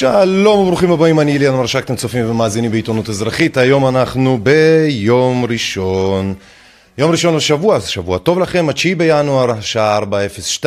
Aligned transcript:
שלום 0.00 0.58
וברוכים 0.58 0.92
הבאים, 0.92 1.20
אני 1.20 1.36
אליאן 1.36 1.54
מרשק, 1.54 1.84
אתם 1.84 1.96
צופים 1.96 2.30
ומאזינים 2.30 2.70
בעיתונות 2.70 3.08
אזרחית. 3.08 3.56
היום 3.56 3.86
אנחנו 3.86 4.38
ביום 4.42 5.44
ראשון. 5.44 6.34
יום 6.98 7.10
ראשון 7.10 7.36
השבוע, 7.36 7.76
אז 7.76 7.86
שבוע 7.86 8.18
טוב 8.18 8.38
לכם, 8.38 8.68
התשיעי 8.68 8.94
בינואר, 8.94 9.50
השעה 9.50 9.98
4:02. 9.98 10.66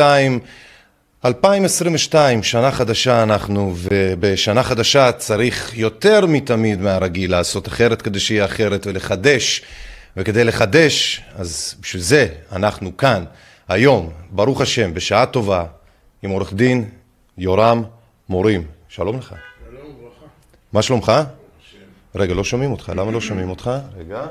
2022, 1.24 2.42
שנה 2.42 2.70
חדשה 2.70 3.22
אנחנו, 3.22 3.74
ובשנה 3.76 4.62
חדשה 4.62 5.12
צריך 5.12 5.72
יותר 5.74 6.26
מתמיד 6.26 6.80
מהרגיל 6.80 7.30
לעשות 7.30 7.68
אחרת 7.68 8.02
כדי 8.02 8.20
שיהיה 8.20 8.44
אחרת 8.44 8.86
ולחדש. 8.86 9.62
וכדי 10.16 10.44
לחדש, 10.44 11.20
אז 11.36 11.74
בשביל 11.80 12.02
זה 12.02 12.26
אנחנו 12.52 12.96
כאן, 12.96 13.24
היום, 13.68 14.10
ברוך 14.30 14.60
השם, 14.60 14.94
בשעה 14.94 15.26
טובה, 15.26 15.64
עם 16.22 16.30
עורך 16.30 16.52
דין 16.52 16.84
יורם 17.38 17.82
מורים. 18.28 18.73
שלום 18.94 19.18
לך. 19.18 19.34
שלום 19.70 19.86
וברכה. 19.86 20.26
מה 20.72 20.82
שלומך? 20.82 21.12
רגע, 22.14 22.34
לא 22.34 22.44
שומעים 22.44 22.72
אותך. 22.72 22.92
למה 22.96 23.10
לא 23.10 23.20
שומעים 23.20 23.50
אותך? 23.50 23.70
רגע. 23.96 24.26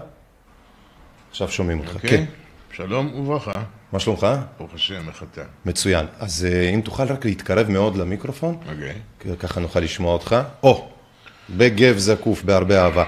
עכשיו 1.31 1.49
שומעים 1.49 1.79
אותך. 1.79 1.95
אוקיי? 1.95 2.09
כן. 2.09 2.25
שלום 2.71 3.15
וברכה. 3.15 3.51
מה 3.91 3.99
שלומך? 3.99 4.27
ברוך 4.57 4.73
השם, 4.73 5.07
איך 5.07 5.23
אתה? 5.31 5.41
מצוין. 5.65 6.05
אז 6.19 6.47
אה, 6.51 6.69
אם 6.69 6.81
תוכל 6.81 7.03
רק 7.03 7.25
להתקרב 7.25 7.69
מאוד 7.69 7.97
למיקרופון, 7.97 8.57
אוקיי. 8.69 9.35
ככה 9.39 9.59
נוכל 9.59 9.79
לשמוע 9.79 10.13
אותך. 10.13 10.35
או, 10.63 10.89
בגב 11.49 11.97
זקוף, 11.97 12.43
בהרבה 12.43 12.83
אהבה. 12.83 13.03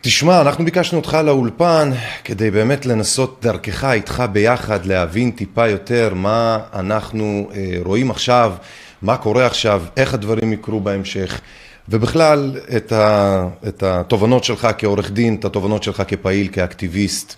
תשמע, 0.00 0.40
אנחנו 0.40 0.64
ביקשנו 0.64 0.98
אותך 0.98 1.18
לאולפן 1.24 1.90
כדי 2.24 2.50
באמת 2.50 2.86
לנסות 2.86 3.38
דרכך 3.42 3.84
איתך 3.84 4.22
ביחד 4.32 4.86
להבין 4.86 5.30
טיפה 5.30 5.68
יותר 5.68 6.14
מה 6.14 6.58
אנחנו 6.72 7.50
אה, 7.54 7.76
רואים 7.84 8.10
עכשיו, 8.10 8.54
מה 9.02 9.16
קורה 9.16 9.46
עכשיו, 9.46 9.82
איך 9.96 10.14
הדברים 10.14 10.52
יקרו 10.52 10.80
בהמשך, 10.80 11.40
ובכלל 11.88 12.56
את, 12.76 12.92
ה, 12.92 13.48
את 13.68 13.82
התובנות 13.82 14.44
שלך 14.44 14.68
כעורך 14.78 15.10
דין, 15.10 15.34
את 15.34 15.44
התובנות 15.44 15.82
שלך 15.82 16.02
כפעיל, 16.08 16.48
כאקטיביסט, 16.52 17.34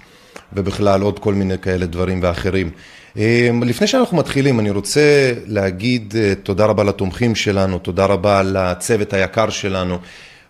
ובכלל 0.53 1.03
עוד 1.03 1.19
כל 1.19 1.35
מיני 1.35 1.59
כאלה 1.59 1.87
דברים 1.87 2.21
ואחרים. 2.23 2.71
אה, 3.17 3.51
לפני 3.63 3.87
שאנחנו 3.87 4.17
מתחילים, 4.17 4.61
אני 4.61 4.71
רוצה 4.71 5.33
להגיד 5.47 6.15
אה, 6.19 6.35
תודה 6.43 6.67
רבה 6.67 6.85
לתומכים 6.85 7.35
שלנו, 7.35 7.79
תודה 7.79 8.07
רבה 8.07 8.43
לצוות 8.43 9.13
היקר 9.13 9.51
שלנו. 9.51 9.99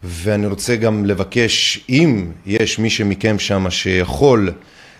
ואני 0.03 0.47
רוצה 0.47 0.77
גם 0.77 1.05
לבקש, 1.05 1.85
אם 1.89 2.33
יש 2.47 2.79
מישהו 2.79 3.07
מכם 3.07 3.39
שם 3.39 3.71
שיכול 3.71 4.53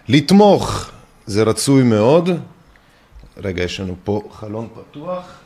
לתמוך, 0.09 0.91
זה 1.27 1.43
רצוי 1.43 1.83
מאוד. 1.83 2.31
רגע, 3.37 3.63
יש 3.63 3.81
לנו 3.81 3.95
פה 4.05 4.23
חלון 4.33 4.69
פתוח. 4.75 5.40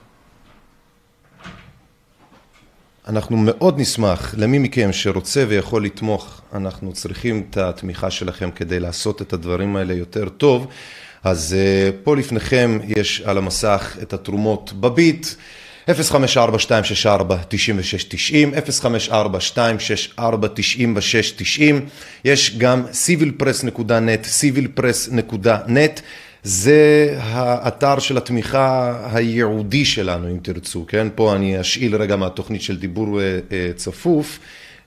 אנחנו 3.08 3.36
מאוד 3.36 3.80
נשמח 3.80 4.34
למי 4.38 4.58
מכם 4.58 4.92
שרוצה 4.92 5.44
ויכול 5.48 5.84
לתמוך, 5.84 6.40
אנחנו 6.52 6.92
צריכים 6.92 7.46
את 7.50 7.56
התמיכה 7.56 8.10
שלכם 8.10 8.50
כדי 8.50 8.80
לעשות 8.80 9.22
את 9.22 9.32
הדברים 9.32 9.76
האלה 9.76 9.94
יותר 9.94 10.28
טוב. 10.28 10.66
אז 11.24 11.56
uh, 11.56 11.56
פה 12.04 12.16
לפניכם 12.16 12.78
יש 12.86 13.20
על 13.20 13.38
המסך 13.38 13.96
את 14.02 14.12
התרומות 14.12 14.72
בביט. 14.72 15.26
054-264-9690, 15.90 15.92
054-264-9690, 20.18 20.20
יש 22.24 22.58
גם 22.58 22.84
civilpress.net, 23.06 24.26
civilpress.net, 24.40 26.00
זה 26.44 27.16
האתר 27.20 27.98
של 27.98 28.16
התמיכה 28.16 28.96
הייעודי 29.12 29.84
שלנו, 29.84 30.28
אם 30.28 30.38
תרצו, 30.42 30.84
כן? 30.88 31.08
פה 31.14 31.34
אני 31.34 31.60
אשאיל 31.60 31.96
רגע 31.96 32.16
מהתוכנית 32.16 32.62
של 32.62 32.76
דיבור 32.76 33.20
צפוף, 33.76 34.38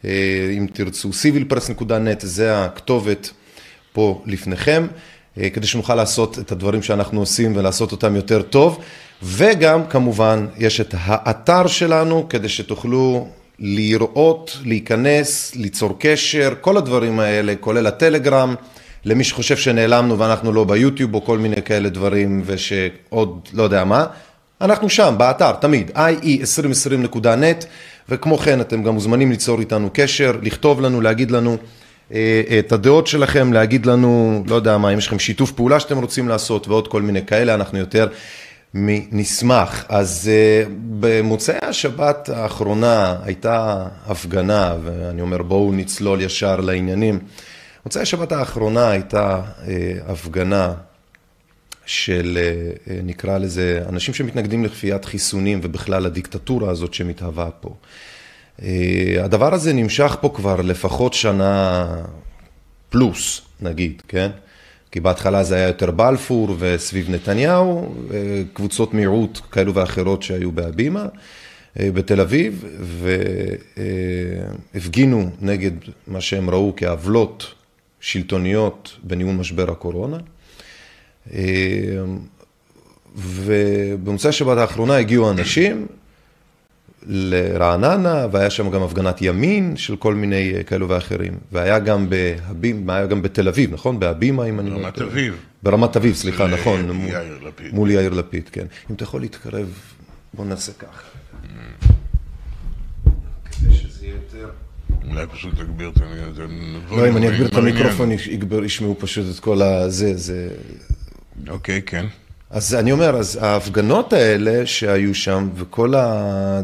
אם 0.03 0.67
תרצו, 0.73 1.09
civilpress.net 1.09 2.19
זה 2.19 2.63
הכתובת 2.63 3.31
פה 3.93 4.21
לפניכם, 4.25 4.87
כדי 5.53 5.67
שנוכל 5.67 5.95
לעשות 5.95 6.39
את 6.39 6.51
הדברים 6.51 6.83
שאנחנו 6.83 7.19
עושים 7.19 7.55
ולעשות 7.55 7.91
אותם 7.91 8.15
יותר 8.15 8.41
טוב. 8.41 8.79
וגם 9.23 9.85
כמובן 9.85 10.47
יש 10.57 10.81
את 10.81 10.95
האתר 10.97 11.67
שלנו 11.67 12.29
כדי 12.29 12.49
שתוכלו 12.49 13.27
לראות, 13.59 14.57
להיכנס, 14.65 15.55
ליצור 15.55 15.95
קשר, 15.99 16.53
כל 16.61 16.77
הדברים 16.77 17.19
האלה, 17.19 17.53
כולל 17.59 17.87
הטלגרם, 17.87 18.55
למי 19.05 19.23
שחושב 19.23 19.57
שנעלמנו 19.57 20.19
ואנחנו 20.19 20.53
לא 20.53 20.63
ביוטיוב 20.63 21.13
או 21.13 21.25
כל 21.25 21.37
מיני 21.37 21.61
כאלה 21.61 21.89
דברים 21.89 22.41
ושעוד 22.45 23.49
לא 23.53 23.63
יודע 23.63 23.83
מה, 23.83 24.05
אנחנו 24.61 24.89
שם, 24.89 25.15
באתר, 25.17 25.51
תמיד, 25.51 25.91
ie2020.net 25.95 27.65
וכמו 28.09 28.37
כן 28.37 28.61
אתם 28.61 28.83
גם 28.83 28.93
מוזמנים 28.93 29.31
ליצור 29.31 29.59
איתנו 29.59 29.89
קשר, 29.93 30.37
לכתוב 30.41 30.81
לנו, 30.81 31.01
להגיד 31.01 31.31
לנו 31.31 31.57
את 32.59 32.71
הדעות 32.71 33.07
שלכם, 33.07 33.53
להגיד 33.53 33.85
לנו, 33.85 34.43
לא 34.47 34.55
יודע 34.55 34.77
מה, 34.77 34.93
אם 34.93 34.97
יש 34.97 35.07
לכם 35.07 35.19
שיתוף 35.19 35.51
פעולה 35.51 35.79
שאתם 35.79 35.97
רוצים 35.97 36.27
לעשות 36.27 36.67
ועוד 36.67 36.87
כל 36.87 37.01
מיני 37.01 37.25
כאלה, 37.25 37.53
אנחנו 37.53 37.77
יותר 37.77 38.07
נשמח. 38.73 39.85
אז 39.89 40.29
uh, 40.65 40.69
במוצאי 40.99 41.57
השבת 41.61 42.29
האחרונה 42.29 43.15
הייתה 43.23 43.85
הפגנה, 44.05 44.75
ואני 44.83 45.21
אומר 45.21 45.41
בואו 45.41 45.71
נצלול 45.73 46.21
ישר 46.21 46.59
לעניינים. 46.59 47.19
מוצאי 47.87 48.01
השבת 48.01 48.31
האחרונה 48.31 48.89
הייתה 48.89 49.41
uh, 49.41 49.65
הפגנה 50.07 50.73
של 51.85 52.37
uh, 52.37 52.91
נקרא 53.03 53.37
לזה 53.37 53.83
אנשים 53.89 54.13
שמתנגדים 54.13 54.65
לכפיית 54.65 55.05
חיסונים 55.05 55.59
ובכלל 55.63 56.05
הדיקטטורה 56.05 56.71
הזאת 56.71 56.93
שמתהווה 56.93 57.49
פה. 57.51 57.75
הדבר 59.19 59.53
הזה 59.53 59.73
נמשך 59.73 60.17
פה 60.21 60.29
כבר 60.35 60.61
לפחות 60.61 61.13
שנה 61.13 61.85
פלוס, 62.89 63.41
נגיד, 63.61 64.01
כן? 64.07 64.29
כי 64.91 64.99
בהתחלה 64.99 65.43
זה 65.43 65.55
היה 65.55 65.67
יותר 65.67 65.91
בלפור 65.91 66.55
וסביב 66.59 67.09
נתניהו, 67.09 67.95
קבוצות 68.53 68.93
מיעוט 68.93 69.39
כאלו 69.51 69.73
ואחרות 69.75 70.23
שהיו 70.23 70.51
בהבימה 70.51 71.05
בתל 71.75 72.21
אביב, 72.21 72.65
והפגינו 74.73 75.29
נגד 75.41 75.71
מה 76.07 76.21
שהם 76.21 76.49
ראו 76.49 76.73
כעוולות 76.77 77.53
שלטוניות 77.99 78.97
בניהול 79.03 79.35
משבר 79.35 79.71
הקורונה. 79.71 80.17
ובמוצאי 83.15 84.31
שבת 84.31 84.57
האחרונה 84.57 84.97
הגיעו 84.97 85.31
אנשים 85.31 85.87
לרעננה, 87.05 88.27
והיה 88.31 88.49
שם 88.49 88.69
גם 88.69 88.83
הפגנת 88.83 89.21
ימין 89.21 89.77
של 89.77 89.95
כל 89.95 90.15
מיני 90.15 90.53
כאלו 90.65 90.89
ואחרים. 90.89 91.37
והיה 91.51 91.79
גם 91.79 92.09
בהבימה, 92.09 92.95
היה 92.95 93.05
גם 93.05 93.21
בתל 93.21 93.47
אביב, 93.47 93.73
נכון? 93.73 93.99
בהבימה, 93.99 94.45
אם 94.45 94.59
אני... 94.59 94.69
ברמת 94.69 95.01
אביב. 95.01 95.35
ברמת 95.63 95.95
אביב, 95.95 96.15
סליחה, 96.15 96.47
נכון. 96.47 96.91
מול 96.91 97.09
יאיר 97.09 97.39
לפיד. 97.47 97.73
מול 97.73 97.91
יאיר 97.91 98.13
לפיד, 98.13 98.49
כן. 98.49 98.65
אם 98.89 98.95
אתה 98.95 99.03
יכול 99.03 99.21
להתקרב, 99.21 99.79
בוא 100.33 100.45
נעשה 100.45 100.71
ככה. 100.79 101.01
כדי 103.51 103.73
שזה 103.73 104.05
יהיה 104.05 104.15
יותר... 104.15 104.49
אולי 105.09 105.27
פשוט 105.27 105.55
תגביר 105.55 105.89
את 105.89 105.97
ה... 105.97 106.95
לא, 106.95 107.09
אם 107.09 107.17
אני 107.17 107.27
אגביר 107.27 107.47
את 107.47 107.53
המיקרופון, 107.53 108.11
ישמעו 108.65 108.95
פשוט 108.99 109.25
את 109.35 109.39
כל 109.39 109.61
הזה, 109.61 110.17
זה... 110.17 110.49
אוקיי, 111.49 111.81
כן. 111.85 112.05
אז 112.49 112.75
אני 112.75 112.91
אומר, 112.91 113.15
אז 113.15 113.39
ההפגנות 113.41 114.13
האלה 114.13 114.65
שהיו 114.65 115.15
שם, 115.15 115.49
וכל 115.55 115.95
ה... 115.95 116.61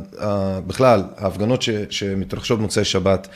בכלל, 0.67 1.03
ההפגנות 1.17 1.61
ש... 1.61 1.69
שמתרחשות 1.89 2.59
במוצאי 2.59 2.85
שבת, 2.85 3.27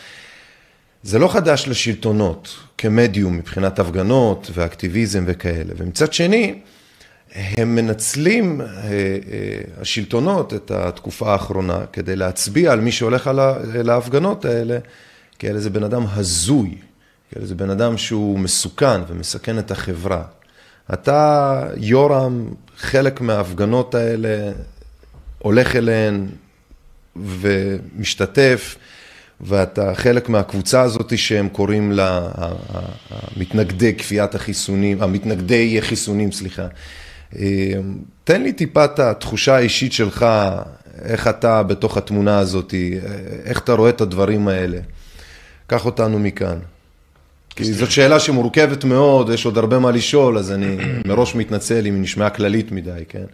זה 1.04 1.20
לא 1.20 1.28
חדש 1.28 1.68
לשלטונות 1.68 2.56
כמדיום 2.78 3.38
מבחינת 3.38 3.80
הפגנות 3.80 4.52
ואקטיביזם 4.54 5.24
וכאלה. 5.28 5.74
ומצד 5.78 6.14
שני, 6.14 6.60
הם 7.36 7.76
מנצלים, 7.76 8.62
השלטונות, 9.82 10.54
את 10.54 10.72
התקופה 10.72 11.32
האחרונה, 11.32 11.80
כדי 11.94 12.16
להצביע 12.16 12.72
על 12.72 12.82
מי 12.82 12.92
שהולך 12.92 13.28
על 13.28 13.90
ההפגנות 13.90 14.46
האלה, 14.46 14.78
כאל 15.40 15.56
איזה 15.56 15.70
בן 15.70 15.84
אדם 15.84 16.04
הזוי, 16.10 16.76
כאל 17.32 17.42
איזה 17.42 17.56
בן 17.56 17.70
אדם 17.70 17.98
שהוא 17.98 18.40
מסוכן 18.40 19.02
ומסכן 19.08 19.60
את 19.60 19.72
החברה. 19.72 20.24
אתה, 20.94 21.64
יורם, 21.78 22.50
חלק 22.78 23.22
מההפגנות 23.22 23.96
האלה, 23.96 24.52
הולך 25.40 25.76
אליהן 25.76 26.28
ומשתתף, 27.16 28.76
ואתה 29.42 29.96
חלק 29.96 30.30
מהקבוצה 30.30 30.82
הזאת 30.82 31.18
שהם 31.18 31.50
קוראים 31.50 31.92
לה 31.92 32.28
מתנגדי 33.38 33.94
כפיית 33.94 34.36
החיסונים, 34.36 35.02
המתנגדי 35.02 35.82
חיסונים, 35.82 36.32
סליחה. 36.32 36.68
תן 38.24 38.44
לי 38.44 38.54
טיפה 38.54 38.86
את 38.86 39.00
התחושה 39.00 39.56
האישית 39.56 39.94
שלך, 39.94 40.26
איך 41.02 41.28
אתה 41.28 41.64
בתוך 41.64 41.98
התמונה 41.98 42.40
הזאת, 42.40 42.74
איך 43.46 43.60
אתה 43.60 43.74
רואה 43.74 43.90
את 43.90 44.02
הדברים 44.02 44.48
האלה. 44.48 44.80
קח 45.68 45.86
אותנו 45.86 46.20
מכאן. 46.20 46.60
כי 47.50 47.74
זאת 47.74 47.92
שאלה 47.92 48.20
שמורכבת 48.20 48.84
מאוד, 48.84 49.30
יש 49.30 49.46
עוד 49.46 49.58
הרבה 49.58 49.80
מה 49.80 49.92
לשאול, 49.92 50.38
אז 50.38 50.52
אני 50.52 50.78
מראש 51.08 51.36
מתנצל 51.36 51.88
אם 51.88 51.94
היא 51.94 52.02
נשמעה 52.02 52.30
כללית 52.30 52.72
מדי, 52.72 53.04
כן? 53.10 53.26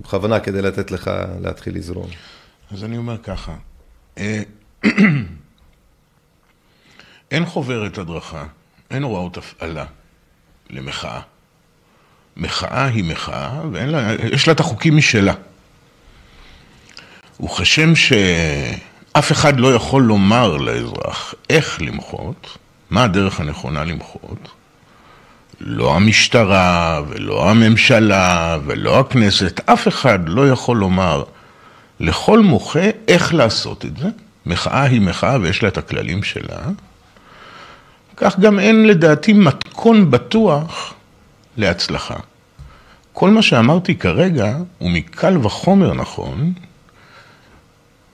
בכוונה 0.00 0.40
כדי 0.40 0.62
לתת 0.62 0.90
לך 0.90 1.10
להתחיל 1.40 1.76
לזרום. 1.76 2.08
אז 2.70 2.84
אני 2.84 2.96
אומר 2.96 3.18
ככה, 3.18 3.54
אה, 4.18 4.42
אין 7.30 7.46
חוברת 7.46 7.98
הדרכה, 7.98 8.46
אין 8.90 9.02
הוראות 9.02 9.36
הפעלה 9.36 9.84
למחאה. 10.70 11.20
מחאה 12.36 12.84
היא 12.84 13.04
מחאה, 13.04 13.60
ויש 13.72 14.46
לה 14.46 14.52
את 14.52 14.60
החוקים 14.60 14.96
משלה. 14.96 15.34
וכשם 17.44 17.96
שאף 17.96 19.32
אחד 19.32 19.60
לא 19.60 19.74
יכול 19.74 20.02
לומר 20.02 20.56
לאזרח 20.56 21.34
איך 21.50 21.82
למחות, 21.82 22.58
מה 22.90 23.04
הדרך 23.04 23.40
הנכונה 23.40 23.84
למחות, 23.84 24.48
לא 25.60 25.96
המשטרה 25.96 27.00
ולא 27.08 27.50
הממשלה 27.50 28.58
ולא 28.66 29.00
הכנסת, 29.00 29.60
אף 29.68 29.88
אחד 29.88 30.18
לא 30.26 30.48
יכול 30.48 30.76
לומר 30.76 31.24
לכל 32.00 32.40
מוחה 32.40 32.90
איך 33.08 33.34
לעשות 33.34 33.84
את 33.84 33.96
זה. 33.96 34.08
מחאה 34.46 34.82
היא 34.82 35.00
מחאה 35.00 35.36
ויש 35.40 35.62
לה 35.62 35.68
את 35.68 35.78
הכללים 35.78 36.22
שלה. 36.22 36.58
כך 38.16 38.38
גם 38.38 38.58
אין 38.58 38.86
לדעתי 38.86 39.32
מתכון 39.32 40.10
בטוח 40.10 40.94
להצלחה. 41.60 42.16
כל 43.12 43.30
מה 43.30 43.42
שאמרתי 43.42 43.94
כרגע 43.94 44.56
הוא 44.78 44.90
מקל 44.90 45.36
וחומר 45.42 45.94
נכון, 45.94 46.52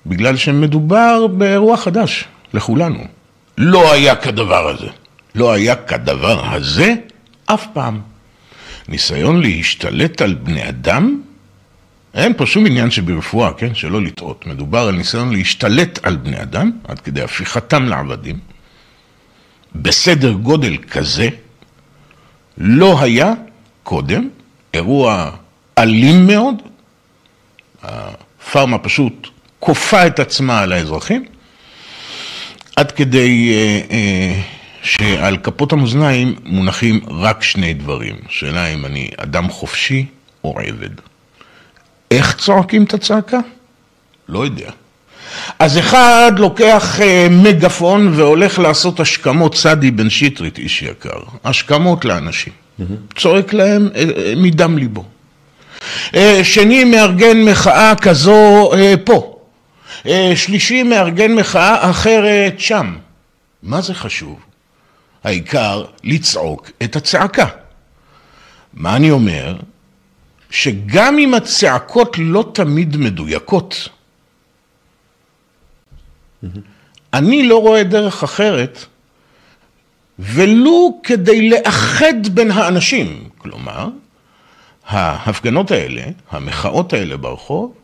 בגלל 0.07 0.37
שמדובר 0.37 1.27
באירוע 1.27 1.77
חדש 1.77 2.25
לכולנו. 2.55 3.05
לא 3.59 3.93
היה 3.93 4.17
כדבר 4.17 4.69
הזה. 4.69 4.89
לא 5.35 5.53
היה 5.53 5.77
כדבר 5.77 6.55
הזה 6.55 6.95
אף 7.47 7.67
פעם. 7.73 8.01
ניסיון 8.89 9.41
להשתלט 9.41 10.23
על 10.23 10.35
בני 10.35 10.69
אדם, 10.69 11.21
אין 12.15 12.35
פה 12.37 12.47
שום 12.47 12.67
עניין 12.67 12.91
שברפואה, 12.91 13.53
כן? 13.53 13.75
שלא 13.75 14.03
לטעות. 14.03 14.47
מדובר 14.47 14.89
על 14.89 14.95
ניסיון 14.95 15.33
להשתלט 15.33 15.99
על 16.03 16.17
בני 16.17 16.43
אדם, 16.43 16.71
עד 16.89 17.01
כדי 17.01 17.23
הפיכתם 17.23 17.85
לעבדים, 17.85 18.39
בסדר 19.75 20.33
גודל 20.33 20.77
כזה, 20.91 21.29
לא 22.59 23.01
היה 23.01 23.33
קודם, 23.83 24.29
אירוע 24.75 25.31
אלים 25.79 26.27
מאוד, 26.27 26.63
הפארמה 27.83 28.79
פשוט 28.79 29.29
כופה 29.61 30.07
את 30.07 30.19
עצמה 30.19 30.61
על 30.61 30.73
האזרחים, 30.73 31.25
עד 32.77 32.93
כדי 32.93 33.53
אה, 33.55 33.81
אה, 33.91 34.41
שעל 34.83 35.37
כפות 35.37 35.73
המאזניים 35.73 36.35
מונחים 36.45 37.01
רק 37.09 37.43
שני 37.43 37.75
דברים. 37.75 38.17
שאלה 38.29 38.67
אם 38.67 38.87
אני 38.87 39.11
אדם 39.17 39.49
חופשי 39.49 40.07
או 40.45 40.61
עבד. 40.61 40.91
איך 42.11 42.37
צועקים 42.37 42.85
את 42.85 42.95
הצעקה? 42.95 43.39
לא 44.29 44.45
יודע. 44.45 44.71
אז 45.59 45.79
אחד 45.79 46.33
לוקח 46.37 47.01
אה, 47.01 47.27
מגפון 47.31 48.13
והולך 48.15 48.59
לעשות 48.59 49.01
השכמות, 49.01 49.55
סעדי 49.55 49.91
בן 49.91 50.11
שטרית, 50.11 50.59
איש 50.59 50.83
יקר, 50.83 51.19
השכמות 51.45 52.05
לאנשים. 52.05 52.53
Mm-hmm. 52.53 53.19
צועק 53.19 53.53
להם 53.53 53.89
אה, 53.95 54.03
אה, 54.17 54.33
מדם 54.37 54.79
ליבו. 54.79 55.05
שני 56.43 56.85
מארגן 56.85 57.45
מחאה 57.45 57.93
כזו 58.01 58.73
פה. 59.05 59.37
שלישי 60.35 60.83
מארגן 60.83 61.35
מחאה 61.35 61.91
אחרת 61.91 62.61
שם. 62.61 62.97
מה 63.63 63.81
זה 63.81 63.95
חשוב? 63.95 64.39
העיקר 65.25 65.85
לצעוק 66.05 66.71
את 66.83 66.97
הצעקה. 66.97 67.47
מה 68.75 68.97
אני 68.97 69.11
אומר? 69.11 69.57
שגם 70.51 71.19
אם 71.19 71.35
הצעקות 71.35 72.17
לא 72.19 72.51
תמיד 72.55 72.97
מדויקות, 72.97 73.89
אני 77.15 77.49
לא 77.49 77.61
רואה 77.61 77.85
דרך 77.85 78.23
אחרת, 78.23 78.85
ולו 80.19 81.01
כדי 81.03 81.51
לאחד 81.51 82.29
בין 82.35 82.51
האנשים. 82.51 83.29
כלומר, 83.39 83.89
ההפגנות 84.87 85.71
האלה, 85.71 86.03
המחאות 86.31 86.93
האלה 86.93 87.17
ברחוב, 87.17 87.75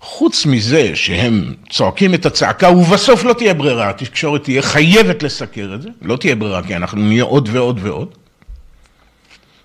חוץ 0.00 0.46
מזה 0.46 0.96
שהם 0.96 1.54
צועקים 1.70 2.14
את 2.14 2.26
הצעקה 2.26 2.70
ובסוף 2.70 3.24
לא 3.24 3.32
תהיה 3.32 3.54
ברירה, 3.54 3.90
התקשורת 3.90 4.44
תהיה 4.44 4.62
חייבת 4.62 5.22
לסקר 5.22 5.72
את 5.74 5.82
זה, 5.82 5.88
לא 6.02 6.16
תהיה 6.16 6.36
ברירה 6.36 6.62
כי 6.62 6.76
אנחנו 6.76 7.00
נהיה 7.00 7.24
עוד 7.24 7.48
ועוד 7.52 7.80
ועוד. 7.82 8.14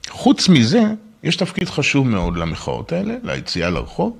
חוץ 0.09 0.49
מזה, 0.49 0.83
יש 1.23 1.35
תפקיד 1.35 1.69
חשוב 1.69 2.07
מאוד 2.07 2.37
למחאות 2.37 2.91
האלה, 2.91 3.15
ליציאה 3.23 3.69
לרחוב, 3.69 4.17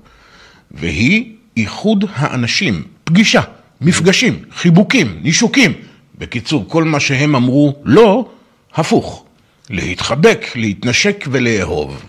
והיא 0.70 1.34
איחוד 1.56 2.04
האנשים, 2.12 2.82
פגישה, 3.06 3.40
מפגשים, 3.80 4.42
חיבוקים, 4.56 5.20
נישוקים. 5.22 5.72
בקיצור, 6.18 6.64
כל 6.68 6.84
מה 6.84 7.00
שהם 7.00 7.36
אמרו 7.36 7.74
לא, 7.84 8.28
הפוך. 8.74 9.24
להתחבק, 9.70 10.46
להתנשק 10.54 11.24
ולאהוב. 11.30 12.02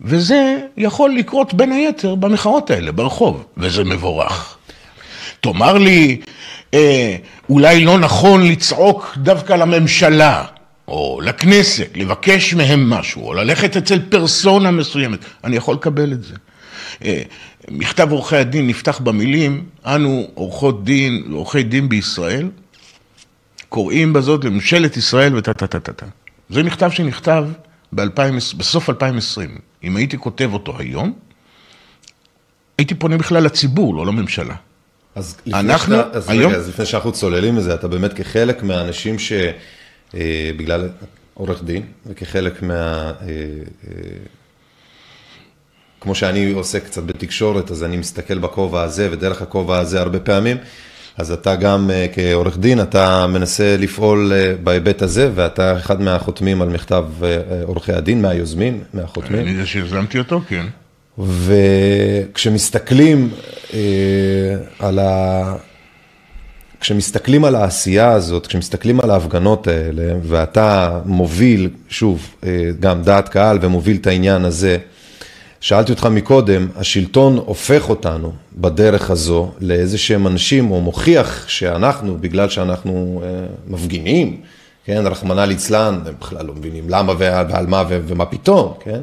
וזה 0.00 0.58
יכול 0.76 1.14
לקרות 1.14 1.54
בין 1.54 1.72
היתר 1.72 2.14
במחאות 2.14 2.70
האלה, 2.70 2.92
ברחוב, 2.92 3.44
וזה 3.56 3.84
מבורך. 3.84 4.56
תאמר 5.40 5.78
לי, 5.78 6.20
אה, 6.74 7.16
אולי 7.48 7.84
לא 7.84 7.98
נכון 7.98 8.46
לצעוק 8.46 9.14
דווקא 9.16 9.52
לממשלה, 9.52 10.44
או 10.88 11.20
לכנסת, 11.24 11.88
לבקש 11.94 12.54
מהם 12.54 12.90
משהו, 12.90 13.26
או 13.26 13.34
ללכת 13.34 13.76
אצל 13.76 13.98
פרסונה 14.08 14.70
מסוימת, 14.70 15.18
אני 15.44 15.56
יכול 15.56 15.74
לקבל 15.74 16.12
את 16.12 16.22
זה. 16.22 16.34
אה, 17.04 17.22
מכתב 17.70 18.08
עורכי 18.10 18.36
הדין 18.36 18.66
נפתח 18.66 18.98
במילים, 18.98 19.64
אנו 19.86 20.28
עורכות 20.34 20.84
דין, 20.84 21.22
עורכי 21.32 21.62
דין 21.62 21.88
בישראל, 21.88 22.50
קוראים 23.68 24.12
בזאת 24.12 24.44
לממשלת 24.44 24.96
ישראל 24.96 25.36
וטה 25.36 25.54
טה 25.54 25.66
טה 25.66 25.80
טה 25.80 25.92
טה. 25.92 26.06
זה 26.50 26.62
מכתב 26.62 26.90
שנכתב 26.90 27.44
ב- 27.92 28.02
בסוף 28.56 28.90
2020. 28.90 29.58
אם 29.84 29.96
הייתי 29.96 30.18
כותב 30.18 30.50
אותו 30.52 30.78
היום, 30.78 31.12
הייתי 32.78 32.94
פונה 32.94 33.18
בכלל 33.18 33.42
לציבור, 33.42 33.94
לא 33.94 34.06
לממשלה. 34.06 34.54
אז 35.14 35.36
לפני, 35.46 35.60
אנחנו, 35.60 35.96
שאתה, 35.96 36.18
אז 36.18 36.30
היום... 36.30 36.52
רגע, 36.52 36.60
אז 36.60 36.68
לפני 36.68 36.86
שאנחנו 36.86 37.12
צוללים 37.12 37.56
לזה, 37.56 37.74
אתה 37.74 37.88
באמת 37.88 38.12
כחלק 38.12 38.62
מהאנשים 38.62 39.16
שבגלל 39.18 40.82
אה, 40.82 40.88
עורך 41.34 41.62
דין, 41.62 41.82
וכחלק 42.06 42.62
מה... 42.62 43.12
אה, 46.02 46.02
אה, 46.02 46.02
כמו 46.02 46.14
שאני 46.14 46.52
עושה 46.52 46.80
קצת 46.80 47.02
בתקשורת, 47.02 47.70
אז 47.70 47.84
אני 47.84 47.96
מסתכל 47.96 48.38
בכובע 48.38 48.82
הזה, 48.82 49.08
ודרך 49.12 49.42
הכובע 49.42 49.78
הזה 49.78 50.00
הרבה 50.00 50.20
פעמים, 50.20 50.56
אז 51.18 51.32
אתה 51.32 51.56
גם 51.56 51.90
כעורך 52.12 52.58
דין, 52.58 52.80
אתה 52.80 53.26
מנסה 53.26 53.76
לפעול 53.78 54.32
בהיבט 54.62 55.02
הזה, 55.02 55.30
ואתה 55.34 55.76
אחד 55.76 56.00
מהחותמים 56.00 56.62
על 56.62 56.68
מכתב 56.68 57.04
עורכי 57.64 57.92
הדין, 57.92 58.22
מהיוזמים, 58.22 58.80
מהחותמים. 58.94 59.40
אני 59.40 59.56
זה 59.56 59.66
שיזמתי 59.66 60.18
אותו, 60.18 60.40
כן. 60.48 60.66
וכשמסתכלים 61.18 63.30
אה, 63.74 63.80
על 64.78 64.98
ה... 64.98 65.54
כשמסתכלים 66.80 67.44
על 67.44 67.54
העשייה 67.54 68.12
הזאת, 68.12 68.46
כשמסתכלים 68.46 69.00
על 69.00 69.10
ההפגנות 69.10 69.66
האלה, 69.66 70.14
ואתה 70.22 71.00
מוביל, 71.04 71.70
שוב, 71.88 72.34
אה, 72.44 72.70
גם 72.80 73.02
דעת 73.02 73.28
קהל 73.28 73.58
ומוביל 73.60 73.96
את 73.96 74.06
העניין 74.06 74.44
הזה, 74.44 74.78
שאלתי 75.62 75.92
אותך 75.92 76.04
מקודם, 76.04 76.68
השלטון 76.76 77.36
הופך 77.36 77.88
אותנו 77.88 78.32
בדרך 78.56 79.10
הזו 79.10 79.50
לאיזה 79.60 79.98
שהם 79.98 80.26
אנשים, 80.26 80.70
או 80.70 80.80
מוכיח 80.80 81.48
שאנחנו, 81.48 82.18
בגלל 82.20 82.48
שאנחנו 82.48 83.22
אה, 83.24 83.46
מפגינים, 83.66 84.40
כן, 84.84 85.02
רחמנא 85.06 85.40
ליצלן, 85.40 86.02
הם 86.06 86.14
בכלל 86.20 86.46
לא 86.46 86.54
מבינים 86.54 86.84
למה 86.88 87.12
ועל 87.18 87.66
מה 87.66 87.84
ומה 87.88 88.26
פתאום, 88.26 88.74
כן? 88.80 89.00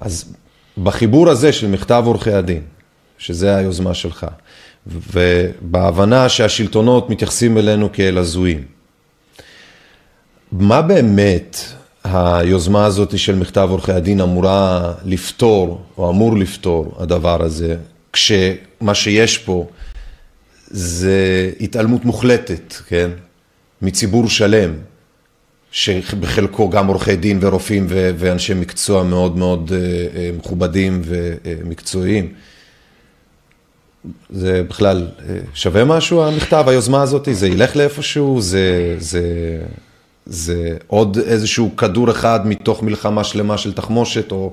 אז 0.00 0.34
בחיבור 0.82 1.28
הזה 1.30 1.52
של 1.52 1.66
מכתב 1.66 2.02
עורכי 2.06 2.32
הדין, 2.32 2.62
שזה 3.18 3.56
היוזמה 3.56 3.94
שלך, 3.94 4.26
ובהבנה 4.86 6.28
שהשלטונות 6.28 7.10
מתייחסים 7.10 7.58
אלינו 7.58 7.92
כאל 7.92 8.18
הזויים, 8.18 8.64
מה 10.52 10.82
באמת 10.82 11.58
היוזמה 12.16 12.84
הזאת 12.84 13.18
של 13.18 13.34
מכתב 13.34 13.68
עורכי 13.70 13.92
הדין 13.92 14.20
אמורה 14.20 14.92
לפתור, 15.04 15.82
או 15.98 16.10
אמור 16.10 16.36
לפתור 16.36 16.96
הדבר 16.98 17.42
הזה, 17.42 17.76
כשמה 18.12 18.94
שיש 18.94 19.38
פה 19.38 19.66
זה 20.66 21.50
התעלמות 21.60 22.04
מוחלטת, 22.04 22.74
כן, 22.88 23.10
מציבור 23.82 24.28
שלם, 24.28 24.72
שבחלקו 25.72 26.70
גם 26.70 26.86
עורכי 26.86 27.16
דין 27.16 27.38
ורופאים 27.42 27.86
ואנשי 27.88 28.54
מקצוע 28.54 29.02
מאוד 29.02 29.36
מאוד 29.36 29.72
אה, 29.74 29.78
אה, 30.20 30.30
מכובדים 30.38 31.02
ומקצועיים. 31.04 32.32
זה 34.30 34.62
בכלל 34.68 35.08
אה, 35.28 35.38
שווה 35.54 35.84
משהו 35.84 36.24
המכתב, 36.24 36.64
היוזמה 36.68 37.02
הזאת? 37.02 37.28
זה 37.32 37.48
ילך 37.48 37.76
לאיפשהו? 37.76 38.40
זה, 38.40 38.96
זה, 38.98 39.22
זה 40.26 40.76
עוד 40.86 41.18
איזשהו 41.18 41.76
כדור 41.76 42.10
אחד 42.10 42.46
מתוך 42.46 42.82
מלחמה 42.82 43.24
שלמה 43.24 43.58
של 43.58 43.72
תחמושת? 43.72 44.32
או 44.32 44.52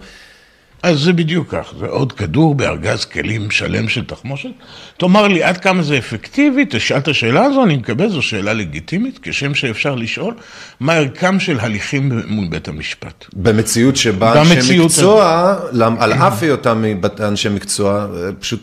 אז 0.84 1.00
זה 1.00 1.14
בדיוק 1.14 1.48
כך, 1.56 1.74
זה 1.80 1.86
עוד 1.86 2.12
כדור 2.12 2.56
בארגז 2.56 3.06
כלים 3.06 3.52
שלם 3.52 3.90
של 3.90 4.06
תחמושת. 4.06 4.50
תאמר 4.98 5.28
לי 5.28 5.44
עד 5.44 5.58
כמה 5.58 5.84
זה 5.84 5.98
אפקטיבי, 5.98 6.66
תשאל 6.70 6.98
את 6.98 7.08
השאלה 7.08 7.44
הזו, 7.44 7.64
אני 7.64 7.76
מקבל, 7.76 8.10
זו 8.10 8.22
שאלה 8.22 8.54
לגיטימית, 8.54 9.20
כשם 9.22 9.56
שאפשר 9.56 9.96
לשאול, 9.96 10.34
מה 10.80 10.94
ערכם 10.94 11.40
של 11.40 11.60
הליכים 11.60 12.12
מול 12.28 12.48
בית 12.48 12.68
המשפט. 12.68 13.26
במציאות 13.34 13.96
שבה 13.96 14.42
אנשי 14.42 14.80
מקצוע, 14.80 15.56
על 16.00 16.14
אף 16.14 16.44
היותם 16.44 16.84
אנשי 17.20 17.50
מקצוע, 17.50 18.08
פשוט 18.40 18.62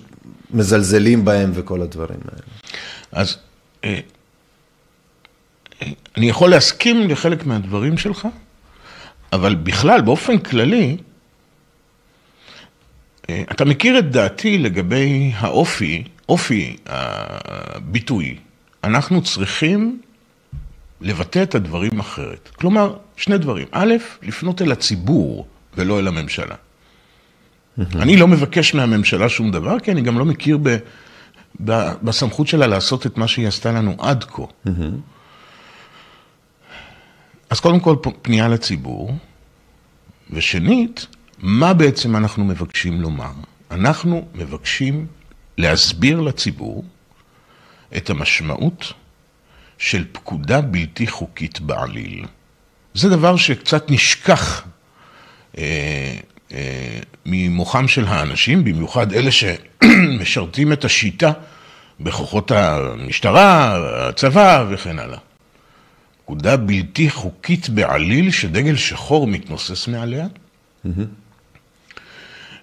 מזלזלים 0.50 1.24
בהם 1.24 1.50
וכל 1.54 1.82
הדברים 1.82 2.20
האלה. 2.24 2.42
אז 3.12 3.36
אה, 3.84 3.98
אני 6.16 6.28
יכול 6.28 6.50
להסכים 6.50 7.08
לחלק 7.08 7.46
מהדברים 7.46 7.98
שלך, 7.98 8.28
אבל 9.32 9.54
בכלל, 9.54 10.00
באופן 10.00 10.38
כללי, 10.38 10.96
אה, 13.30 13.42
אתה 13.50 13.64
מכיר 13.64 13.98
את 13.98 14.10
דעתי 14.10 14.58
לגבי 14.58 15.32
האופי, 15.34 16.04
אופי 16.28 16.76
הביטוי. 16.86 18.36
אנחנו 18.84 19.22
צריכים 19.22 20.00
לבטא 21.00 21.42
את 21.42 21.54
הדברים 21.54 22.00
אחרת. 22.00 22.50
כלומר, 22.54 22.96
שני 23.16 23.38
דברים. 23.38 23.66
א', 23.72 23.94
לפנות 24.22 24.62
אל 24.62 24.72
הציבור 24.72 25.46
ולא 25.76 25.98
אל 25.98 26.08
הממשלה. 26.08 26.54
אני 27.94 28.16
לא 28.16 28.28
מבקש 28.28 28.74
מהממשלה 28.74 29.28
שום 29.28 29.50
דבר, 29.50 29.80
כי 29.80 29.92
אני 29.92 30.02
גם 30.02 30.18
לא 30.18 30.24
מכיר 30.24 30.58
ב, 30.62 30.76
ב, 31.64 31.92
בסמכות 32.02 32.46
שלה 32.46 32.66
לעשות 32.66 33.06
את 33.06 33.18
מה 33.18 33.28
שהיא 33.28 33.48
עשתה 33.48 33.72
לנו 33.72 33.96
עד 33.98 34.24
כה. 34.24 34.42
אז 37.50 37.60
קודם 37.60 37.80
כל 37.80 37.96
פנייה 38.22 38.48
לציבור, 38.48 39.14
ושנית, 40.30 41.06
מה 41.38 41.74
בעצם 41.74 42.16
אנחנו 42.16 42.44
מבקשים 42.44 43.00
לומר? 43.00 43.32
אנחנו 43.70 44.28
מבקשים 44.34 45.06
להסביר 45.58 46.20
לציבור 46.20 46.84
את 47.96 48.10
המשמעות 48.10 48.92
של 49.78 50.04
פקודה 50.12 50.60
בלתי 50.60 51.06
חוקית 51.06 51.60
בעליל. 51.60 52.24
זה 52.94 53.08
דבר 53.08 53.36
שקצת 53.36 53.90
נשכח 53.90 54.64
אה, 55.58 56.16
אה, 56.52 56.98
ממוחם 57.26 57.88
של 57.88 58.04
האנשים, 58.04 58.64
במיוחד 58.64 59.12
אלה 59.12 59.30
שמשרתים 59.30 60.72
את 60.72 60.84
השיטה 60.84 61.32
בכוחות 62.00 62.50
המשטרה, 62.50 63.76
הצבא 64.08 64.64
וכן 64.70 64.98
הלאה. 64.98 65.18
פקודה 66.30 66.56
בלתי 66.56 67.10
חוקית 67.10 67.68
בעליל 67.68 68.30
שדגל 68.30 68.76
שחור 68.76 69.26
מתנוסס 69.26 69.88
מעליה. 69.88 70.26
Mm-hmm. 70.26 70.88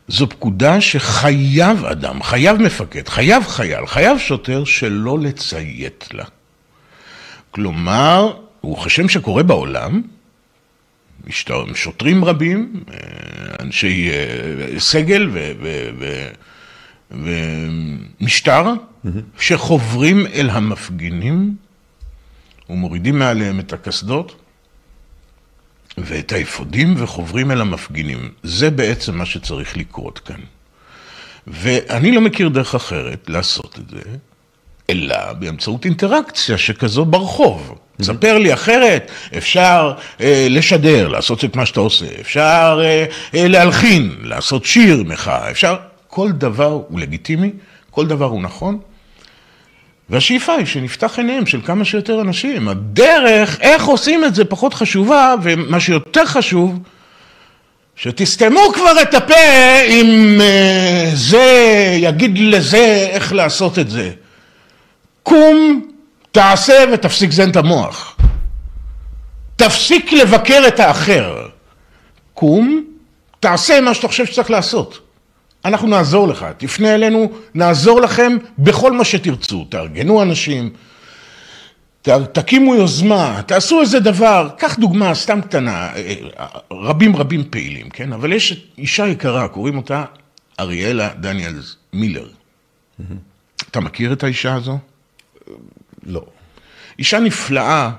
זו 0.08 0.30
פקודה 0.30 0.82
שחייב 0.82 1.86
אדם, 1.86 2.24
חייב 2.24 2.62
מפקד, 2.62 3.08
חייב 3.08 3.44
חייל, 3.44 3.86
חייב 3.86 4.18
שוטר 4.18 4.64
שלא 4.64 5.20
לציית 5.20 6.08
לה. 6.14 6.24
כלומר, 7.52 8.34
וכשם 8.72 9.10
שקורה 9.10 9.44
בעולם, 9.44 10.02
שוטרים 11.74 12.26
רבים, 12.26 12.84
אה, 12.90 12.96
אנשי 13.60 14.10
אה, 14.10 14.80
סגל 14.80 15.30
ומשטר, 17.12 18.74
mm-hmm. 18.74 19.10
שחוברים 19.40 20.28
אל 20.28 20.50
המפגינים 20.50 21.56
ומורידים 22.70 23.20
מעליהם 23.20 23.60
את 23.60 23.74
הקסדות 23.74 24.36
ואת 25.98 26.32
האפודים 26.32 26.96
וחוברים 26.98 27.52
אל 27.52 27.62
המפגינים. 27.62 28.32
זה 28.44 28.70
בעצם 28.70 29.18
מה 29.18 29.26
שצריך 29.26 29.78
לקרות 29.78 30.20
כאן. 30.20 30.40
ואני 31.48 32.12
לא 32.12 32.22
מכיר 32.22 32.50
דרך 32.50 32.76
אחרת 32.76 33.30
לעשות 33.30 33.80
את 33.80 33.90
זה, 33.90 34.02
אלא 34.90 35.34
באמצעות 35.34 35.86
אינטראקציה 35.86 36.58
שכזו 36.58 37.06
ברחוב. 37.06 37.78
ספר 38.02 38.38
לי 38.38 38.54
אחרת, 38.54 39.12
אפשר 39.38 39.94
אה, 40.22 40.48
לשדר, 40.50 41.08
לעשות 41.08 41.46
את 41.46 41.56
מה 41.56 41.66
שאתה 41.66 41.80
עושה, 41.80 42.06
אפשר 42.22 42.80
אה, 42.84 43.06
אה, 43.36 43.48
להלחין, 43.48 44.16
לעשות 44.22 44.66
שיר 44.66 45.04
מחאה, 45.04 45.52
אפשר, 45.52 45.76
כל 46.08 46.32
דבר 46.32 46.82
הוא 46.88 47.00
לגיטימי, 47.00 47.52
כל 47.92 48.08
דבר 48.08 48.26
הוא 48.26 48.42
נכון, 48.42 48.80
והשאיפה 50.10 50.54
היא 50.54 50.66
שנפתח 50.66 51.18
עיניהם 51.18 51.46
של 51.46 51.62
כמה 51.66 51.86
שיותר 51.86 52.22
אנשים. 52.22 52.68
הדרך, 52.68 53.60
איך 53.62 53.86
עושים 53.86 54.26
את 54.26 54.36
זה, 54.36 54.46
פחות 54.46 54.74
חשובה, 54.74 55.36
ומה 55.44 55.80
שיותר 55.80 56.26
חשוב, 56.26 56.80
שתסתמו 57.96 58.60
כבר 58.74 59.02
את 59.02 59.14
הפה 59.14 59.82
אם 59.88 60.40
uh, 60.40 61.16
זה 61.16 61.88
יגיד 61.98 62.38
לזה 62.40 63.08
איך 63.12 63.34
לעשות 63.34 63.80
את 63.80 63.90
זה. 63.90 64.12
קום, 65.24 65.88
תעשה 66.32 66.86
ותפסיק 66.94 67.32
זן 67.32 67.50
את 67.50 67.56
המוח. 67.56 68.18
תפסיק 69.56 70.14
לבקר 70.14 70.64
את 70.68 70.80
האחר. 70.80 71.48
קום, 72.34 72.84
תעשה 73.40 73.82
מה 73.82 73.94
שאתה 73.94 74.08
חושב 74.08 74.26
שצריך 74.26 74.52
לעשות. 74.52 75.07
אנחנו 75.68 75.88
נעזור 75.88 76.28
לך, 76.28 76.46
תפנה 76.58 76.96
אלינו, 76.96 77.32
נעזור 77.54 78.02
לכם 78.02 78.38
בכל 78.58 78.92
מה 78.92 79.06
שתרצו, 79.06 79.66
תארגנו 79.70 80.22
אנשים, 80.22 80.70
תקימו 82.32 82.76
יוזמה, 82.76 83.42
תעשו 83.46 83.82
איזה 83.82 84.00
דבר, 84.00 84.50
קח 84.58 84.76
דוגמה 84.80 85.16
סתם 85.16 85.42
קטנה, 85.42 85.90
רבים 86.72 87.16
רבים 87.16 87.44
פעילים, 87.50 87.90
כן? 87.90 88.14
אבל 88.14 88.34
יש 88.34 88.68
אישה 88.78 89.08
יקרה, 89.08 89.48
קוראים 89.48 89.78
אותה 89.78 90.06
אריאלה 90.60 91.10
דניאלס 91.20 91.76
מילר. 91.94 92.28
אתה 93.72 93.80
מכיר 93.80 94.14
את 94.14 94.24
האישה 94.24 94.54
הזו? 94.54 94.78
לא. 96.04 96.26
אישה 97.00 97.20
נפלאה, 97.20 97.92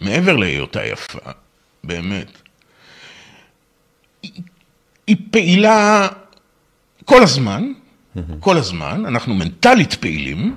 מעבר 0.00 0.36
להיותה 0.36 0.84
יפה, 0.84 1.18
באמת. 1.84 2.38
היא 5.06 5.16
פעילה 5.30 6.08
כל 7.04 7.22
הזמן, 7.22 7.72
כל 8.40 8.56
הזמן, 8.56 9.06
אנחנו 9.06 9.34
מנטלית 9.34 9.94
פעילים, 9.94 10.54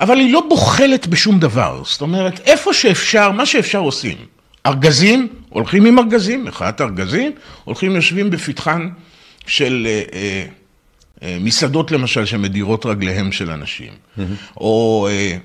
אבל 0.00 0.18
היא 0.18 0.32
לא 0.32 0.42
בוחלת 0.48 1.06
בשום 1.06 1.38
דבר. 1.38 1.82
זאת 1.84 2.00
אומרת, 2.00 2.40
איפה 2.40 2.74
שאפשר, 2.74 3.30
מה 3.30 3.46
שאפשר 3.46 3.78
עושים. 3.78 4.16
ארגזים, 4.66 5.28
הולכים 5.48 5.86
עם 5.86 5.98
ארגזים, 5.98 6.44
מחאת 6.44 6.80
ארגזים, 6.80 7.32
הולכים 7.64 7.96
יושבים 7.96 8.30
בפתחן 8.30 8.88
של 9.46 9.86
אה, 9.90 10.02
אה, 10.12 10.44
אה, 11.22 11.36
מסעדות 11.40 11.90
למשל 11.90 12.24
שמדירות 12.24 12.86
רגליהם 12.86 13.32
של 13.32 13.50
אנשים, 13.50 13.92
או 14.56 15.08
אה, 15.10 15.36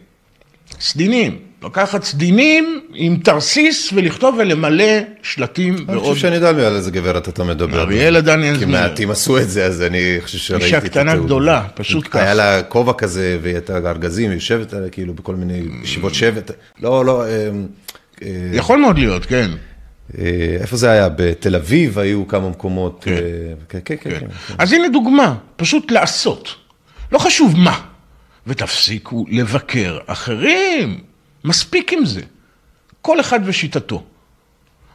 סדינים, 0.79 1.39
לקחת 1.63 2.03
סדינים 2.03 2.81
עם 2.93 3.17
תרסיס 3.23 3.93
ולכתוב 3.93 4.35
ולמלא 4.39 4.83
שלטים 5.23 5.73
ועוד. 5.75 5.89
אני 5.89 5.99
חושב 5.99 6.15
שאני 6.15 6.35
יודע 6.35 6.67
על 6.67 6.75
איזה 6.75 6.91
גברת 6.91 7.29
אתה 7.29 7.43
מדבר. 7.43 7.81
אריאלה 7.81 8.21
דניאלס. 8.21 8.59
כי 8.59 8.65
מעטים 8.65 9.11
עשו 9.11 9.37
את 9.37 9.49
זה, 9.49 9.65
אז 9.65 9.81
אני 9.81 10.17
חושב 10.19 10.37
שראיתי 10.37 10.67
את 10.67 10.73
התיעוד. 10.73 10.83
אישה 10.83 10.99
קטנה 11.01 11.15
גדולה, 11.15 11.63
פשוט 11.75 12.07
ככה. 12.07 12.21
היה 12.21 12.33
לה 12.33 12.63
כובע 12.63 12.93
כזה, 12.93 13.37
והיא 13.41 13.55
הייתה 13.55 13.77
ארגזים, 13.77 14.29
היא 14.29 14.37
יושבת 14.37 14.73
כאילו 14.91 15.13
בכל 15.13 15.35
מיני 15.35 15.61
ישיבות 15.83 16.13
שבט. 16.13 16.51
לא, 16.81 17.05
לא. 17.05 17.25
אה, 17.25 17.49
אה, 18.23 18.29
יכול 18.53 18.79
מאוד 18.79 18.97
להיות, 18.97 19.25
כן. 19.25 19.51
אה, 20.17 20.57
איפה 20.61 20.77
זה 20.77 20.91
היה? 20.91 21.09
בתל 21.15 21.55
אביב 21.55 21.99
היו 21.99 22.27
כמה 22.27 22.49
מקומות. 22.49 22.99
כן, 23.05 23.15
כן, 23.69 23.79
כן. 23.85 23.95
כן. 24.01 24.19
כן. 24.19 24.25
אז 24.57 24.73
הנה 24.73 24.87
דוגמה, 24.89 25.35
פשוט 25.55 25.91
לעשות. 25.91 26.49
לא 27.11 27.17
חשוב 27.17 27.57
מה. 27.57 27.79
ותפסיקו 28.47 29.25
לבקר 29.29 29.97
אחרים. 30.05 31.06
מספיק 31.47 31.93
עם 31.93 32.05
זה. 32.05 32.21
כל 33.01 33.19
אחד 33.19 33.39
ושיטתו. 33.45 34.03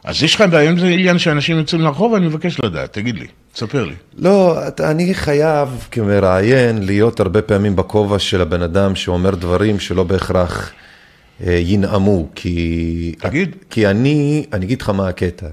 אז 0.03 0.23
יש 0.23 0.35
לך 0.35 0.43
בעיה 0.51 0.69
עם 0.69 0.79
זה 0.79 0.87
עניין 0.87 1.19
שאנשים 1.19 1.57
יוצאים 1.57 1.81
לרחוב? 1.81 2.13
אני 2.13 2.27
מבקש 2.27 2.59
לדעת, 2.59 2.93
תגיד 2.93 3.19
לי, 3.19 3.27
תספר 3.53 3.85
לי. 3.85 3.95
לא, 4.17 4.57
אני 4.79 5.13
חייב 5.13 5.87
כמראיין 5.91 6.85
להיות 6.85 7.19
הרבה 7.19 7.41
פעמים 7.41 7.75
בכובע 7.75 8.19
של 8.19 8.41
הבן 8.41 8.61
אדם 8.61 8.95
שאומר 8.95 9.35
דברים 9.35 9.79
שלא 9.79 10.03
בהכרח 10.03 10.71
אה, 11.47 11.53
ינעמו, 11.53 12.27
כי... 12.35 13.15
תגיד. 13.19 13.55
כי 13.69 13.87
אני, 13.87 14.45
אני 14.53 14.65
אגיד 14.65 14.81
לך 14.81 14.89
מה 14.89 15.07
הקטע. 15.07 15.47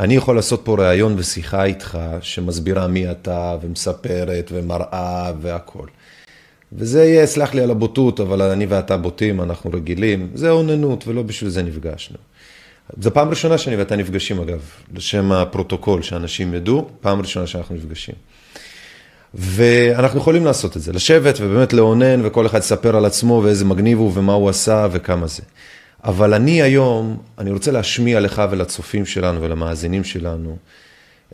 אני 0.00 0.16
יכול 0.16 0.36
לעשות 0.36 0.60
פה 0.64 0.76
ראיון 0.78 1.14
ושיחה 1.18 1.64
איתך 1.64 1.98
שמסבירה 2.20 2.86
מי 2.86 3.10
אתה 3.10 3.56
ומספרת 3.62 4.50
ומראה 4.54 5.32
והכול. 5.40 5.88
וזה 6.76 7.04
יהיה, 7.04 7.26
סלח 7.26 7.54
לי 7.54 7.62
על 7.62 7.70
הבוטות, 7.70 8.20
אבל 8.20 8.42
אני 8.42 8.66
ואתה 8.66 8.96
בוטים, 8.96 9.40
אנחנו 9.40 9.70
רגילים, 9.74 10.30
זה 10.34 10.50
אוננות 10.50 11.08
ולא 11.08 11.22
בשביל 11.22 11.50
זה 11.50 11.62
נפגשנו. 11.62 12.16
זו 13.00 13.10
פעם 13.14 13.28
ראשונה 13.28 13.58
שאני 13.58 13.76
ואתה 13.76 13.96
נפגשים 13.96 14.40
אגב, 14.40 14.60
לשם 14.94 15.32
הפרוטוקול, 15.32 16.02
שאנשים 16.02 16.54
ידעו, 16.54 16.88
פעם 17.00 17.20
ראשונה 17.20 17.46
שאנחנו 17.46 17.74
נפגשים. 17.74 18.14
ואנחנו 19.34 20.18
יכולים 20.18 20.44
לעשות 20.44 20.76
את 20.76 20.82
זה, 20.82 20.92
לשבת 20.92 21.34
ובאמת 21.40 21.72
לאונן 21.72 22.26
וכל 22.26 22.46
אחד 22.46 22.58
יספר 22.58 22.96
על 22.96 23.04
עצמו 23.04 23.40
ואיזה 23.44 23.64
מגניב 23.64 23.98
הוא 23.98 24.12
ומה 24.14 24.32
הוא 24.32 24.48
עשה 24.48 24.86
וכמה 24.92 25.26
זה. 25.26 25.42
אבל 26.04 26.34
אני 26.34 26.62
היום, 26.62 27.16
אני 27.38 27.50
רוצה 27.50 27.70
להשמיע 27.70 28.20
לך 28.20 28.42
ולצופים 28.50 29.06
שלנו 29.06 29.42
ולמאזינים 29.42 30.04
שלנו 30.04 30.56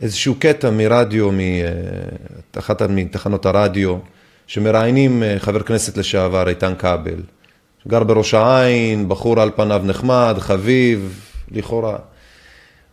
איזשהו 0.01 0.35
קטע 0.39 0.69
מרדיו, 0.69 1.29
מאחת 2.55 2.81
מתחנות 2.81 3.45
הרדיו, 3.45 3.97
שמראיינים 4.49 5.23
חבר 5.39 5.59
כנסת 5.59 5.97
לשעבר, 5.97 6.49
איתן 6.49 6.73
כבל, 6.79 7.21
גר 7.87 8.03
בראש 8.03 8.33
העין, 8.33 9.09
בחור 9.09 9.41
על 9.41 9.51
פניו 9.55 9.81
נחמד, 9.85 10.35
חביב, 10.39 11.21
לכאורה. 11.51 11.97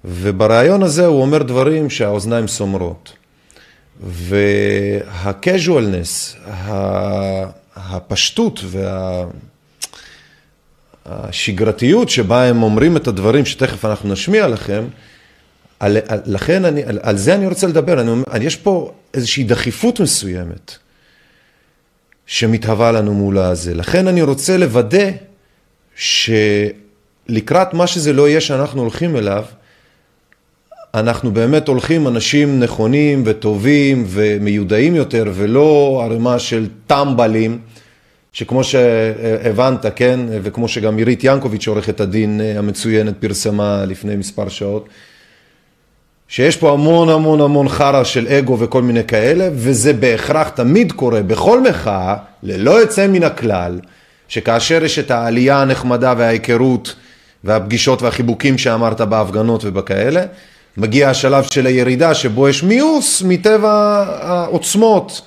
ובריאיון 0.05 0.83
הזה 0.83 1.07
הוא 1.07 1.23
אומר 1.23 1.43
דברים 1.43 1.91
שהאוזניים 1.91 2.49
סומרות. 2.49 3.13
וה-casualness, 4.01 6.37
הפשטות 7.77 8.61
והשגרתיות 11.07 12.09
שבה 12.09 12.45
הם 12.45 12.63
אומרים 12.63 12.97
את 12.97 13.09
הדברים 13.09 13.45
שתכף 13.45 13.85
אנחנו 13.85 14.13
נשמיע 14.13 14.49
לכם, 14.49 14.85
על, 15.81 15.97
לכן 16.27 16.65
אני, 16.65 16.85
על, 16.85 16.99
על 17.03 17.17
זה 17.17 17.35
אני 17.35 17.47
רוצה 17.47 17.67
לדבר, 17.67 18.01
אני, 18.01 18.45
יש 18.45 18.57
פה 18.57 18.93
איזושהי 19.15 19.45
דחיפות 19.45 20.01
מסוימת 20.01 20.77
שמתהווה 22.27 22.93
לנו 22.93 23.15
מול 23.15 23.39
הזה, 23.39 23.75
לכן 23.75 24.09
אני 24.09 24.23
רוצה 24.23 24.57
לוודא 24.57 25.11
שלקראת 25.97 27.75
מה 27.75 27.87
שזה 27.87 28.13
לא 28.13 28.29
יהיה 28.29 28.41
שאנחנו 28.41 28.81
הולכים 28.81 29.17
אליו, 29.17 29.45
אנחנו 30.95 31.33
באמת 31.33 31.69
הולכים 31.69 32.09
אנשים 32.09 32.61
נכונים 32.61 33.23
וטובים 33.27 34.05
ומיודעים 34.07 34.95
יותר 34.95 35.25
ולא 35.35 36.01
ערימה 36.05 36.39
של 36.39 36.69
טמבלים 36.87 37.59
שכמו 38.33 38.65
שהבנת, 38.65 39.87
כן, 39.97 40.21
וכמו 40.31 40.69
שגם 40.69 40.97
עירית 40.97 41.21
ינקוביץ' 41.25 41.69
עורכת 41.69 42.01
הדין 42.01 42.41
המצוינת 42.59 43.15
פרסמה 43.21 43.85
לפני 43.87 44.17
מספר 44.17 44.49
שעות, 44.49 44.89
שיש 46.29 46.57
פה 46.57 46.73
המון 46.73 47.09
המון 47.09 47.41
המון 47.41 47.69
חרא 47.69 48.05
של 48.05 48.29
אגו 48.29 48.59
וכל 48.59 48.83
מיני 48.83 49.05
כאלה, 49.05 49.49
וזה 49.53 49.93
בהכרח 49.93 50.49
תמיד 50.49 50.93
קורה 50.93 51.23
בכל 51.23 51.63
מחאה, 51.63 52.15
ללא 52.43 52.71
יוצא 52.71 53.07
מן 53.07 53.23
הכלל, 53.23 53.81
שכאשר 54.29 54.85
יש 54.85 54.99
את 54.99 55.11
העלייה 55.11 55.63
הנחמדה 55.63 56.15
וההיכרות 56.17 56.95
והפגישות 57.45 58.03
והחיבוקים 58.03 58.59
שאמרת 58.59 59.01
בהפגנות 59.01 59.65
ובכאלה, 59.65 60.25
מגיע 60.77 61.11
השלב 61.11 61.45
של 61.45 61.67
הירידה 61.67 62.15
שבו 62.15 62.49
יש 62.49 62.63
מיוס 62.63 63.23
מטבע 63.23 64.05
העוצמות 64.21 65.23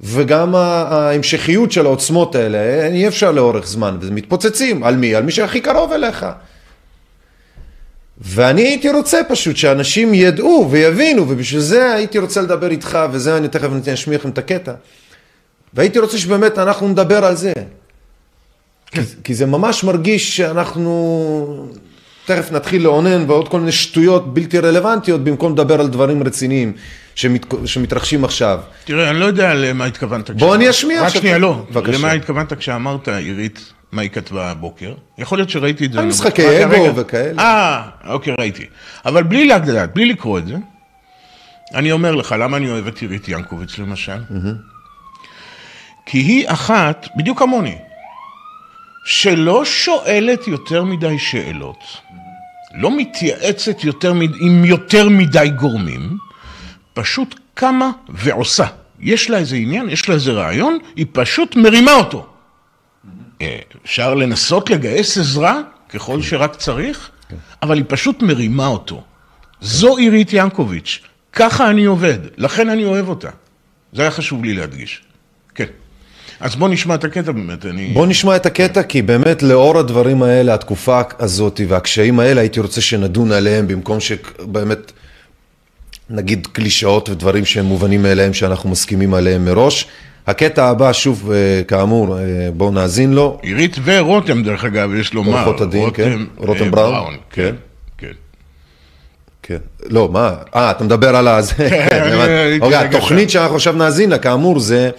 וגם 0.00 0.54
ההמשכיות 0.54 1.72
של 1.72 1.86
העוצמות 1.86 2.34
האלה, 2.34 2.86
אי 2.86 3.08
אפשר 3.08 3.32
לאורך 3.32 3.66
זמן, 3.66 3.96
וזה 4.00 4.10
מתפוצצים, 4.10 4.84
על 4.84 4.96
מי? 4.96 5.14
על 5.14 5.22
מי 5.22 5.32
שהכי 5.32 5.60
קרוב 5.60 5.92
אליך. 5.92 6.26
ואני 8.24 8.62
הייתי 8.62 8.90
רוצה 8.90 9.20
פשוט 9.28 9.56
שאנשים 9.56 10.14
ידעו 10.14 10.68
ויבינו, 10.70 11.28
ובשביל 11.28 11.60
זה 11.60 11.92
הייתי 11.92 12.18
רוצה 12.18 12.40
לדבר 12.42 12.70
איתך, 12.70 12.98
וזה 13.12 13.36
אני 13.36 13.48
תכף 13.48 13.68
אשמיע 13.92 14.18
לכם 14.18 14.28
את 14.28 14.38
הקטע. 14.38 14.72
והייתי 15.74 15.98
רוצה 15.98 16.18
שבאמת 16.18 16.58
אנחנו 16.58 16.88
נדבר 16.88 17.24
על 17.24 17.36
זה. 17.36 17.52
כי, 18.90 19.00
כי 19.24 19.34
זה 19.34 19.46
ממש 19.46 19.84
מרגיש 19.84 20.36
שאנחנו 20.36 21.66
תכף 22.26 22.52
נתחיל 22.52 22.82
לאונן 22.82 23.24
ועוד 23.26 23.48
כל 23.48 23.58
מיני 23.60 23.72
שטויות 23.72 24.34
בלתי 24.34 24.58
רלוונטיות 24.58 25.24
במקום 25.24 25.52
לדבר 25.52 25.80
על 25.80 25.88
דברים 25.88 26.22
רציניים 26.22 26.72
שמת, 27.14 27.46
שמתרחשים 27.64 28.24
עכשיו. 28.24 28.60
תראה, 28.84 29.10
אני 29.10 29.18
לא 29.18 29.24
יודע 29.24 29.54
למה 29.54 29.84
התכוונת. 29.84 30.30
בוא 30.30 30.54
אני 30.54 30.70
אשמיע 30.70 31.04
עכשיו. 31.04 31.16
רק 31.16 31.22
שנייה, 31.22 31.38
לא. 31.38 31.64
בבקשה. 31.70 31.98
למה 31.98 32.12
התכוונת 32.12 32.52
כשאמרת, 32.52 33.08
עירית, 33.08 33.72
מה 33.92 34.02
היא 34.02 34.10
כתבה 34.10 34.50
הבוקר? 34.50 34.94
יכול 35.18 35.38
להיות 35.38 35.50
שראיתי 35.50 35.86
את 35.86 35.92
זה. 35.92 35.98
על 35.98 36.06
משחקי 36.06 36.64
אגו 36.64 36.96
וכאלה. 36.96 37.42
אה, 37.42 37.82
אוקיי, 38.06 38.34
ראיתי. 38.38 38.66
אבל 39.04 39.22
בלי 39.22 39.46
לדעת, 39.46 39.94
בלי 39.94 40.06
לקרוא 40.06 40.38
את 40.38 40.46
זה, 40.46 40.56
אני 41.74 41.92
אומר 41.92 42.14
לך, 42.14 42.34
למה 42.38 42.56
אני 42.56 42.70
אוהב 42.70 42.86
את 42.86 42.98
עירית 42.98 43.28
ינקוביץ 43.28 43.78
למשל? 43.78 44.16
כי 46.06 46.18
היא 46.18 46.44
אחת, 46.48 47.08
בדיוק 47.16 47.38
כמוני, 47.38 47.78
שלא 49.04 49.64
שואלת 49.64 50.48
יותר 50.48 50.84
מדי 50.84 51.18
שאלות, 51.18 51.84
לא 52.74 52.96
מתייעצת 52.96 53.84
יותר 53.84 54.12
מד... 54.12 54.30
עם 54.40 54.64
יותר 54.64 55.08
מדי 55.08 55.50
גורמים, 55.56 56.16
פשוט 56.94 57.40
קמה 57.54 57.90
ועושה. 58.08 58.66
יש 59.00 59.30
לה 59.30 59.38
איזה 59.38 59.56
עניין, 59.56 59.88
יש 59.88 60.08
לה 60.08 60.14
איזה 60.14 60.32
רעיון, 60.32 60.78
היא 60.96 61.06
פשוט 61.12 61.56
מרימה 61.56 61.92
אותו. 61.92 62.31
אה, 63.42 63.58
אפשר 63.84 64.14
לנסות 64.14 64.70
לגייס 64.70 65.18
עזרה 65.18 65.60
ככל 65.88 66.22
שרק 66.22 66.56
צריך, 66.56 67.10
אבל 67.62 67.76
היא 67.76 67.84
פשוט 67.88 68.22
מרימה 68.22 68.66
אותו. 68.66 69.02
זו 69.60 69.96
עירית 69.96 70.28
ינקוביץ', 70.32 71.00
ככה 71.32 71.70
אני 71.70 71.84
עובד, 71.84 72.18
לכן 72.36 72.68
אני 72.68 72.84
אוהב 72.84 73.08
אותה. 73.08 73.28
זה 73.92 74.02
היה 74.02 74.10
חשוב 74.10 74.44
לי 74.44 74.54
להדגיש. 74.54 75.02
כן. 75.54 75.66
אז 76.40 76.56
בוא 76.56 76.68
נשמע 76.68 76.94
את 76.94 77.04
הקטע 77.04 77.32
באמת, 77.32 77.66
אני... 77.66 77.90
בוא 77.94 78.06
נשמע 78.06 78.36
את 78.36 78.46
הקטע, 78.46 78.82
כי 78.82 79.02
באמת 79.02 79.42
לאור 79.42 79.78
הדברים 79.78 80.22
האלה, 80.22 80.54
התקופה 80.54 81.00
הזאת 81.18 81.60
והקשיים 81.68 82.20
האלה, 82.20 82.40
הייתי 82.40 82.60
רוצה 82.60 82.80
שנדון 82.80 83.32
עליהם 83.32 83.68
במקום 83.68 84.00
שבאמת 84.00 84.92
נגיד 86.10 86.46
קלישאות 86.46 87.08
ודברים 87.08 87.44
שהם 87.44 87.64
מובנים 87.64 88.02
מאליהם 88.02 88.34
שאנחנו 88.34 88.70
מסכימים 88.70 89.14
עליהם 89.14 89.44
מראש. 89.44 89.86
הקטע 90.26 90.68
הבא, 90.68 90.92
שוב, 90.92 91.30
אה, 91.32 91.62
כאמור, 91.68 92.18
אה, 92.18 92.22
בואו 92.56 92.70
נאזין 92.70 93.12
לו. 93.12 93.38
עירית 93.42 93.76
ורותם, 93.84 94.42
דרך 94.42 94.64
אגב, 94.64 94.94
יש 94.94 95.14
לומר. 95.14 95.32
עורכות 95.32 95.60
הדין, 95.60 95.90
כן. 95.94 96.18
רותם 96.36 96.70
בראון. 96.70 96.94
בראון. 96.94 97.16
כן. 97.30 97.54
כן. 97.98 98.12
כן. 99.42 99.58
לא, 99.90 100.08
מה? 100.12 100.34
אה, 100.54 100.70
אתה 100.70 100.84
מדבר 100.84 101.16
על 101.16 101.28
ה... 101.28 101.40
כן, 101.56 102.58
אוקיי, 102.60 102.76
התוכנית 102.76 103.30
שאנחנו 103.30 103.56
עכשיו 103.56 103.72
נאזין 103.72 104.10
לה, 104.10 104.18
כאמור, 104.18 104.60
זה 104.60 104.90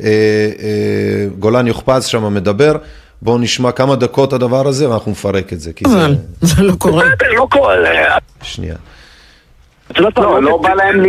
אה, 0.00 0.06
אה, 0.06 1.26
גולן 1.38 1.66
יוכפז 1.66 2.04
שם 2.04 2.34
מדבר. 2.34 2.76
בואו 3.22 3.38
נשמע 3.38 3.72
כמה 3.72 3.96
דקות 3.96 4.32
הדבר 4.32 4.68
הזה 4.68 4.90
ואנחנו 4.90 5.10
נפרק 5.10 5.52
את 5.52 5.60
זה. 5.60 5.70
אבל 5.84 6.16
זה 6.40 6.62
לא 6.62 6.74
קורה. 6.78 7.04
לא 7.36 7.46
קורה. 7.50 7.74
שנייה. 8.42 8.74
לא, 9.98 10.10
לא, 10.16 10.42
לא 10.42 10.56
בא 10.62 10.74
להם 10.74 11.02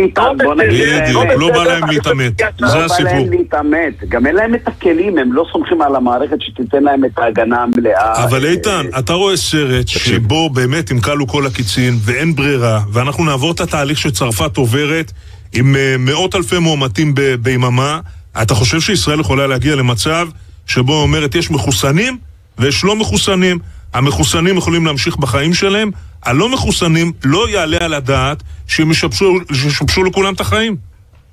בוא 0.44 0.54
נגיד. 0.54 1.02
בדיוק, 1.02 1.24
לא 1.38 1.50
בא 1.50 1.64
להם 1.64 1.90
להתאמת, 1.90 2.32
זה 2.38 2.84
הסיפור. 2.84 3.04
לא 3.04 3.10
בא 3.10 3.18
להם 3.18 3.30
להתאמת, 3.30 3.92
גם 4.08 4.26
אין 4.26 4.34
להם 4.34 4.54
את 4.54 4.68
הכלים, 4.68 5.18
הם 5.18 5.32
לא 5.32 5.46
סומכים 5.52 5.82
על 5.82 5.96
המערכת 5.96 6.36
שתיתן 6.40 6.82
להם 6.82 7.04
את 7.04 7.18
ההגנה 7.18 7.62
המלאה. 7.62 8.24
אבל 8.24 8.44
איתן, 8.44 8.86
אתה 8.98 9.12
רואה 9.12 9.36
סרט 9.36 9.88
שבו 9.88 10.50
באמת 10.50 10.92
אם 10.92 11.00
כלו 11.00 11.26
כל 11.26 11.46
הקיצין 11.46 11.94
ואין 12.00 12.34
ברירה, 12.34 12.80
ואנחנו 12.92 13.24
נעבור 13.24 13.52
את 13.52 13.60
התהליך 13.60 13.98
שצרפת 13.98 14.56
עוברת 14.56 15.12
עם 15.54 15.76
אה, 15.76 15.96
מאות 15.98 16.34
אלפי 16.34 16.58
מאומתים 16.58 17.14
ביממה, 17.40 18.00
אתה 18.42 18.54
חושב 18.54 18.80
שישראל 18.80 19.20
יכולה 19.20 19.46
להגיע 19.46 19.76
למצב 19.76 20.28
שבו 20.66 21.02
אומרת 21.02 21.34
יש 21.34 21.50
מחוסנים 21.50 22.18
ויש 22.58 22.84
לא 22.84 22.96
מחוסנים. 22.96 23.58
המחוסנים 23.94 24.56
יכולים 24.56 24.86
להמשיך 24.86 25.16
בחיים 25.16 25.54
שלהם, 25.54 25.90
הלא 26.24 26.48
מחוסנים 26.48 27.12
לא 27.24 27.48
יעלה 27.48 27.76
על 27.80 27.94
הדעת 27.94 28.42
שהם 28.66 28.90
ישבשו 28.90 30.04
לכולם 30.04 30.34
את 30.34 30.40
החיים. 30.40 30.76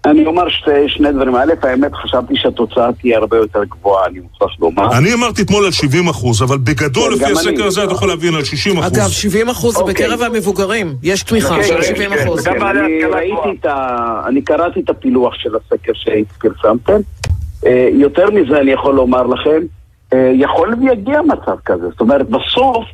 אני 0.06 0.26
אומר 0.26 0.50
שתי, 0.50 0.72
שני 0.88 1.12
דברים. 1.12 1.36
א', 1.36 1.54
האמת, 1.64 1.94
חשבתי 1.94 2.34
שהתוצאה 2.36 2.90
תהיה 3.02 3.18
הרבה 3.18 3.38
יותר 3.38 3.64
גבוהה, 3.64 4.06
אני 4.06 4.20
מוכרח 4.20 4.50
לומר. 4.60 4.98
אני 4.98 5.14
אמרתי 5.14 5.42
אתמול 5.42 5.66
על 5.66 5.72
70 5.72 6.08
אחוז, 6.08 6.42
אבל 6.42 6.58
בגדול, 6.58 7.18
כן, 7.20 7.24
לפי 7.24 7.32
הסקר 7.32 7.66
הזה, 7.66 7.84
אתה 7.84 7.92
יכול 7.92 8.08
להבין 8.08 8.36
על 8.36 8.44
60 8.44 8.78
אחוז. 8.78 8.98
אגב, 8.98 9.10
70 9.10 9.50
אחוז 9.50 9.74
זה 9.74 9.80
אוקיי. 9.80 9.94
בקרב 9.94 10.22
המבוגרים. 10.22 10.96
יש 11.04 11.24
תמיכה 11.24 11.56
אוקיי, 11.56 11.68
של 11.68 11.82
70 11.82 12.10
כן, 12.10 12.24
אחוז. 12.24 12.44
כן, 12.44 12.62
אני 14.28 14.42
קראתי 14.42 14.80
את 14.80 14.90
הפילוח 14.90 15.34
של 15.36 15.50
הסקר 15.56 15.92
שפרסמתם. 15.94 17.00
אה, 17.66 17.90
יותר 17.94 18.30
מזה 18.32 18.60
אני 18.60 18.72
יכול 18.72 18.96
לומר 18.96 19.24
לכם, 19.24 19.60
יכול 20.34 20.76
ויגיע 20.80 21.22
מצב 21.22 21.56
כזה. 21.66 21.90
זאת 21.90 22.02
אומרת, 22.02 22.30
בסוף, 22.30 22.86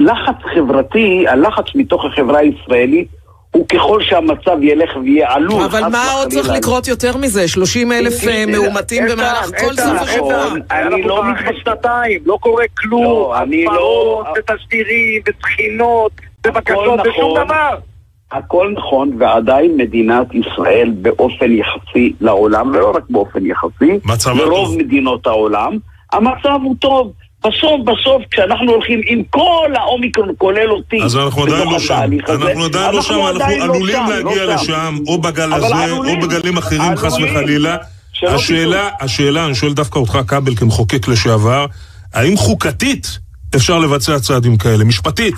לחץ 0.00 0.36
חברתי, 0.54 1.24
הלחץ 1.28 1.64
מתוך 1.74 2.04
החברה 2.04 2.38
הישראלית, 2.38 3.08
הוא 3.50 3.68
ככל 3.68 4.02
שהמצב 4.02 4.62
ילך 4.62 4.90
ויהיה 5.04 5.34
עלול. 5.34 5.62
אבל 5.64 5.88
מה 5.92 6.12
עוד 6.12 6.28
צריך 6.28 6.48
לקרות 6.56 6.88
יותר 6.88 7.16
מזה? 7.16 7.48
30 7.48 7.92
אלף 7.92 8.28
אה, 8.28 8.44
מאומתים 8.46 9.04
במהלך 9.12 9.50
כל 9.60 9.74
סוף 9.74 10.00
השבוע. 10.00 10.46
אני 10.70 11.02
לא 11.02 11.24
מתבשתיים, 11.24 12.20
לא 12.26 12.38
קורה 12.40 12.64
כלום. 12.78 13.32
אני 13.42 13.64
לא... 13.64 14.24
ותשדירים, 14.38 15.22
ותחינות, 15.28 16.12
ובקשות, 16.46 17.00
ושום 17.00 17.32
נכון. 17.32 17.44
דבר. 17.44 17.76
הכל 18.32 18.72
נכון, 18.76 19.10
ועדיין 19.18 19.76
מדינת 19.76 20.26
ישראל 20.34 20.92
באופן 21.02 21.52
יחסי 21.52 22.12
לעולם, 22.20 22.68
ולא 22.68 22.90
רק 22.96 23.02
באופן 23.10 23.46
יחסי, 23.46 23.98
לרוב 24.36 24.76
מדינות 24.78 25.26
העולם, 25.26 25.78
המצב 26.14 26.58
הוא 26.62 26.76
טוב. 26.78 27.12
בסוף, 27.46 27.80
בסוף, 27.84 28.22
כשאנחנו 28.30 28.72
הולכים 28.72 29.00
עם 29.06 29.22
כל 29.30 29.70
האומיקרון, 29.74 30.28
כולל 30.38 30.70
אותי, 30.70 31.02
אז 31.02 31.16
אנחנו 31.16 31.42
עדיין 31.42 31.68
לא 31.68 31.78
שם. 31.78 31.94
אנחנו 32.28 32.64
עדיין 32.64 32.94
לא 32.94 33.02
שם, 33.02 33.14
אנחנו 33.14 33.62
עלולים 33.62 33.96
להגיע 34.08 34.54
לשם, 34.54 34.98
או 35.06 35.18
בגל 35.18 35.52
הזה, 35.52 35.92
או 35.92 36.20
בגלים 36.22 36.56
אחרים, 36.56 36.96
חס 36.96 37.12
וחלילה. 37.12 37.76
השאלה, 38.22 38.88
השאלה, 39.00 39.46
אני 39.46 39.54
שואל 39.54 39.72
דווקא 39.72 39.98
אותך, 39.98 40.18
כבל, 40.28 40.54
כמחוקק 40.56 41.08
לשעבר, 41.08 41.66
האם 42.14 42.36
חוקתית 42.36 43.06
אפשר 43.56 43.78
לבצע 43.78 44.18
צעדים 44.18 44.56
כאלה? 44.56 44.84
משפטית? 44.84 45.34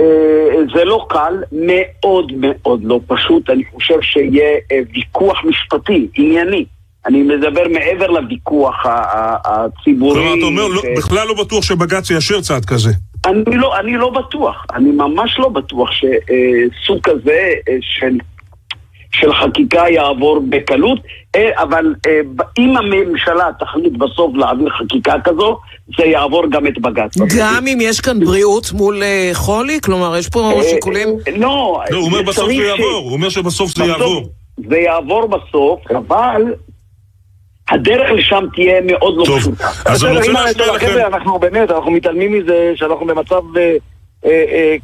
אה, 0.00 0.04
זה 0.74 0.84
לא 0.84 1.06
קל, 1.08 1.34
מאוד 1.52 2.32
מאוד 2.32 2.80
לא 2.84 3.00
פשוט. 3.06 3.50
אני 3.50 3.62
חושב 3.74 3.94
שיהיה 4.02 4.58
ויכוח 4.94 5.44
משפטי, 5.44 6.08
ענייני. 6.14 6.64
אני 7.08 7.22
מדבר 7.22 7.62
מעבר 7.72 8.06
לוויכוח 8.06 8.86
הציבורי. 9.44 10.20
כלומר, 10.20 10.34
אתה 10.38 10.44
אומר, 10.44 10.68
לא, 10.68 10.82
בכלל 10.96 11.28
לא 11.28 11.34
בטוח 11.34 11.64
שבג"ץ 11.64 12.10
יאשר 12.10 12.40
צעד 12.40 12.64
כזה. 12.64 12.90
אני 13.26 13.56
לא, 13.56 13.78
אני 13.78 13.96
לא 13.96 14.10
בטוח, 14.10 14.66
אני 14.74 14.90
ממש 14.90 15.38
לא 15.38 15.48
בטוח 15.48 15.90
שסוג 15.92 17.00
כזה 17.02 17.52
של 17.80 18.18
של 19.12 19.34
חקיקה 19.34 19.84
יעבור 19.90 20.40
בקלות, 20.48 20.98
אה, 21.36 21.62
אבל 21.62 21.94
אה, 22.06 22.20
אם 22.58 22.76
הממשלה 22.76 23.50
תחליט 23.58 23.92
בסוף 23.92 24.36
להעביר 24.36 24.70
חקיקה 24.70 25.14
כזו, 25.24 25.58
זה 25.98 26.04
יעבור 26.04 26.44
גם 26.50 26.66
את 26.66 26.78
בג"ץ. 26.80 27.18
גם 27.38 27.66
אם 27.66 27.78
יש 27.80 28.00
כאן 28.00 28.20
בריאות 28.20 28.72
מול 28.72 29.02
אה, 29.02 29.30
חולי? 29.32 29.80
כלומר, 29.80 30.16
יש 30.16 30.28
פה 30.28 30.52
שיקולים... 30.70 31.08
לא, 31.36 31.80
לא, 31.90 31.96
הוא 31.96 32.06
אומר 32.06 32.22
בסוף 32.22 32.46
זה 32.46 32.52
יעבור, 32.52 33.02
הוא 33.04 33.12
אומר 33.12 33.28
שבסוף 33.28 33.76
זה 33.76 33.84
יעבור. 33.84 34.28
זה 34.68 34.76
יעבור 34.76 35.26
בסוף, 35.26 35.80
אבל... 35.90 36.42
הדרך 37.70 38.10
לשם 38.10 38.44
תהיה 38.54 38.80
מאוד 38.84 39.14
לא 39.16 39.24
פשוטה. 39.24 39.64
טוב, 39.64 39.92
אז 39.92 40.04
אני 40.04 40.16
רוצה 40.16 40.32
להשמיע 40.32 40.72
לכם... 40.74 41.14
אנחנו 41.14 41.38
באמת, 41.38 41.70
אנחנו 41.70 41.90
מתעלמים 41.90 42.32
מזה 42.32 42.72
שאנחנו 42.76 43.06
במצב 43.06 43.42
אה, 43.56 43.76
אה, 44.24 44.76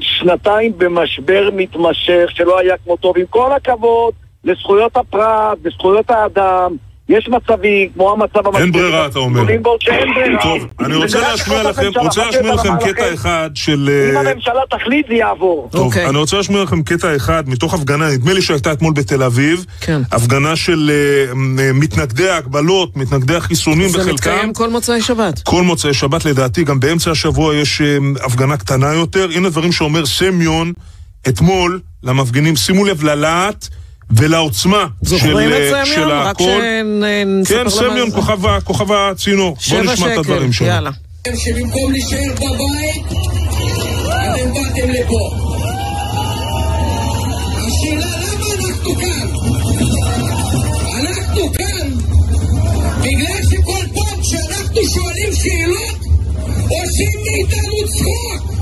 שנתיים 0.00 0.72
במשבר 0.78 1.50
מתמשך 1.52 2.24
שלא 2.28 2.58
היה 2.58 2.74
כמותו, 2.84 3.12
ועם 3.16 3.26
כל 3.30 3.52
הכבוד 3.52 4.14
לזכויות 4.44 4.96
הפרט 4.96 5.58
וזכויות 5.62 6.10
האדם 6.10 6.76
יש 7.18 7.28
מצבים, 7.28 7.88
כמו 7.94 8.12
המצב 8.12 8.46
המשבר. 8.46 8.60
אין 8.60 8.72
ברירה, 8.72 9.06
אתה 9.06 9.18
אומר. 9.18 9.42
שאין 9.80 10.14
ברירה. 10.14 10.42
טוב, 10.42 10.66
אני 10.80 10.94
רוצה 10.94 11.20
להשמיע 11.20 11.62
לכם, 11.62 11.82
רוצה 11.96 12.26
להשמיע 12.26 12.54
לכם 12.54 12.76
קטע 12.84 13.14
אחד 13.14 13.50
של... 13.54 13.90
אם 14.10 14.16
אה, 14.16 14.30
הממשלה 14.30 14.60
תחליט, 14.70 15.06
זה 15.08 15.14
יעבור. 15.14 15.68
טוב, 15.72 15.86
אוקיי. 15.86 16.08
אני 16.08 16.18
רוצה 16.18 16.36
להשמיע 16.36 16.62
לכם 16.62 16.82
קטע 16.82 17.16
אחד 17.16 17.48
מתוך 17.48 17.74
הפגנה, 17.74 18.10
נדמה 18.10 18.32
לי 18.32 18.42
שהייתה 18.42 18.72
אתמול 18.72 18.92
בתל 18.92 19.22
אביב. 19.22 19.64
כן. 19.80 20.02
הפגנה 20.12 20.56
של 20.56 20.90
אה, 20.90 21.34
מתנגדי 21.74 22.28
ההגבלות, 22.28 22.96
מתנגדי 22.96 23.34
החיסונים 23.36 23.88
בחלקם. 23.88 24.04
זה 24.04 24.12
מתקיים 24.12 24.52
כל 24.52 24.70
מוצאי 24.70 25.02
שבת. 25.02 25.42
כל 25.42 25.62
מוצאי 25.62 25.94
שבת, 25.94 26.24
לדעתי, 26.24 26.64
גם 26.64 26.80
באמצע 26.80 27.10
השבוע 27.10 27.54
יש 27.54 27.80
אה, 27.80 27.96
הפגנה 28.24 28.56
קטנה 28.56 28.94
יותר. 28.94 29.28
הנה 29.34 29.48
דברים 29.50 29.72
שאומר 29.72 30.06
סמיון 30.06 30.72
אתמול 31.28 31.80
למפגינים, 32.02 32.56
שימו 32.56 32.84
לב 32.84 33.04
ללהט. 33.04 33.68
ולעוצמה 34.16 34.86
של, 35.04 35.36
אה, 35.36 35.86
של 35.86 36.10
הכל. 36.10 36.60
כן, 37.48 37.68
סמיון, 37.68 38.10
כוכב 38.64 38.92
הצינור. 38.92 39.56
בואו 39.70 39.82
נשמע 39.82 40.12
את 40.12 40.18
הדברים 40.18 40.52
שלו. 40.52 40.66
יאללה. 40.66 40.90
שבמקום 41.36 41.92
להישאר 41.92 42.34
בבית, 42.34 43.06
אתם 44.02 44.52
באתם 44.54 44.90
לפה. 44.90 45.36
השאלה 47.66 48.06
למה 48.22 48.46
אנחנו 48.54 48.94
כאן? 48.94 49.28
אנחנו 51.00 51.52
כאן 51.52 51.88
בגלל 52.98 53.42
שכל 53.50 53.84
פעם 53.94 54.22
שאנחנו 54.22 54.80
שואלים 54.94 55.32
שאלות, 55.34 55.98
עושים 56.68 57.20
מאיתנו 57.24 57.76
צחוק. 57.88 58.52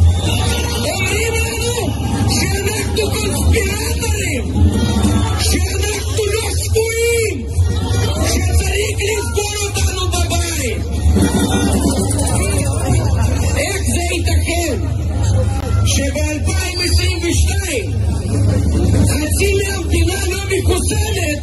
לא 20.50 20.56
מחוסנת, 20.58 21.42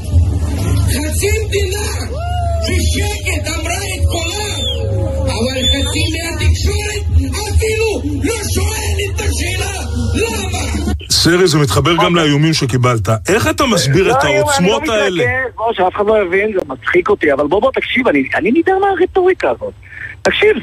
חצי 0.86 1.28
מדינה 1.46 1.88
בשקט 2.64 3.48
אמרה 3.48 3.76
את 3.76 4.06
קולה, 4.12 4.56
אבל 5.26 5.58
חצי 5.72 6.04
מהתקשורת 6.14 7.32
אפילו 7.32 8.22
לא 8.24 8.34
שואלת 8.54 9.16
את 9.16 9.22
השאלה 9.22 9.82
למה? 10.14 10.60
סרי, 11.12 11.48
זה 11.48 11.58
מתחבר 11.58 11.96
גם 12.06 12.16
לאיומים 12.16 12.54
שקיבלת. 12.54 13.10
איך 13.30 13.48
אתה 13.50 13.66
מסביר 13.66 14.12
את 14.12 14.24
לא, 14.24 14.30
העוצמות 14.30 14.90
האלה? 14.90 15.24
בוא, 15.56 15.74
שאף 15.74 15.96
אחד 15.96 16.06
לא 16.06 16.22
יבין, 16.22 16.54
זה 16.54 16.60
מצחיק 16.68 17.10
אותי, 17.10 17.34
אבל 17.34 17.48
בוא, 17.48 17.62
בוא, 17.62 17.72
תקשיב, 17.72 18.08
אני 18.08 18.52
נדהר 18.52 18.80
מהרטוריקה 18.80 19.50
הזאת. 19.50 19.74
תקשיב, 20.22 20.58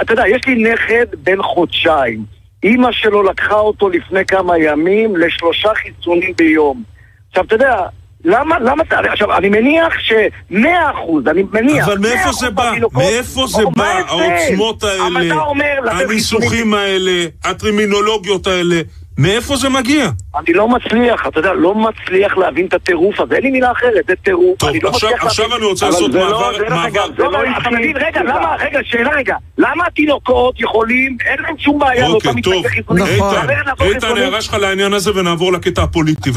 אתה 0.00 0.12
יודע, 0.12 0.28
יש 0.28 0.42
לי 0.46 0.72
נכד 0.72 1.06
בן 1.24 1.42
חודשיים. 1.42 2.24
אימא 2.62 2.92
שלו 2.92 3.22
לקחה 3.22 3.54
אותו 3.54 3.88
לפני 3.88 4.24
כמה 4.24 4.58
ימים 4.58 5.16
לשלושה 5.16 5.68
חיסונים 5.74 6.32
ביום. 6.36 6.95
עכשיו, 7.38 7.44
אתה 7.44 7.54
יודע, 7.54 7.76
למה, 8.24 8.58
למה, 8.58 8.82
עכשיו, 9.10 9.36
אני 9.36 9.48
מניח 9.48 9.94
שמאה 9.98 10.90
אחוז, 10.90 11.26
אני 11.26 11.42
מניח... 11.52 11.88
אבל 11.88 11.98
מאיפה 11.98 12.32
זה 12.32 12.50
בא? 12.50 12.72
מאיפה 12.92 13.46
זה 13.46 13.62
בא, 13.76 14.00
העוצמות 14.06 14.82
האלה, 14.82 15.52
הניסוחים 15.92 16.74
האלה, 16.74 17.26
הטרימינולוגיות 17.44 18.46
האלה? 18.46 18.80
מאיפה 19.18 19.56
זה 19.56 19.68
מגיע? 19.68 20.08
אני 20.36 20.54
לא 20.54 20.68
מצליח, 20.68 21.26
אתה 21.28 21.38
יודע, 21.38 21.52
לא 21.52 21.74
מצליח 21.74 22.36
להבין 22.36 22.66
את 22.66 22.74
הטירוף 22.74 23.20
הזה, 23.20 23.34
אין 23.34 23.42
לי 23.42 23.50
מילה 23.50 23.72
אחרת, 23.72 24.04
זה 24.08 24.14
טירוף. 24.22 24.58
טוב, 24.58 24.70
לא 24.82 24.88
עכשיו, 24.88 25.10
עכשיו 25.20 25.56
אני 25.56 25.64
רוצה 25.64 25.86
לעשות 25.86 26.10
מעבר... 26.14 26.50
לא, 26.50 26.70
מעבר... 26.70 27.06
זה 27.16 27.22
לא, 27.22 27.38
אתה 27.60 27.70
מבין, 27.70 27.96
רגע, 27.96 28.22
למה, 28.22 28.56
רגע, 28.60 28.80
שאלה 28.82 29.10
רגע, 29.16 29.36
למה 29.58 29.86
התינוקות 29.86 30.60
יכולים, 30.60 31.16
אין 31.26 31.42
להם 31.42 31.58
שום 31.58 31.78
בעיה, 31.78 32.06
אוקיי, 32.06 32.42
טוב, 32.42 32.54
איתן, 32.54 33.46
איתן, 33.80 34.16
הערה 34.16 34.42
שלך 34.42 34.54
לעניין 34.54 34.92
הזה 34.92 35.10
ונעבור 35.14 35.52
לקטע 35.52 35.82
הפוליטי 35.82 36.30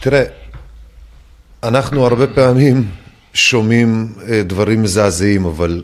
תראה, 0.00 0.22
אנחנו 1.62 2.06
הרבה 2.06 2.26
פעמים 2.26 2.88
שומעים 3.34 4.12
אה, 4.28 4.42
דברים 4.42 4.82
מזעזעים, 4.82 5.44
אבל 5.44 5.82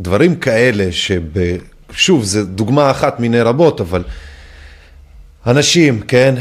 דברים 0.00 0.36
כאלה 0.36 0.92
שב... 0.92 1.22
שוב, 1.92 2.24
זו 2.24 2.44
דוגמה 2.44 2.90
אחת 2.90 3.20
מיני 3.20 3.40
רבות, 3.40 3.80
אבל 3.80 4.04
אנשים, 5.46 6.00
כן, 6.00 6.34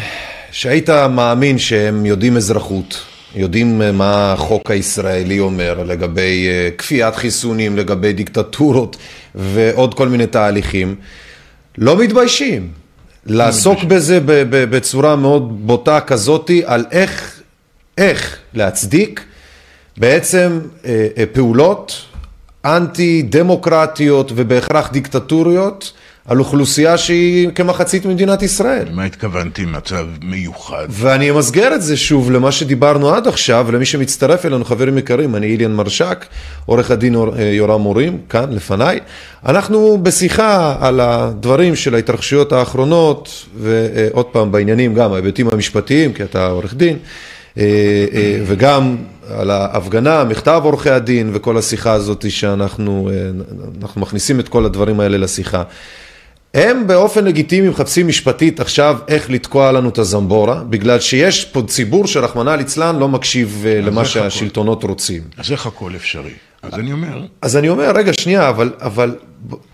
שהיית 0.51 0.89
מאמין 0.89 1.57
שהם 1.57 2.05
יודעים 2.05 2.37
אזרחות, 2.37 2.99
יודעים 3.35 3.81
מה 3.93 4.33
החוק 4.33 4.71
הישראלי 4.71 5.39
אומר 5.39 5.83
לגבי 5.83 6.47
אה, 6.47 6.69
כפיית 6.77 7.15
חיסונים, 7.15 7.77
לגבי 7.77 8.13
דיקטטורות 8.13 8.97
ועוד 9.35 9.93
כל 9.93 10.07
מיני 10.09 10.27
תהליכים, 10.27 10.95
לא 11.77 11.97
מתביישים 11.97 12.71
לעסוק 13.27 13.83
בזה 13.83 14.19
בצורה 14.49 15.15
מאוד 15.15 15.67
בוטה 15.67 15.99
כזאתי 15.99 16.61
על 16.65 16.85
איך, 16.91 17.41
איך 17.97 18.37
להצדיק 18.53 19.23
בעצם 19.97 20.59
אה, 20.85 21.07
אה, 21.17 21.23
פעולות 21.33 22.01
אנטי 22.65 23.21
דמוקרטיות 23.21 24.31
ובהכרח 24.35 24.91
דיקטטוריות 24.91 25.93
על 26.27 26.39
אוכלוסייה 26.39 26.97
שהיא 26.97 27.49
כמחצית 27.55 28.05
ממדינת 28.05 28.41
ישראל. 28.41 28.87
למה 28.91 29.03
התכוונתי 29.03 29.65
מצב 29.65 30.05
מיוחד? 30.21 30.85
ואני 30.89 31.31
אמסגר 31.31 31.75
את 31.75 31.81
זה 31.81 31.97
שוב 31.97 32.31
למה 32.31 32.51
שדיברנו 32.51 33.09
עד 33.09 33.27
עכשיו, 33.27 33.71
למי 33.71 33.85
שמצטרף 33.85 34.45
אלינו, 34.45 34.65
חברים 34.65 34.97
יקרים, 34.97 35.35
אני 35.35 35.47
איליאן 35.47 35.73
מרשק, 35.73 36.25
עורך 36.65 36.91
הדין 36.91 37.15
יורם 37.39 37.81
מורים, 37.81 38.17
כאן 38.29 38.45
לפניי. 38.49 38.99
אנחנו 39.45 39.97
בשיחה 40.03 40.75
על 40.79 40.99
הדברים 40.99 41.75
של 41.75 41.95
ההתרחשויות 41.95 42.51
האחרונות, 42.51 43.45
ועוד 43.57 44.25
פעם 44.25 44.51
בעניינים 44.51 44.93
גם, 44.93 45.13
ההיבטים 45.13 45.49
המשפטיים, 45.51 46.13
כי 46.13 46.23
אתה 46.23 46.47
עורך 46.47 46.73
דין. 46.73 46.97
אה, 47.57 47.63
אה, 48.13 48.39
וגם 48.45 48.95
על 49.29 49.51
ההפגנה, 49.51 50.23
מכתב 50.23 50.61
עורכי 50.63 50.89
הדין 50.89 51.29
וכל 51.33 51.57
השיחה 51.57 51.91
הזאת 51.91 52.31
שאנחנו 52.31 53.09
אה, 53.13 53.29
מכניסים 53.97 54.39
את 54.39 54.49
כל 54.49 54.65
הדברים 54.65 54.99
האלה 54.99 55.17
לשיחה. 55.17 55.63
הם 56.53 56.87
באופן 56.87 57.25
לגיטימי 57.25 57.69
מחפשים 57.69 58.07
משפטית 58.07 58.59
עכשיו 58.59 58.97
איך 59.07 59.29
לתקוע 59.29 59.71
לנו 59.71 59.89
את 59.89 59.97
הזמבורה, 59.97 60.63
בגלל 60.63 60.99
שיש 60.99 61.45
פה 61.45 61.61
ציבור 61.67 62.07
שרחמנא 62.07 62.49
ליצלן 62.49 62.99
לא 62.99 63.07
מקשיב 63.07 63.65
למה 63.67 64.05
שהשלטונות 64.05 64.77
הכל. 64.77 64.87
רוצים. 64.87 65.21
אז 65.37 65.51
איך 65.51 65.65
הכל 65.65 65.91
אפשרי? 65.95 66.31
אז 66.61 66.73
אני 66.73 66.91
אומר... 66.91 67.21
אז 67.41 67.57
אני 67.57 67.69
אומר, 67.69 67.91
רגע, 67.95 68.13
שנייה, 68.13 68.49
אבל, 68.49 68.71
אבל 68.79 69.15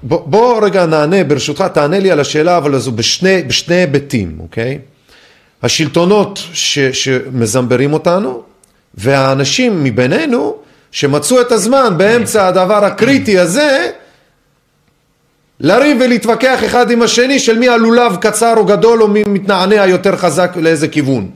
בוא, 0.03 0.21
בוא 0.25 0.65
רגע 0.65 0.85
נענה, 0.85 1.23
ברשותך, 1.23 1.61
תענה 1.73 1.99
לי 1.99 2.11
על 2.11 2.19
השאלה, 2.19 2.57
אבל 2.57 2.73
הזו 2.75 2.91
בשני, 2.91 3.43
בשני 3.47 3.75
היבטים, 3.75 4.37
אוקיי? 4.39 4.79
השלטונות 5.63 6.39
ש, 6.53 6.79
שמזמברים 6.79 7.93
אותנו 7.93 8.43
והאנשים 8.95 9.83
מבינינו 9.83 10.55
שמצאו 10.91 11.41
את 11.41 11.51
הזמן 11.51 11.93
באמצע 11.97 12.47
הדבר 12.47 12.85
הקריטי 12.85 13.39
הזה 13.39 13.89
לריב 15.59 15.97
ולהתווכח 16.01 16.59
אחד 16.65 16.91
עם 16.91 17.01
השני 17.01 17.39
של 17.39 17.59
מי 17.59 17.69
הלולב 17.69 18.15
קצר 18.15 18.53
או 18.57 18.65
גדול 18.65 19.01
או 19.01 19.07
מי 19.07 19.23
מתנענע 19.27 19.85
יותר 19.85 20.17
חזק 20.17 20.51
לאיזה 20.55 20.87
כיוון. 20.87 21.29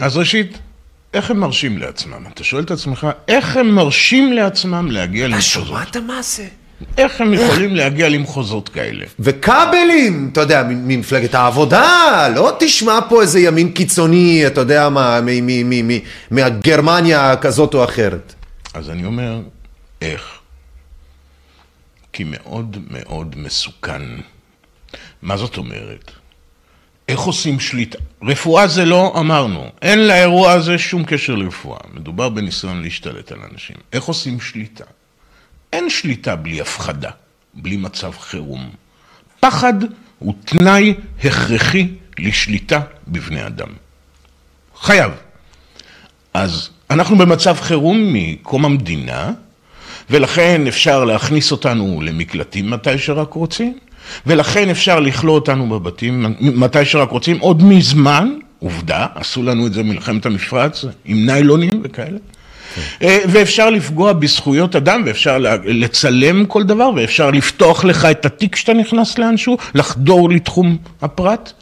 אז 0.00 0.16
ראשית, 0.16 0.58
איך 1.14 1.30
הם 1.30 1.40
מרשים 1.40 1.78
לעצמם? 1.78 2.24
אתה 2.34 2.44
שואל 2.44 2.62
את 2.62 2.70
עצמך, 2.70 3.06
איך 3.28 3.56
הם 3.56 3.74
מרשים 3.74 4.32
לעצמם 4.32 4.90
להגיע 4.90 5.28
למחוזות? 5.28 5.66
אתה 5.66 5.68
שמעת 5.68 5.96
מה 5.96 6.22
זה? 6.22 6.46
איך 6.98 7.20
הם 7.20 7.34
יכולים 7.34 7.74
להגיע 7.74 8.08
למחוזות 8.08 8.68
כאלה? 8.68 9.04
וכבלים, 9.20 10.30
אתה 10.32 10.40
יודע, 10.40 10.62
ממפלגת 10.68 11.34
העבודה, 11.34 12.28
לא 12.34 12.56
תשמע 12.58 12.98
פה 13.08 13.22
איזה 13.22 13.40
ימין 13.40 13.72
קיצוני, 13.72 14.46
אתה 14.46 14.60
יודע 14.60 14.88
מה, 14.88 15.20
מהגרמניה 16.30 17.36
כזאת 17.36 17.74
או 17.74 17.84
אחרת. 17.84 18.34
אז 18.74 18.90
אני 18.90 19.04
אומר, 19.04 19.40
איך? 20.02 20.35
כי 22.16 22.24
מאוד 22.24 22.78
מאוד 22.90 23.34
מסוכן. 23.38 24.02
מה 25.22 25.36
זאת 25.36 25.56
אומרת? 25.56 26.10
איך 27.08 27.20
עושים 27.20 27.60
שליטה? 27.60 27.98
רפואה 28.22 28.66
זה 28.68 28.84
לא, 28.84 29.14
אמרנו, 29.20 29.70
אין 29.82 30.06
לאירוע 30.06 30.52
הזה 30.52 30.78
שום 30.78 31.04
קשר 31.04 31.34
לרפואה. 31.34 31.78
מדובר 31.92 32.28
בניסיון 32.28 32.82
להשתלט 32.82 33.32
על 33.32 33.38
אנשים. 33.52 33.76
איך 33.92 34.04
עושים 34.04 34.40
שליטה? 34.40 34.84
אין 35.72 35.90
שליטה 35.90 36.36
בלי 36.36 36.60
הפחדה, 36.60 37.10
בלי 37.54 37.76
מצב 37.76 38.12
חירום. 38.20 38.70
פחד 39.40 39.74
הוא 40.18 40.34
תנאי 40.44 40.94
הכרחי 41.24 41.88
לשליטה 42.18 42.80
בבני 43.08 43.46
אדם. 43.46 43.68
חייב. 44.76 45.12
אז 46.34 46.70
אנחנו 46.90 47.18
במצב 47.18 47.56
חירום 47.60 48.12
מקום 48.12 48.64
המדינה, 48.64 49.32
ולכן 50.10 50.66
אפשר 50.66 51.04
להכניס 51.04 51.52
אותנו 51.52 52.00
למקלטים 52.02 52.70
מתי 52.70 52.98
שרק 52.98 53.32
רוצים, 53.32 53.78
ולכן 54.26 54.70
אפשר 54.70 55.00
לכלוא 55.00 55.34
אותנו 55.34 55.68
בבתים 55.68 56.34
מתי 56.40 56.84
שרק 56.84 57.10
רוצים, 57.10 57.38
עוד 57.38 57.62
מזמן, 57.62 58.34
עובדה, 58.58 59.06
עשו 59.14 59.42
לנו 59.42 59.66
את 59.66 59.72
זה 59.72 59.82
מלחמת 59.82 60.26
המפרץ, 60.26 60.84
עם 61.04 61.26
ניילונים 61.26 61.70
וכאלה. 61.82 62.18
אה, 63.02 63.18
ואפשר 63.28 63.70
לפגוע 63.70 64.12
בזכויות 64.12 64.76
אדם, 64.76 65.02
ואפשר 65.06 65.38
לצלם 65.64 66.46
כל 66.46 66.62
דבר, 66.62 66.90
ואפשר 66.96 67.30
לפתוח 67.30 67.84
לך 67.84 68.04
את 68.04 68.26
התיק 68.26 68.54
כשאתה 68.54 68.74
נכנס 68.74 69.18
לאנשהו, 69.18 69.56
לחדור 69.74 70.30
לתחום 70.30 70.76
הפרט, 71.02 71.52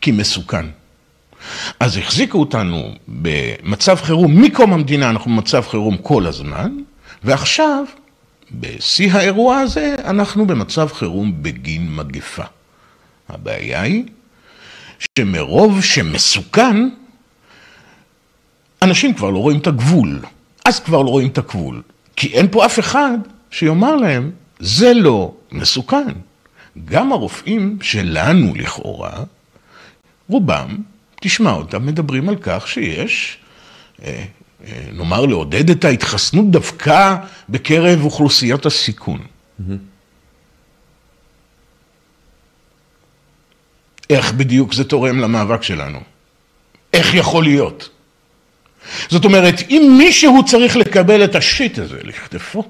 כי 0.00 0.12
מסוכן. 0.12 0.66
אז 1.80 1.96
החזיקו 1.96 2.38
אותנו 2.38 2.94
במצב 3.08 3.96
חירום, 3.96 4.42
מקום 4.42 4.72
המדינה 4.72 5.10
אנחנו 5.10 5.30
במצב 5.30 5.62
חירום 5.70 5.96
כל 5.96 6.26
הזמן, 6.26 6.70
ועכשיו, 7.24 7.84
בשיא 8.50 9.12
האירוע 9.12 9.58
הזה, 9.58 9.96
אנחנו 10.04 10.46
במצב 10.46 10.88
חירום 10.92 11.42
בגין 11.42 11.96
מגפה. 11.96 12.44
הבעיה 13.28 13.80
היא 13.80 14.04
שמרוב 15.18 15.82
שמסוכן, 15.82 16.88
אנשים 18.82 19.14
כבר 19.14 19.30
לא 19.30 19.38
רואים 19.38 19.58
את 19.58 19.66
הגבול. 19.66 20.20
אז 20.64 20.80
כבר 20.80 21.02
לא 21.02 21.08
רואים 21.08 21.28
את 21.28 21.38
הגבול. 21.38 21.82
כי 22.16 22.28
אין 22.28 22.48
פה 22.50 22.66
אף 22.66 22.78
אחד 22.78 23.18
שיאמר 23.50 23.96
להם, 23.96 24.30
זה 24.58 24.94
לא 24.94 25.34
מסוכן. 25.52 26.12
גם 26.84 27.12
הרופאים 27.12 27.78
שלנו 27.82 28.54
לכאורה, 28.54 29.24
רובם, 30.28 30.76
תשמע 31.20 31.52
אותם, 31.52 31.86
מדברים 31.86 32.28
על 32.28 32.36
כך 32.40 32.68
שיש, 32.68 33.38
אה, 34.04 34.24
נאמר, 34.92 35.26
לעודד 35.26 35.70
את 35.70 35.84
ההתחסנות 35.84 36.50
דווקא 36.50 37.16
בקרב 37.48 38.04
אוכלוסיות 38.04 38.66
הסיכון. 38.66 39.20
איך 44.10 44.32
בדיוק 44.32 44.74
זה 44.74 44.84
תורם 44.84 45.18
למאבק 45.18 45.62
שלנו? 45.62 45.98
איך 46.92 47.14
יכול 47.14 47.44
להיות? 47.44 47.88
זאת 49.08 49.24
אומרת, 49.24 49.54
אם 49.70 49.94
מישהו 49.98 50.44
צריך 50.44 50.76
לקבל 50.76 51.24
את 51.24 51.34
השיט 51.34 51.78
הזה 51.78 51.98
לכתפו, 52.04 52.64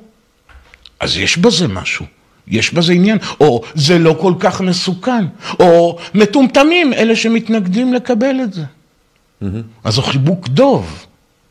אז 1.01 1.17
יש 1.17 1.39
בזה 1.39 1.69
משהו, 1.69 2.07
יש 2.49 2.75
בזה 2.75 2.93
עניין, 2.93 3.19
או 3.41 3.63
זה 3.75 3.99
לא 3.99 4.17
כל 4.21 4.35
כך 4.41 4.61
מסוכן, 4.61 5.25
או 5.61 5.99
מטומטמים 6.15 6.93
אלה 6.93 7.17
שמתנגדים 7.17 7.95
לקבל 7.95 8.37
את 8.45 8.53
זה. 8.53 8.63
Mm-hmm. 8.63 9.47
אז 9.85 9.95
זה 9.95 10.03
חיבוק 10.03 10.49
דוב, 10.49 11.07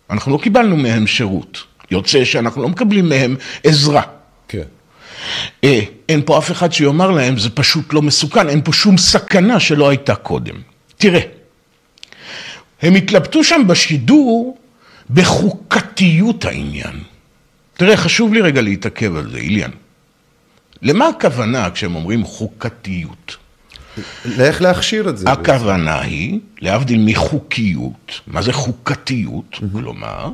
אנחנו 0.10 0.32
לא 0.32 0.38
קיבלנו 0.38 0.78
מהם 0.78 1.08
שירות, 1.08 1.63
יוצא 1.91 2.26
שאנחנו 2.26 2.62
לא 2.62 2.69
מקבלים 2.69 3.10
מהם 3.10 3.36
עזרה. 3.63 4.02
כן. 4.48 4.63
אה, 5.63 5.80
אין 6.10 6.22
פה 6.26 6.38
אף 6.38 6.52
אחד 6.52 6.74
שיאמר 6.74 7.12
להם, 7.12 7.38
זה 7.38 7.50
פשוט 7.50 7.93
לא 7.93 8.02
מסוכן, 8.02 8.50
אין 8.50 8.62
פה 8.63 8.74
שום 8.74 8.98
סכנה 8.98 9.60
שלא 9.60 9.89
הייתה 9.89 10.15
קודם. 10.15 10.56
תראה, 10.98 11.22
הם 12.82 12.95
התלבטו 12.95 13.43
שם 13.43 13.62
בשידור 13.67 14.58
בחוקתיות 15.10 16.45
העניין. 16.45 17.04
תראה, 17.74 17.98
חשוב 17.98 18.34
לי 18.34 18.41
רגע 18.41 18.62
להתעכב 18.62 19.15
על 19.15 19.32
זה, 19.32 19.38
איליאן. 19.38 19.72
למה 20.82 21.08
הכוונה 21.08 21.69
כשהם 21.72 21.95
אומרים 21.95 22.24
חוקתיות? 22.24 23.38
לאיך 24.25 24.62
להכשיר 24.62 25.09
את 25.09 25.17
זה? 25.17 25.31
הכוונה 25.31 26.01
היא, 26.01 26.39
להבדיל 26.62 27.01
מחוקיות, 27.05 28.19
מה 28.27 28.41
זה 28.41 28.53
חוקתיות? 28.53 29.53
Mm-hmm. 29.53 29.65
כלומר, 29.71 30.29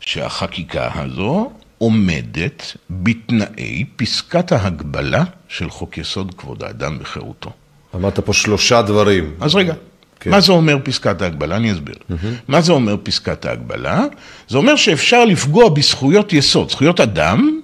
שהחקיקה 0.00 0.90
הזו 0.94 1.50
עומדת 1.78 2.76
בתנאי 2.90 3.84
פסקת 3.96 4.52
ההגבלה 4.52 5.24
של 5.48 5.70
חוק 5.70 5.98
יסוד 5.98 6.34
כבוד 6.34 6.62
האדם 6.62 6.96
וחירותו. 7.00 7.50
אמרת 7.94 8.20
פה 8.20 8.32
שלושה 8.32 8.82
דברים. 8.82 9.34
אז 9.40 9.54
רגע, 9.54 9.74
כן. 10.20 10.30
מה 10.30 10.40
זה 10.40 10.52
אומר 10.52 10.76
פסקת 10.82 11.22
ההגבלה? 11.22 11.56
אני 11.56 11.72
אסביר. 11.72 11.94
Mm-hmm. 11.94 12.14
מה 12.48 12.60
זה 12.60 12.72
אומר 12.72 12.96
פסקת 13.02 13.44
ההגבלה? 13.44 14.04
זה 14.48 14.58
אומר 14.58 14.76
שאפשר 14.76 15.24
לפגוע 15.24 15.68
בזכויות 15.68 16.32
יסוד, 16.32 16.70
זכויות 16.70 17.00
אדם, 17.00 17.60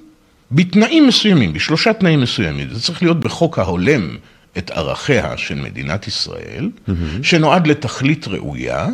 בתנאים 0.52 1.06
מסוימים, 1.06 1.52
בשלושה 1.52 1.92
תנאים 1.92 2.20
מסוימים. 2.20 2.68
זה 2.72 2.82
צריך 2.82 3.02
להיות 3.02 3.20
בחוק 3.20 3.59
ההולם 3.59 4.16
את 4.59 4.71
ערכיה 4.71 5.37
של 5.37 5.55
מדינת 5.55 6.07
ישראל, 6.07 6.71
mm-hmm. 6.71 6.92
שנועד 7.23 7.66
לתכלית 7.66 8.29
ראויה, 8.29 8.87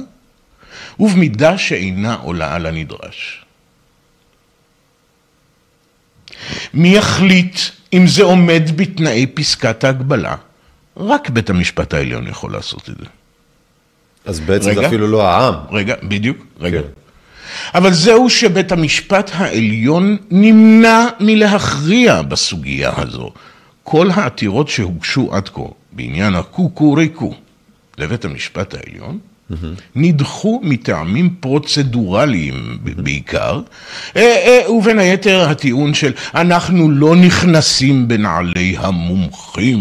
ובמידה 1.01 1.59
שאינה 1.59 2.15
עולה 2.15 2.55
על 2.55 2.67
הנדרש. 2.67 3.45
מי 6.75 6.97
יחליט 6.97 7.59
אם 7.93 8.07
זה 8.07 8.23
עומד 8.23 8.63
בתנאי 8.77 9.27
פסקת 9.27 9.85
ההגבלה? 9.85 10.35
רק 10.97 11.31
בית 11.31 11.51
המשפט 11.51 11.95
העליון 11.95 12.27
יכול 12.27 12.53
לעשות 12.53 12.91
את 12.91 12.95
זה. 12.99 13.07
אז 14.25 14.41
בעצם 14.41 14.69
רגע, 14.71 14.81
זה 14.81 14.87
אפילו 14.87 15.07
לא 15.07 15.29
העם. 15.29 15.55
רגע, 15.71 15.95
בדיוק, 16.03 16.37
רגע. 16.61 16.83
כן. 16.83 16.89
אבל 17.75 17.93
זהו 17.93 18.31
שבית 18.31 18.73
המשפט 18.73 19.31
העליון 19.35 20.17
נמנע 20.31 21.07
מלהכריע 21.21 22.23
בסוגיה 22.23 22.93
הזו. 22.97 23.33
כל 23.85 24.11
העתירות 24.11 24.69
שהוגשו 24.69 25.35
עד 25.35 25.49
כה 25.49 25.63
בעניין 25.93 26.35
הקוקוריקו 26.35 27.35
לבית 27.99 28.25
המשפט 28.25 28.75
העליון, 28.75 29.19
נדחו 29.97 30.61
מטעמים 30.65 31.31
פרוצדורליים 31.41 32.79
בעיקר, 32.83 33.61
אה, 34.17 34.23
אה, 34.23 34.73
ובין 34.73 34.99
היתר 34.99 35.49
הטיעון 35.51 35.95
של 35.95 36.13
אנחנו 36.35 36.91
לא 36.91 37.17
נכנסים 37.17 38.09
בנעלי 38.09 38.77
המומחים, 38.79 39.79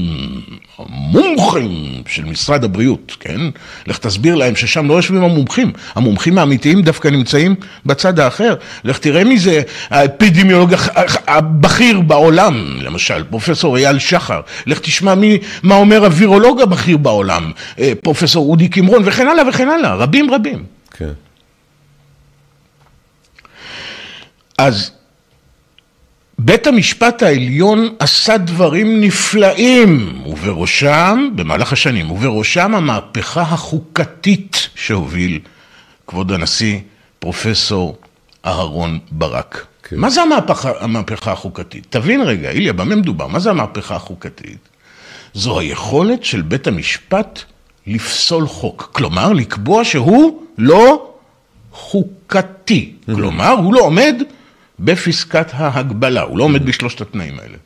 המומחים 0.78 2.02
של 2.08 2.26
משרד 2.26 2.64
הבריאות, 2.64 3.18
כן? 3.20 3.42
לך 3.88 3.98
תסביר 3.98 4.36
להם 4.36 4.56
ששם 4.56 4.88
לא 4.88 4.94
יושבים 4.94 5.24
המומחים, 5.24 5.72
המומחים 5.96 6.38
האמיתיים 6.38 6.82
דווקא 6.82 7.08
נמצאים 7.08 7.56
בצד 7.86 8.20
האחר. 8.20 8.56
לך 8.84 8.98
תראה 8.98 9.24
מי 9.24 9.40
זה 9.40 9.62
האפידמיולוג 9.90 10.74
הבכיר 11.28 12.02
בעולם, 12.02 12.78
למשל, 12.82 13.24
פרופסור 13.24 13.78
אייל 13.78 14.00
שחר. 14.00 14.42
לך 14.66 14.80
תשמע 14.80 15.16
מי, 15.16 15.38
מה 15.64 15.76
אומר 15.76 16.06
הווירולוג 16.06 16.62
הבכיר 16.62 16.98
בעולם, 16.98 17.52
אה, 17.80 17.92
פרופסור 18.04 18.50
אודי 18.50 18.68
קמרון 18.68 19.02
וכן 19.06 19.28
הלאה 19.28 19.50
וכן 19.50 19.61
הלאה, 19.70 19.96
רבים 19.96 20.34
רבים. 20.34 20.66
כן. 20.92 21.12
אז 24.58 24.92
בית 26.40 26.68
המשפט 26.68 27.24
העליון 27.24 27.96
עשה 28.00 28.38
דברים 28.38 29.02
נפלאים, 29.02 30.22
ובראשם, 30.26 31.30
במהלך 31.36 31.74
השנים, 31.74 32.12
ובראשם 32.12 32.76
המהפכה 32.76 33.42
החוקתית 33.42 34.70
שהוביל 34.76 35.40
כבוד 36.08 36.32
הנשיא 36.32 36.80
פרופסור 37.20 37.98
אהרון 38.46 39.00
ברק. 39.12 39.66
כן. 39.84 39.96
מה 39.96 40.10
זה 40.10 40.22
המהפכה, 40.22 40.72
המהפכה 40.80 41.32
החוקתית? 41.32 41.88
תבין 41.90 42.22
רגע, 42.22 42.52
איליה, 42.52 42.74
במה 42.74 42.96
מדובר? 42.96 43.28
מה 43.28 43.40
זה 43.40 43.50
המהפכה 43.50 43.96
החוקתית? 43.96 44.70
זו 45.34 45.60
היכולת 45.60 46.24
של 46.24 46.42
בית 46.42 46.68
המשפט 46.68 47.44
לפסול 47.88 48.48
חוק. 48.48 48.90
כלומר, 48.92 49.34
לקבוע 49.34 49.84
שהוא 49.84 50.44
לא 50.58 51.12
חוקתי. 51.72 52.94
Mm-hmm. 52.94 53.16
כלומר, 53.16 53.50
הוא 53.50 53.74
לא 53.74 53.80
עומד 53.80 54.16
בפסקת 54.80 55.48
ההגבלה, 55.54 56.22
הוא 56.22 56.38
לא 56.38 56.44
עומד 56.44 56.66
בשלושת 56.66 57.02
התנאים 57.02 57.40
האלה. 57.40 57.58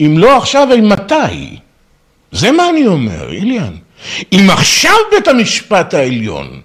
אם 0.00 0.14
לא 0.18 0.36
עכשיו, 0.36 0.68
מתי? 0.82 1.58
זה 2.32 2.52
מה 2.52 2.70
אני 2.70 2.86
אומר, 2.86 3.32
איליאן. 3.32 3.74
אם 4.32 4.46
עכשיו 4.50 4.94
בית 5.10 5.28
המשפט 5.28 5.94
העליון 5.94 6.60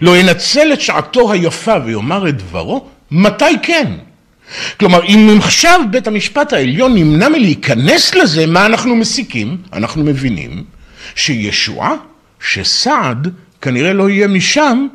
לא 0.00 0.16
ינצל 0.16 0.72
את 0.72 0.80
שעתו 0.80 1.32
היפה 1.32 1.74
ויאמר 1.84 2.28
את 2.28 2.36
דברו, 2.36 2.86
מתי 3.10 3.44
כן? 3.62 3.92
כלומר, 4.80 5.04
אם 5.04 5.38
עכשיו 5.42 5.80
בית 5.90 6.06
המשפט 6.06 6.52
העליון 6.52 6.94
נמנע 6.94 7.28
מלהיכנס 7.28 8.14
לזה, 8.14 8.46
מה 8.46 8.66
אנחנו 8.66 8.96
מסיקים? 8.96 9.56
אנחנו 9.72 10.04
מבינים 10.04 10.64
שישועה, 11.14 11.94
שסעד, 12.40 13.28
כנראה 13.60 13.92
לא 13.92 14.10
יהיה 14.10 14.28
משם, 14.28 14.86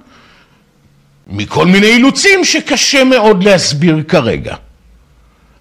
מכל 1.27 1.65
מיני 1.65 1.87
אילוצים 1.87 2.45
שקשה 2.45 3.03
מאוד 3.03 3.43
להסביר 3.43 4.03
כרגע. 4.07 4.55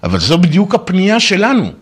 אבל 0.03 0.19
זו 0.19 0.39
בדיוק 0.39 0.75
הפנייה 0.75 1.21
שלנו. 1.21 1.73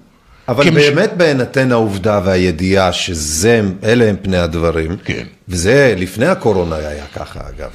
אבל 0.48 0.64
כמש... 0.64 0.84
באמת 0.84 1.12
בהינתן 1.16 1.72
העובדה 1.72 2.20
והידיעה 2.24 2.92
שאלה 2.92 4.08
הם 4.08 4.16
פני 4.22 4.38
הדברים, 4.38 4.96
כן. 5.04 5.24
וזה 5.48 5.94
לפני 5.98 6.26
הקורונה 6.26 6.76
היה 6.76 7.04
ככה 7.14 7.40
אגב. 7.48 7.70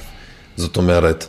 זאת 0.56 0.76
אומרת, 0.76 1.28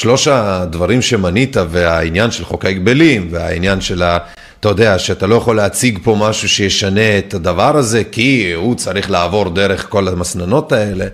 שלוש 0.00 0.28
הדברים 0.28 1.02
שמנית 1.02 1.56
והעניין 1.70 2.30
של 2.30 2.44
חוק 2.44 2.64
ההגבלים 2.64 3.28
והעניין 3.30 3.80
של 3.80 4.02
ה... 4.02 4.18
אתה 4.60 4.68
יודע, 4.68 4.98
שאתה 4.98 5.26
לא 5.26 5.34
יכול 5.34 5.56
להציג 5.56 5.98
פה 6.02 6.16
משהו 6.18 6.48
שישנה 6.48 7.18
את 7.18 7.34
הדבר 7.34 7.76
הזה, 7.76 8.04
כי 8.04 8.52
הוא 8.52 8.74
צריך 8.74 9.10
לעבור 9.10 9.48
דרך 9.48 9.86
כל 9.88 10.08
המסננות 10.08 10.72
האלה, 10.72 11.04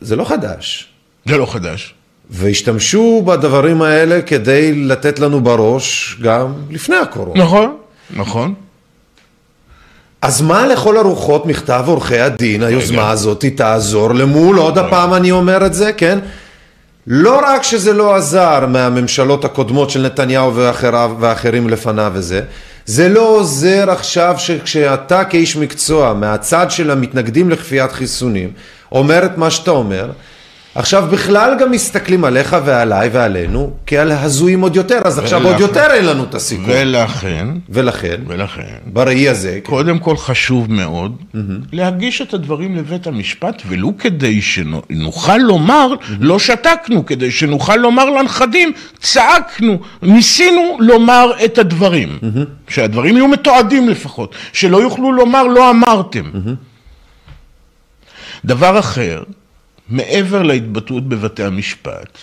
זה 0.00 0.16
לא 0.16 0.24
חדש. 0.24 0.88
זה 1.26 1.36
לא 1.36 1.46
חדש. 1.46 1.94
והשתמשו 2.30 3.22
בדברים 3.26 3.82
האלה 3.82 4.22
כדי 4.22 4.74
לתת 4.74 5.18
לנו 5.18 5.40
בראש 5.40 6.16
גם 6.22 6.52
לפני 6.70 6.96
הקורונה. 6.96 7.44
נכון, 7.44 7.76
נכון. 8.10 8.54
אז 10.22 10.42
מה 10.42 10.66
לכל 10.66 10.96
הרוחות 10.96 11.46
מכתב 11.46 11.84
עורכי 11.86 12.18
הדין, 12.20 12.62
היוזמה 12.62 13.10
הזאת 13.10 13.44
תעזור 13.44 14.14
למול, 14.14 14.58
עוד 14.58 14.78
הפעם 14.78 15.14
אני 15.14 15.30
אומר 15.30 15.66
את 15.66 15.74
זה, 15.74 15.92
כן? 15.92 16.18
לא 17.06 17.40
רק 17.46 17.62
שזה 17.62 17.92
לא 17.92 18.14
עזר 18.14 18.66
מהממשלות 18.66 19.44
הקודמות 19.44 19.90
של 19.90 20.02
נתניהו 20.02 20.54
ואחריו, 20.54 21.16
ואחרים 21.20 21.68
לפניו 21.68 22.12
וזה, 22.14 22.40
זה 22.86 23.08
לא 23.08 23.28
עוזר 23.28 23.90
עכשיו 23.90 24.34
שכשאתה 24.38 25.24
כאיש 25.24 25.56
מקצוע 25.56 26.14
מהצד 26.14 26.70
של 26.70 26.90
המתנגדים 26.90 27.50
לכפיית 27.50 27.92
חיסונים 27.92 28.52
אומר 28.92 29.24
את 29.24 29.38
מה 29.38 29.50
שאתה 29.50 29.70
אומר 29.70 30.10
עכשיו 30.74 31.08
בכלל 31.12 31.56
גם 31.60 31.70
מסתכלים 31.70 32.24
עליך 32.24 32.56
ועליי 32.64 33.08
ועלינו 33.12 33.72
כעל 33.86 34.12
הזויים 34.12 34.60
עוד 34.60 34.76
יותר, 34.76 35.00
אז 35.04 35.18
עכשיו 35.18 35.40
ולכן, 35.40 35.52
עוד 35.52 35.60
יותר 35.60 35.86
אין 35.90 36.04
לנו 36.04 36.24
את 36.24 36.34
הסיכוי. 36.34 36.82
ולכן, 36.82 37.46
ולכן, 37.68 38.20
ולכן, 38.26 38.76
בראי 38.86 39.28
הזה, 39.28 39.58
כן. 39.64 39.70
קודם 39.70 39.98
כל 39.98 40.16
חשוב 40.16 40.72
מאוד 40.72 41.16
mm-hmm. 41.20 41.38
להגיש 41.72 42.22
את 42.22 42.34
הדברים 42.34 42.76
לבית 42.76 43.06
המשפט, 43.06 43.62
ולו 43.66 43.92
כדי 43.98 44.42
שנוכל 44.42 45.36
לומר, 45.36 45.94
mm-hmm. 45.94 46.12
לא 46.20 46.38
שתקנו, 46.38 47.06
כדי 47.06 47.30
שנוכל 47.30 47.76
לומר 47.76 48.10
לנכדים, 48.10 48.72
צעקנו, 49.00 49.78
ניסינו 50.02 50.76
לומר 50.80 51.32
את 51.44 51.58
הדברים, 51.58 52.18
mm-hmm. 52.22 52.72
שהדברים 52.72 53.16
יהיו 53.16 53.28
מתועדים 53.28 53.88
לפחות, 53.88 54.34
שלא 54.52 54.82
יוכלו 54.82 55.12
לומר 55.12 55.42
לא 55.42 55.70
אמרתם. 55.70 56.24
Mm-hmm. 56.24 56.70
דבר 58.44 58.78
אחר, 58.78 59.22
מעבר 59.90 60.42
להתבטאות 60.42 61.08
בבתי 61.08 61.44
המשפט, 61.44 62.18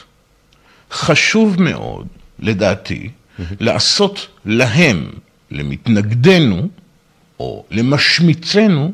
חשוב 0.91 1.61
מאוד, 1.61 2.07
לדעתי, 2.39 3.09
לעשות 3.59 4.27
להם, 4.45 5.09
למתנגדנו, 5.51 6.67
או 7.39 7.65
למשמיצנו, 7.71 8.91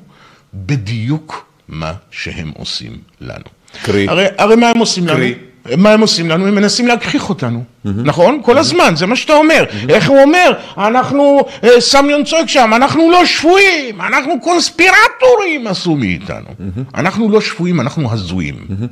בדיוק 0.53 1.45
מה 1.67 1.93
שהם 2.11 2.51
עושים 2.55 2.97
לנו. 3.21 3.45
קרי. 3.83 4.07
הרי, 4.07 4.25
הרי 4.37 4.55
מה 4.55 4.69
הם 4.69 4.77
עושים 4.77 5.07
קרי. 5.07 5.31
לנו? 5.33 5.52
מה 5.77 5.89
הם 5.89 6.01
עושים 6.01 6.29
לנו? 6.29 6.47
הם 6.47 6.55
מנסים 6.55 6.87
להגחיך 6.87 7.29
אותנו, 7.29 7.59
mm-hmm. 7.59 7.89
נכון? 8.03 8.39
כל 8.43 8.55
mm-hmm. 8.55 8.59
הזמן, 8.59 8.93
זה 8.95 9.05
מה 9.05 9.15
שאתה 9.15 9.33
אומר. 9.33 9.65
Mm-hmm. 9.69 9.89
איך 9.93 10.09
הוא 10.09 10.21
אומר? 10.21 10.53
אנחנו, 10.77 11.45
אה, 11.63 11.81
סמיון 11.81 12.23
צועק 12.23 12.49
שם, 12.49 12.73
אנחנו 12.75 13.11
לא 13.11 13.25
שפויים, 13.25 14.01
אנחנו 14.01 14.41
קונספירטורים 14.41 15.67
עשו 15.67 15.95
מאיתנו. 15.95 16.45
Mm-hmm. 16.47 16.81
אנחנו 16.95 17.29
לא 17.29 17.41
שפויים, 17.41 17.81
אנחנו 17.81 18.11
הזויים. 18.11 18.55
Mm-hmm. 18.55 18.87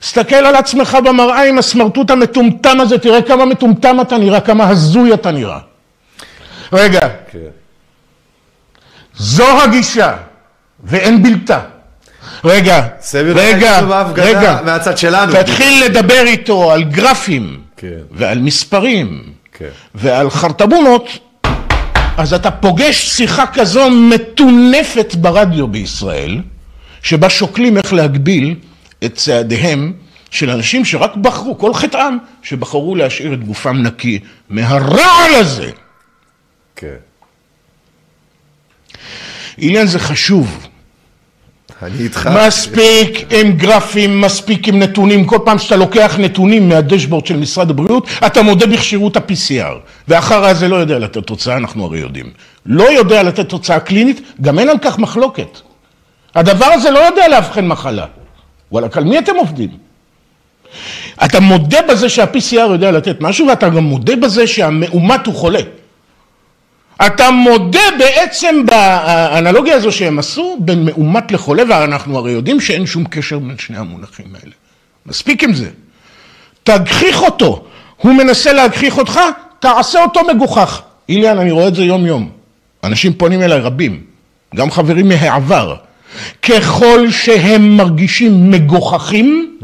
תסתכל 0.00 0.34
על 0.34 0.56
עצמך 0.56 0.98
במראה 1.04 1.48
עם 1.48 1.58
הסמרטוט 1.58 2.10
המטומטם 2.10 2.80
הזה, 2.80 2.98
תראה 2.98 3.22
כמה 3.22 3.44
מטומטם 3.44 4.00
אתה 4.00 4.18
נראה, 4.18 4.40
כמה 4.40 4.68
הזוי 4.68 5.14
אתה 5.14 5.30
נראה. 5.30 5.58
רגע, 6.72 7.00
okay. 7.00 7.32
כן. 7.32 7.38
זו 9.16 9.62
הגישה, 9.62 10.16
ואין 10.84 11.22
בלתה. 11.22 11.60
רגע, 12.44 12.86
רגע, 13.14 13.80
רגע, 14.16 14.58
מהצד 14.64 14.98
שלנו. 14.98 15.32
תתחיל 15.32 15.84
לדבר 15.84 16.22
איתו 16.26 16.72
על 16.72 16.84
גרפים, 16.84 17.60
כן. 17.76 17.88
ועל 18.10 18.38
מספרים, 18.38 19.22
כן. 19.52 19.68
ועל 19.94 20.30
חרטבונות, 20.30 21.18
אז 22.16 22.34
אתה 22.34 22.50
פוגש 22.50 23.16
שיחה 23.16 23.46
כזו 23.46 23.90
מטונפת 23.90 25.14
ברדיו 25.14 25.68
בישראל, 25.68 26.40
שבה 27.02 27.30
שוקלים 27.30 27.76
איך 27.76 27.92
להגביל 27.92 28.54
את 29.04 29.14
צעדיהם 29.14 29.92
של 30.30 30.50
אנשים 30.50 30.84
שרק 30.84 31.16
בחרו, 31.16 31.58
כל 31.58 31.74
חטאם, 31.74 32.18
שבחרו 32.42 32.94
להשאיר 32.94 33.34
את 33.34 33.44
גופם 33.44 33.76
נקי 33.82 34.18
מהרעל 34.48 35.34
הזה. 35.34 35.70
כן. 36.76 36.96
אילן 39.58 39.86
זה 39.86 39.98
חשוב. 39.98 40.66
אני 41.84 41.98
איתך. 41.98 42.30
מספיק 42.46 43.32
עם 43.32 43.52
גרפים, 43.52 44.20
מספיק 44.20 44.68
עם 44.68 44.78
נתונים. 44.78 45.24
כל 45.24 45.38
פעם 45.44 45.58
שאתה 45.58 45.76
לוקח 45.76 46.16
נתונים 46.18 46.68
מהדשבורד 46.68 47.26
של 47.26 47.36
משרד 47.36 47.70
הבריאות, 47.70 48.08
אתה 48.26 48.42
מודה 48.42 48.66
בכשירות 48.66 49.16
ה-PCR. 49.16 49.78
ואחר 50.08 50.54
זה 50.54 50.68
לא 50.68 50.76
יודע 50.76 50.98
לתת 50.98 51.26
תוצאה, 51.26 51.56
אנחנו 51.56 51.84
הרי 51.84 51.98
יודעים. 51.98 52.26
לא 52.66 52.84
יודע 52.84 53.22
לתת 53.22 53.48
תוצאה 53.48 53.80
קלינית, 53.80 54.20
גם 54.40 54.58
אין 54.58 54.68
על 54.68 54.76
כך 54.82 54.98
מחלוקת. 54.98 55.58
הדבר 56.34 56.66
הזה 56.66 56.90
לא 56.90 56.98
יודע 56.98 57.28
לאבחן 57.28 57.66
מחלה. 57.66 58.06
וואלכ, 58.72 58.96
על 58.96 59.04
מי 59.04 59.18
אתם 59.18 59.36
עובדים? 59.36 59.70
אתה 61.24 61.40
מודה 61.40 61.78
בזה 61.88 62.08
שה-PCR 62.08 62.54
יודע 62.54 62.90
לתת 62.90 63.20
משהו, 63.20 63.46
ואתה 63.46 63.68
גם 63.68 63.84
מודה 63.84 64.16
בזה 64.16 64.46
שהמאומת 64.46 65.26
הוא 65.26 65.34
חולה. 65.34 65.60
אתה 67.06 67.30
מודה 67.30 67.80
בעצם 67.98 68.66
באנלוגיה 68.66 69.76
הזו 69.76 69.92
שהם 69.92 70.18
עשו 70.18 70.56
בין 70.60 70.84
מאומת 70.84 71.32
לחולה, 71.32 71.62
ואנחנו 71.68 72.18
הרי 72.18 72.32
יודעים 72.32 72.60
שאין 72.60 72.86
שום 72.86 73.04
קשר 73.04 73.38
בין 73.38 73.58
שני 73.58 73.78
המונחים 73.78 74.26
האלה. 74.42 74.52
מספיק 75.06 75.44
עם 75.44 75.54
זה. 75.54 75.70
תגחיך 76.62 77.22
אותו. 77.22 77.64
הוא 77.96 78.12
מנסה 78.12 78.52
להגחיך 78.52 78.98
אותך, 78.98 79.20
תעשה 79.60 80.02
אותו 80.02 80.20
מגוחך. 80.34 80.82
איליאן, 81.08 81.38
אני 81.38 81.50
רואה 81.50 81.68
את 81.68 81.74
זה 81.74 81.84
יום-יום. 81.84 82.30
אנשים 82.84 83.12
פונים 83.12 83.42
אליי 83.42 83.58
רבים, 83.58 84.02
גם 84.54 84.70
חברים 84.70 85.08
מהעבר. 85.08 85.76
ככל 86.42 87.10
שהם 87.10 87.76
מרגישים 87.76 88.50
מגוחכים, 88.50 89.58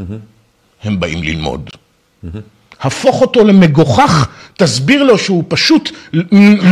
הם 0.84 1.00
באים 1.00 1.22
ללמוד. 1.22 1.70
הפוך 2.82 3.20
אותו 3.20 3.44
למגוחך, 3.44 4.28
תסביר 4.56 5.02
לו 5.02 5.18
שהוא 5.18 5.44
פשוט 5.48 5.90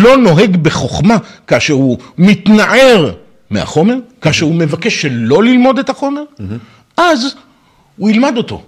לא 0.02 0.16
נוהג 0.16 0.56
בחוכמה 0.56 1.16
כאשר 1.46 1.74
הוא 1.74 1.98
מתנער 2.18 3.12
מהחומר, 3.50 3.94
כאשר 4.20 4.46
הוא 4.46 4.54
מבקש 4.54 5.02
שלא 5.02 5.42
ללמוד 5.42 5.78
את 5.78 5.90
החומר, 5.90 6.22
אז 6.96 7.34
הוא 7.96 8.10
ילמד 8.10 8.36
אותו. 8.36 8.62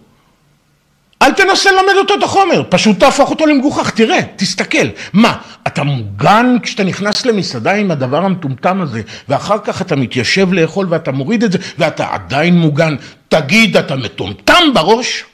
אל 1.22 1.32
תנסה 1.32 1.70
ללמד 1.72 1.96
אותו 1.98 2.14
את 2.14 2.22
החומר, 2.22 2.62
פשוט 2.68 2.98
תהפוך 3.00 3.30
אותו 3.30 3.46
למגוחך, 3.46 3.90
תראה, 3.90 4.18
תסתכל. 4.36 4.86
מה, 5.12 5.36
אתה 5.66 5.82
מוגן 5.82 6.56
כשאתה 6.62 6.84
נכנס 6.84 7.26
למסעדה 7.26 7.72
עם 7.72 7.90
הדבר 7.90 8.24
המטומטם 8.24 8.80
הזה, 8.80 9.02
ואחר 9.28 9.58
כך 9.58 9.82
אתה 9.82 9.96
מתיישב 9.96 10.52
לאכול 10.52 10.86
ואתה 10.90 11.12
מוריד 11.12 11.44
את 11.44 11.52
זה, 11.52 11.58
ואתה 11.78 12.06
עדיין 12.10 12.58
מוגן. 12.58 12.96
תגיד, 13.28 13.76
אתה 13.76 13.96
מטומטם 13.96 14.62
בראש? 14.74 15.24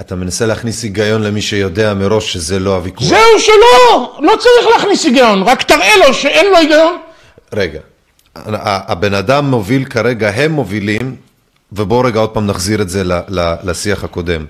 אתה 0.00 0.14
מנסה 0.14 0.46
להכניס 0.46 0.82
היגיון 0.82 1.22
למי 1.22 1.42
שיודע 1.42 1.94
מראש 1.94 2.32
שזה 2.32 2.58
לא 2.58 2.74
הוויכוח. 2.74 3.08
זהו 3.08 3.38
שלא, 3.38 4.18
לא 4.20 4.32
צריך 4.38 4.76
להכניס 4.76 5.04
היגיון, 5.04 5.42
רק 5.42 5.62
תראה 5.62 5.96
לו 5.96 6.14
שאין 6.14 6.46
לו 6.50 6.56
היגיון. 6.56 6.96
רגע, 7.52 7.80
הבן 8.34 9.14
אדם 9.14 9.50
מוביל 9.50 9.84
כרגע, 9.84 10.30
הם 10.30 10.52
מובילים, 10.52 11.16
ובואו 11.72 12.00
רגע 12.00 12.20
עוד 12.20 12.30
פעם 12.30 12.46
נחזיר 12.46 12.82
את 12.82 12.88
זה 12.88 13.02
לשיח 13.62 14.04
הקודם. 14.04 14.44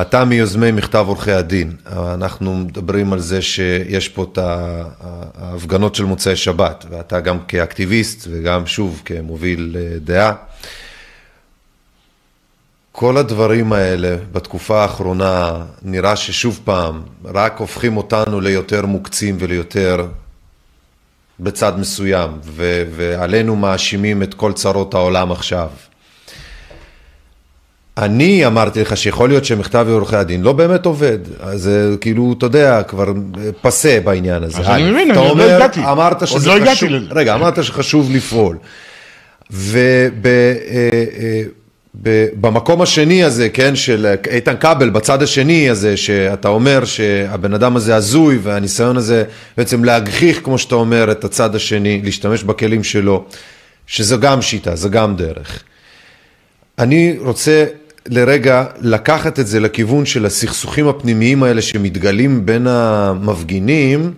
אתה 0.00 0.24
מיוזמי 0.24 0.72
מכתב 0.72 1.04
עורכי 1.08 1.32
הדין, 1.32 1.72
אנחנו 2.14 2.54
מדברים 2.54 3.12
על 3.12 3.18
זה 3.18 3.42
שיש 3.42 4.08
פה 4.08 4.26
את 4.32 4.38
ההפגנות 5.38 5.94
של 5.94 6.04
מוצאי 6.04 6.36
שבת, 6.36 6.84
ואתה 6.90 7.20
גם 7.20 7.38
כאקטיביסט 7.48 8.28
וגם 8.30 8.66
שוב 8.66 9.02
כמוביל 9.04 9.76
אה, 9.78 9.98
דעה. 9.98 10.32
כל 12.96 13.16
הדברים 13.16 13.72
האלה 13.72 14.16
בתקופה 14.32 14.82
האחרונה 14.82 15.52
נראה 15.82 16.16
ששוב 16.16 16.60
פעם 16.64 17.02
רק 17.24 17.58
הופכים 17.58 17.96
אותנו 17.96 18.40
ליותר 18.40 18.86
מוקצים 18.86 19.36
וליותר 19.40 20.06
בצד 21.40 21.72
מסוים 21.78 22.30
ו- 22.44 22.82
ועלינו 22.96 23.56
מאשימים 23.56 24.22
את 24.22 24.34
כל 24.34 24.52
צרות 24.52 24.94
העולם 24.94 25.32
עכשיו. 25.32 25.68
אני 27.98 28.46
אמרתי 28.46 28.80
לך 28.80 28.96
שיכול 28.96 29.28
להיות 29.28 29.44
שמכתב 29.44 29.86
עורכי 29.90 30.16
הדין 30.16 30.42
לא 30.42 30.52
באמת 30.52 30.86
עובד, 30.86 31.18
אז 31.40 31.62
זה 31.62 31.96
כאילו, 32.00 32.34
אתה 32.38 32.46
יודע, 32.46 32.82
כבר 32.82 33.12
פסה 33.62 33.98
בעניין 34.04 34.42
הזה. 34.42 34.58
אז 34.58 34.68
אני 34.68 34.90
מבין, 34.90 35.10
אני 35.10 35.18
עוד 35.28 35.38
לא 35.38 35.42
הגעתי. 35.42 35.80
אמרת 35.80 36.20
עוד 36.20 36.30
שזה 36.30 36.54
לא 36.54 36.70
חשוב. 36.70 36.88
רגע, 37.10 37.34
אמרת 37.34 37.64
שחשוב 37.64 38.10
לפעול. 38.12 38.58
ובמקום 42.02 42.82
השני 42.82 43.24
הזה, 43.24 43.48
כן, 43.48 43.76
של 43.76 44.14
איתן 44.30 44.56
כבל, 44.60 44.90
בצד 44.90 45.22
השני 45.22 45.70
הזה, 45.70 45.96
שאתה 45.96 46.48
אומר 46.48 46.84
שהבן 46.84 47.54
אדם 47.54 47.76
הזה 47.76 47.96
הזוי, 47.96 48.38
והניסיון 48.42 48.96
הזה 48.96 49.24
בעצם 49.56 49.84
להגחיך, 49.84 50.40
כמו 50.44 50.58
שאתה 50.58 50.74
אומר, 50.74 51.12
את 51.12 51.24
הצד 51.24 51.54
השני, 51.54 52.00
להשתמש 52.04 52.42
בכלים 52.42 52.84
שלו, 52.84 53.24
שזו 53.86 54.18
גם 54.20 54.42
שיטה, 54.42 54.76
זו 54.76 54.90
גם 54.90 55.16
דרך. 55.16 55.62
אני 56.78 57.16
רוצה 57.18 57.64
לרגע 58.08 58.64
לקחת 58.80 59.38
את 59.40 59.46
זה 59.46 59.60
לכיוון 59.60 60.06
של 60.06 60.26
הסכסוכים 60.26 60.88
הפנימיים 60.88 61.42
האלה 61.42 61.62
שמתגלים 61.62 62.46
בין 62.46 62.66
המפגינים, 62.66 64.14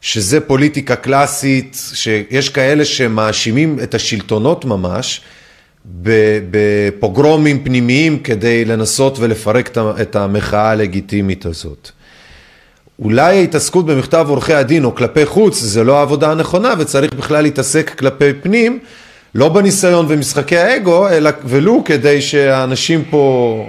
שזה 0.00 0.40
פוליטיקה 0.40 0.96
קלאסית, 0.96 1.80
שיש 1.94 2.48
כאלה 2.48 2.84
שמאשימים 2.84 3.78
את 3.82 3.94
השלטונות 3.94 4.64
ממש 4.64 5.20
בפוגרומים 6.50 7.64
פנימיים 7.64 8.18
כדי 8.18 8.64
לנסות 8.64 9.18
ולפרק 9.18 9.70
את 10.00 10.16
המחאה 10.16 10.70
הלגיטימית 10.70 11.46
הזאת. 11.46 11.90
אולי 12.98 13.38
ההתעסקות 13.38 13.86
במכתב 13.86 14.26
עורכי 14.28 14.54
הדין 14.54 14.84
או 14.84 14.94
כלפי 14.94 15.26
חוץ 15.26 15.60
זה 15.60 15.84
לא 15.84 15.98
העבודה 15.98 16.30
הנכונה 16.30 16.74
וצריך 16.78 17.12
בכלל 17.12 17.42
להתעסק 17.42 17.98
כלפי 17.98 18.32
פנים, 18.42 18.78
לא 19.34 19.48
בניסיון 19.48 20.06
ומשחקי 20.08 20.56
האגו, 20.56 21.08
אלא 21.08 21.30
ולו 21.44 21.82
כדי 21.84 22.22
שהאנשים 22.22 23.04
פה 23.10 23.68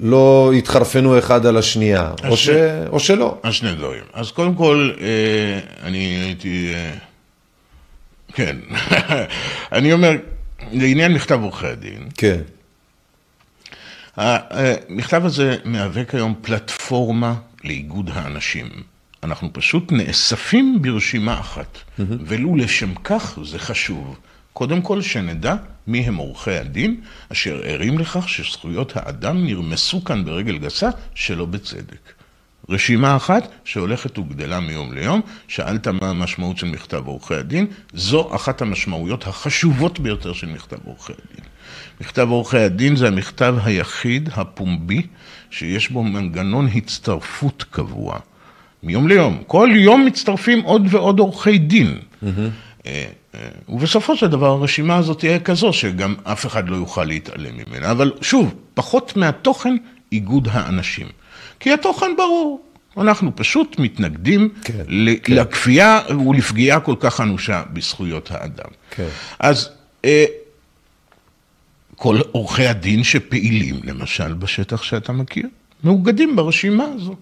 לא 0.00 0.50
יתחרפנו 0.54 1.18
אחד 1.18 1.46
על 1.46 1.56
השנייה, 1.56 2.10
או, 2.28 2.36
ש... 2.36 2.48
או 2.90 3.00
שלא. 3.00 3.38
אז 3.42 3.54
שני 3.54 3.72
דברים. 3.72 4.02
אז 4.14 4.30
קודם 4.30 4.54
כל, 4.54 4.90
אה, 5.00 5.86
אני 5.86 5.98
הייתי... 5.98 6.72
אה, 6.74 6.90
כן. 8.34 8.56
אני 9.72 9.92
אומר, 9.92 10.16
לעניין 10.72 11.12
מכתב 11.12 11.38
עורכי 11.42 11.66
הדין, 11.66 12.08
כן, 12.16 12.40
המכתב 14.16 15.24
הזה 15.24 15.56
מהווה 15.64 16.04
כיום 16.04 16.34
פלטפורמה 16.42 17.34
לאיגוד 17.64 18.10
האנשים. 18.14 18.68
אנחנו 19.22 19.52
פשוט 19.52 19.92
נאספים 19.92 20.82
ברשימה 20.82 21.40
אחת, 21.40 21.78
ולו 21.98 22.56
לשם 22.56 22.94
כך 22.94 23.38
זה 23.44 23.58
חשוב. 23.58 24.18
קודם 24.52 24.82
כל 24.82 25.02
שנדע 25.02 25.54
מי 25.86 26.00
הם 26.00 26.16
עורכי 26.16 26.50
הדין 26.50 27.00
אשר 27.32 27.60
ערים 27.64 27.98
לכך 27.98 28.28
שזכויות 28.28 28.92
האדם 28.96 29.46
נרמסו 29.46 30.04
כאן 30.04 30.24
ברגל 30.24 30.58
גסה 30.58 30.88
שלא 31.14 31.44
בצדק. 31.44 32.17
רשימה 32.68 33.16
אחת 33.16 33.48
שהולכת 33.64 34.18
וגדלה 34.18 34.60
מיום 34.60 34.92
ליום, 34.92 35.20
שאלת 35.48 35.88
מה 35.88 36.10
המשמעות 36.10 36.58
של 36.58 36.66
מכתב 36.66 37.02
עורכי 37.06 37.34
הדין, 37.34 37.66
זו 37.94 38.34
אחת 38.34 38.62
המשמעויות 38.62 39.26
החשובות 39.26 40.00
ביותר 40.00 40.32
של 40.32 40.46
מכתב 40.46 40.76
עורכי 40.84 41.12
הדין. 41.12 41.44
מכתב 42.00 42.26
עורכי 42.30 42.58
הדין 42.58 42.96
זה 42.96 43.08
המכתב 43.08 43.54
היחיד 43.64 44.30
הפומבי 44.32 45.02
שיש 45.50 45.90
בו 45.90 46.02
מנגנון 46.02 46.68
הצטרפות 46.74 47.64
קבוע. 47.70 48.18
מיום 48.82 49.08
ליום. 49.08 49.42
כל 49.46 49.68
יום 49.72 50.04
מצטרפים 50.04 50.60
עוד 50.60 50.82
ועוד 50.90 51.18
עורכי 51.18 51.58
דין. 51.58 51.98
אה, 52.86 53.04
אה, 53.34 53.48
ובסופו 53.68 54.16
של 54.16 54.26
דבר 54.26 54.46
הרשימה 54.46 54.96
הזאת 54.96 55.18
תהיה 55.18 55.40
כזו 55.40 55.72
שגם 55.72 56.14
אף 56.24 56.46
אחד 56.46 56.68
לא 56.68 56.76
יוכל 56.76 57.04
להתעלם 57.04 57.54
ממנה. 57.54 57.90
אבל 57.90 58.12
שוב, 58.20 58.54
פחות 58.74 59.16
מהתוכן, 59.16 59.76
איגוד 60.12 60.48
האנשים. 60.50 61.06
כי 61.60 61.72
התוכן 61.72 62.16
ברור. 62.16 62.64
אנחנו 62.96 63.36
פשוט 63.36 63.78
מתנגדים 63.78 64.48
כן, 64.64 64.72
כן. 65.22 65.34
לכפייה 65.34 66.00
ולפגיעה 66.26 66.80
כל 66.80 66.94
כך 67.00 67.20
אנושה 67.20 67.62
בזכויות 67.72 68.30
האדם. 68.30 68.70
כן. 68.90 69.08
אז 69.38 69.70
אה, 70.04 70.24
כל 71.96 72.18
עורכי 72.32 72.66
הדין 72.66 73.04
שפעילים, 73.04 73.80
למשל, 73.84 74.34
בשטח 74.34 74.82
שאתה 74.82 75.12
מכיר, 75.12 75.46
מאוגדים 75.84 76.36
ברשימה 76.36 76.84
הזו. 76.84 77.16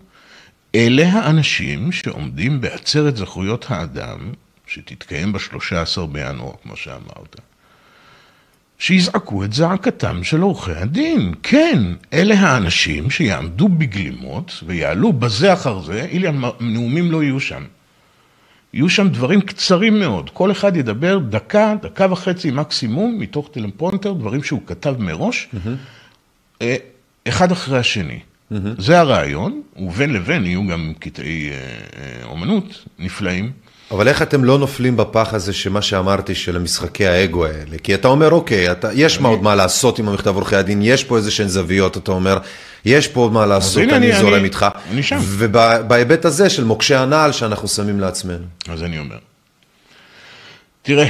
אלה 0.74 1.09
האנשים 1.09 1.93
שעומדים 1.93 2.61
בעצרת 2.61 3.16
זכויות 3.16 3.66
האדם, 3.68 4.32
שתתקיים 4.66 5.32
ב-13 5.32 6.07
בינואר, 6.12 6.53
כמו 6.62 6.76
שאמרת, 6.76 7.37
שיזעקו 8.79 9.45
את 9.45 9.53
זעקתם 9.53 10.24
של 10.24 10.41
עורכי 10.41 10.72
הדין. 10.72 11.35
כן, 11.43 11.79
אלה 12.12 12.35
האנשים 12.35 13.11
שיעמדו 13.11 13.68
בגלימות 13.68 14.62
ויעלו 14.66 15.12
בזה 15.12 15.53
אחר 15.53 15.81
זה, 15.81 16.07
אילן, 16.11 16.41
נאומים 16.61 17.12
לא 17.12 17.22
יהיו 17.22 17.41
שם. 17.41 17.62
יהיו 18.74 18.89
שם 18.89 19.09
דברים 19.09 19.41
קצרים 19.41 19.99
מאוד. 19.99 20.31
כל 20.31 20.51
אחד 20.51 20.77
ידבר 20.77 21.18
דקה, 21.18 21.74
דקה 21.83 22.12
וחצי 22.12 22.51
מקסימום, 22.51 23.18
מתוך 23.18 23.49
טלפונטר, 23.53 24.12
דברים 24.12 24.43
שהוא 24.43 24.61
כתב 24.66 24.95
מראש, 24.99 25.49
אה, 26.62 26.77
אחד 27.29 27.53
אחרי 27.53 27.79
השני. 27.79 28.18
זה 28.79 29.01
הרעיון, 29.01 29.62
ובין 29.77 30.12
לבין 30.12 30.47
יהיו 30.47 30.66
גם 30.66 30.93
קטעי 30.99 31.51
אה, 31.51 31.55
אה, 31.57 32.24
אומנות 32.24 32.85
נפלאים. 32.99 33.53
אבל 33.91 34.09
איך 34.09 34.22
אתם 34.22 34.45
לא 34.45 34.59
נופלים 34.59 34.97
בפח 34.97 35.34
הזה 35.34 35.53
שמה 35.53 35.82
שאמרתי 35.82 36.34
של 36.34 36.57
המשחקי 36.57 37.07
האגו 37.07 37.47
האלה? 37.47 37.78
כי 37.82 37.95
אתה 37.95 38.09
אומר, 38.09 38.30
אוקיי, 38.30 38.72
אתה, 38.72 38.89
יש 38.95 39.20
מה 39.20 39.28
עוד 39.28 39.43
מה 39.43 39.55
לעשות 39.55 39.99
עם 39.99 40.09
המכתב 40.09 40.34
עורכי 40.34 40.57
הדין, 40.57 40.80
יש 40.82 41.05
פה 41.05 41.16
איזה 41.16 41.30
שהן 41.30 41.49
זוויות, 41.49 41.97
אתה 41.97 42.12
אומר, 42.12 42.39
יש 42.84 43.09
פה 43.09 43.20
עוד 43.20 43.32
מה 43.32 43.47
לעשות, 43.47 43.82
אני 43.82 43.97
אני- 43.97 44.18
זורם 44.20 44.34
אני- 44.34 44.45
איתך. 44.45 44.66
אני 44.91 45.03
שם. 45.03 45.18
ובהיבט 45.22 46.24
הזה 46.24 46.51
של 46.51 46.64
מוקשי 46.64 46.95
הנעל 46.95 47.32
שאנחנו 47.32 47.68
שמים 47.68 48.01
לעצמנו. 48.01 48.45
אז 48.68 48.82
אני 48.82 48.99
אומר, 48.99 49.16
תראה, 50.82 51.09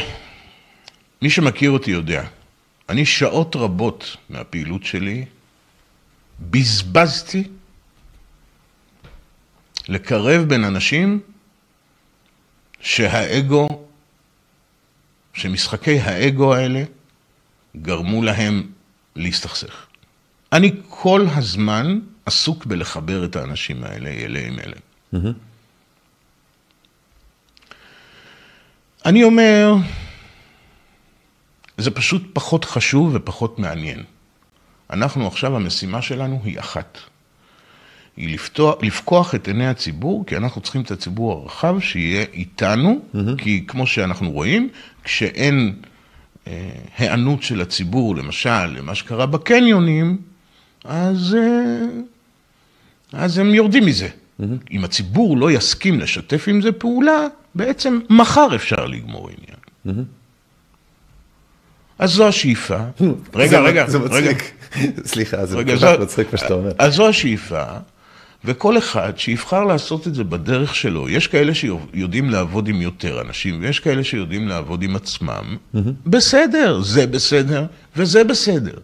מי 1.23 1.31
שמכיר 1.31 1.71
אותי 1.71 1.91
יודע, 1.91 2.23
אני 2.89 3.07
שעות 3.07 3.57
רבות 3.57 4.17
מהפעילות 4.31 4.85
שלי 4.85 5.25
בזבזתי 6.41 7.45
לקרב 9.89 10.43
בין 10.43 10.65
אנשים 10.65 11.21
שהאגו, 12.81 13.69
שמשחקי 15.33 16.01
האגו 16.01 16.55
האלה 16.55 16.85
גרמו 17.77 18.23
להם 18.23 18.71
להסתכסך. 19.17 19.87
אני 20.53 20.73
כל 20.89 21.27
הזמן 21.35 22.01
עסוק 22.27 22.67
בלחבר 22.67 23.25
את 23.25 23.37
האנשים 23.37 23.85
האלה 23.85 24.11
אלה 24.11 24.41
עם 24.47 24.59
אלה. 24.59 24.77
אני 29.05 29.25
אומר, 29.25 29.75
זה 31.79 31.91
פשוט 31.91 32.23
פחות 32.33 32.65
חשוב 32.65 33.11
ופחות 33.15 33.59
מעניין. 33.59 34.05
אנחנו 34.91 35.27
עכשיו, 35.27 35.57
המשימה 35.57 36.03
שלנו 36.03 36.41
היא 36.45 36.61
אחת. 36.61 36.99
היא 38.17 38.35
לפתוח, 38.35 38.75
לפקוח 38.83 39.35
את 39.35 39.49
עיני 39.49 39.67
הציבור, 39.67 40.25
כי 40.27 40.37
אנחנו 40.37 40.61
צריכים 40.61 40.83
את 40.83 40.91
הציבור 40.91 41.33
הרחב 41.33 41.81
שיהיה 41.81 42.25
איתנו, 42.33 42.99
mm-hmm. 43.15 43.19
כי 43.39 43.65
כמו 43.69 43.87
שאנחנו 43.87 44.31
רואים, 44.31 44.69
כשאין 45.05 45.75
אה, 46.47 46.69
היענות 46.99 47.43
של 47.43 47.61
הציבור, 47.61 48.17
למשל, 48.17 48.67
למה 48.67 48.95
שקרה 48.95 49.27
בקניונים, 49.27 50.19
אז, 50.85 51.37
אה, 51.39 51.87
אז 53.13 53.39
הם 53.39 53.55
יורדים 53.55 53.87
מזה. 53.87 54.09
Mm-hmm. 54.09 54.45
אם 54.71 54.85
הציבור 54.85 55.37
לא 55.37 55.51
יסכים 55.51 56.01
לשתף 56.01 56.45
עם 56.49 56.63
זה 56.63 56.73
פעולה, 56.73 57.27
בעצם 57.55 57.99
מחר 58.11 58.49
אפשר 58.55 58.87
לגמור 58.87 59.29
עניין. 59.31 59.57
Mm-hmm. 59.99 60.05
אז 61.99 62.11
זו 62.11 62.29
השאיפה. 62.29 62.77
רגע, 63.35 63.51
זה- 63.51 63.59
רגע, 63.61 63.91
זה 63.91 63.99
רגע. 63.99 64.31
מצחיק. 64.31 64.53
סליחה, 65.13 65.47
זה 65.47 65.57
רגע, 65.57 65.73
כל 65.73 65.79
זו- 65.79 65.87
כך 65.97 66.01
מצחיק 66.03 66.33
מה 66.33 66.39
שאתה 66.39 66.55
אומר. 66.55 66.73
אז 66.79 66.95
זו 66.95 67.09
השאיפה, 67.09 67.63
וכל 68.47 68.79
אחד 68.79 69.13
שיבחר 69.17 69.65
לעשות 69.65 70.07
את 70.07 70.15
זה 70.15 70.25
בדרך 70.25 70.75
שלו. 70.75 71.09
יש 71.09 71.27
כאלה 71.27 71.55
שיודעים 71.55 72.31
לעבוד 72.31 72.69
עם 72.69 72.83
יותר 72.83 73.21
אנשים, 73.21 73.59
ויש 73.61 73.81
כאלה 73.81 74.05
שיודעים 74.05 74.49
לעבוד 74.49 74.83
עם 74.83 74.97
עצמם. 74.97 75.57
בסדר, 76.07 76.81
זה 76.83 77.07
בסדר, 77.07 77.65
וזה 77.97 78.25
בסדר. 78.25 78.79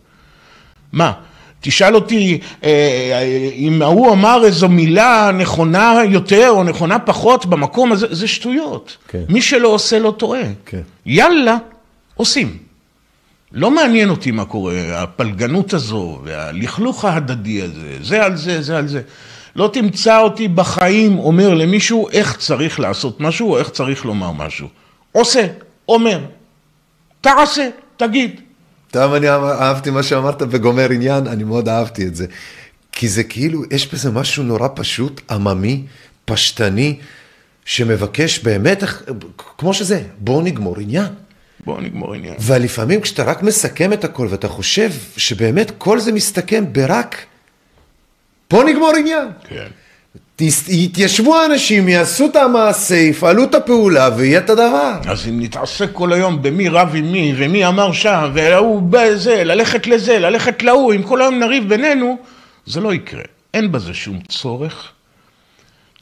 מה? 0.92 1.12
תשאל 1.60 1.94
אותי 1.94 2.38
אה, 2.64 3.50
אם 3.54 3.82
ההוא 3.82 4.12
אמר 4.12 4.44
איזו 4.44 4.68
מילה 4.68 5.30
נכונה 5.38 5.94
יותר 6.08 6.50
או 6.50 6.64
נכונה 6.64 6.98
פחות 6.98 7.46
במקום 7.46 7.92
הזה, 7.92 8.06
זה 8.10 8.28
שטויות. 8.28 8.96
כן. 9.08 9.22
מי 9.28 9.42
שלא 9.42 9.68
עושה 9.68 9.98
לא 9.98 10.14
טועה. 10.18 10.42
כן. 10.66 10.80
יאללה, 11.06 11.56
עושים. 12.14 12.56
לא 13.52 13.70
מעניין 13.70 14.10
אותי 14.10 14.30
מה 14.30 14.44
קורה, 14.44 15.02
הפלגנות 15.02 15.74
הזו 15.74 16.20
והלכלוך 16.24 17.04
ההדדי 17.04 17.62
הזה, 17.62 17.96
זה 18.02 18.24
על 18.24 18.36
זה, 18.36 18.62
זה 18.62 18.78
על 18.78 18.88
זה. 18.88 19.02
לא 19.56 19.70
תמצא 19.72 20.20
אותי 20.20 20.48
בחיים 20.48 21.18
אומר 21.18 21.54
למישהו 21.54 22.08
איך 22.08 22.36
צריך 22.36 22.80
לעשות 22.80 23.20
משהו 23.20 23.50
או 23.52 23.58
איך 23.58 23.70
צריך 23.70 24.04
לומר 24.04 24.32
משהו. 24.32 24.68
עושה, 25.12 25.46
אומר, 25.88 26.24
תעשה, 27.20 27.68
תגיד. 27.96 28.40
טוב, 28.90 29.14
אני 29.14 29.28
אהבתי 29.30 29.90
מה 29.90 30.02
שאמרת 30.02 30.42
וגומר 30.50 30.90
עניין, 30.90 31.26
אני 31.26 31.44
מאוד 31.44 31.68
אהבתי 31.68 32.06
את 32.06 32.16
זה. 32.16 32.26
כי 32.92 33.08
זה 33.08 33.24
כאילו, 33.24 33.62
יש 33.70 33.94
בזה 33.94 34.10
משהו 34.10 34.42
נורא 34.42 34.68
פשוט, 34.74 35.20
עממי, 35.30 35.84
פשטני, 36.24 36.98
שמבקש 37.64 38.38
באמת, 38.38 38.82
כמו 39.58 39.74
שזה, 39.74 40.02
בואו 40.18 40.40
נגמור 40.40 40.80
עניין. 40.80 41.06
בואו 41.64 41.80
נגמור 41.80 42.14
עניין. 42.14 42.34
ולפעמים 42.40 43.00
כשאתה 43.00 43.22
רק 43.22 43.42
מסכם 43.42 43.92
את 43.92 44.04
הכל 44.04 44.26
ואתה 44.30 44.48
חושב 44.48 44.90
שבאמת 45.16 45.72
כל 45.78 46.00
זה 46.00 46.12
מסתכם 46.12 46.64
ברק, 46.72 47.16
בואו 48.52 48.62
נגמור 48.62 48.92
עניין. 48.98 49.28
כן. 49.48 49.66
יתיישבו 50.68 51.36
האנשים, 51.36 51.88
יעשו 51.88 52.26
את 52.26 52.36
המעשה, 52.36 52.94
יפעלו 52.94 53.44
את 53.44 53.54
הפעולה 53.54 54.08
ויהיה 54.16 54.38
את 54.38 54.50
הדבר. 54.50 54.92
אז 55.08 55.28
אם 55.28 55.40
נתעסק 55.40 55.88
כל 55.92 56.12
היום 56.12 56.42
במי 56.42 56.68
רב 56.68 56.92
עם 56.94 57.12
מי 57.12 57.34
ומי 57.36 57.66
אמר 57.66 57.92
שם 57.92 58.30
והוא 58.34 58.82
בזה, 58.90 59.44
ללכת 59.44 59.86
לזה, 59.86 60.18
ללכת 60.18 60.62
להוא, 60.62 60.94
אם 60.94 61.02
כל 61.02 61.22
היום 61.22 61.38
נריב 61.38 61.68
בינינו, 61.68 62.18
זה 62.66 62.80
לא 62.80 62.94
יקרה. 62.94 63.22
אין 63.54 63.72
בזה 63.72 63.94
שום 63.94 64.18
צורך. 64.28 64.92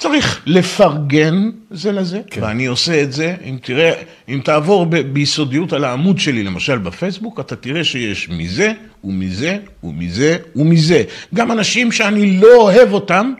צריך 0.01 0.43
לפרגן 0.47 1.51
זה 1.71 1.93
לזה, 1.93 2.21
כן. 2.31 2.43
ואני 2.43 2.67
עושה 2.67 3.03
את 3.03 3.13
זה, 3.13 3.37
אם 3.45 3.59
תראה, 3.63 3.93
אם 4.29 4.41
תעבור 4.45 4.87
ב- 4.87 4.97
ביסודיות 4.97 5.73
על 5.73 5.85
העמוד 5.85 6.19
שלי, 6.19 6.43
למשל 6.43 6.79
בפייסבוק, 6.79 7.41
אתה 7.41 7.57
תראה 7.57 7.85
שיש 7.85 8.29
מזה 8.29 8.73
ומזה 9.05 9.59
ומזה 9.85 10.37
ומזה. 10.57 11.05
גם 11.35 11.53
אנשים 11.53 11.93
שאני 11.93 12.41
לא 12.41 12.57
אוהב 12.57 12.93
אותם, 12.93 13.33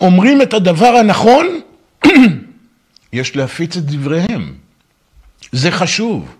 אומרים 0.00 0.42
את 0.42 0.54
הדבר 0.54 0.86
הנכון, 1.00 1.46
יש 3.12 3.36
להפיץ 3.36 3.76
את 3.76 3.84
דבריהם. 3.84 4.54
זה 5.52 5.70
חשוב. 5.70 6.34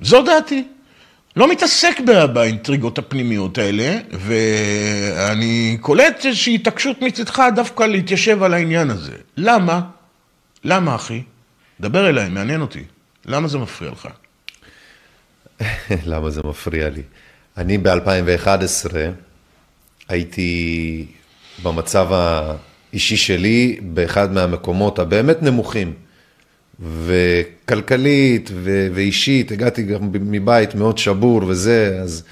זו 0.00 0.22
דעתי. 0.22 0.64
לא 1.36 1.50
מתעסק 1.50 2.00
באינטריגות 2.32 2.98
הפנימיות 2.98 3.58
האלה, 3.58 3.98
ואני 4.10 5.78
קולט 5.80 6.26
איזושהי 6.26 6.54
התעקשות 6.54 7.02
מצדך 7.02 7.42
דווקא 7.54 7.82
להתיישב 7.82 8.42
על 8.42 8.54
העניין 8.54 8.90
הזה. 8.90 9.16
למה? 9.36 9.80
למה, 10.64 10.94
אחי? 10.94 11.22
דבר 11.80 12.08
אליי, 12.08 12.28
מעניין 12.28 12.60
אותי. 12.60 12.84
למה 13.26 13.48
זה 13.48 13.58
מפריע 13.58 13.90
לך? 13.90 14.08
למה 16.12 16.30
זה 16.30 16.40
מפריע 16.44 16.88
לי? 16.88 17.02
אני 17.56 17.78
ב-2011 17.78 18.96
הייתי 20.08 21.06
במצב 21.62 22.08
האישי 22.12 23.16
שלי 23.16 23.80
באחד 23.82 24.32
מהמקומות 24.32 24.98
הבאמת 24.98 25.42
נמוכים. 25.42 25.94
וכלכלית 26.80 28.50
ו- 28.54 28.88
ואישית, 28.94 29.52
הגעתי 29.52 29.82
גם 29.82 30.08
מבית 30.12 30.74
מאוד 30.74 30.98
שבור 30.98 31.42
וזה, 31.46 31.98
אז... 32.02 32.22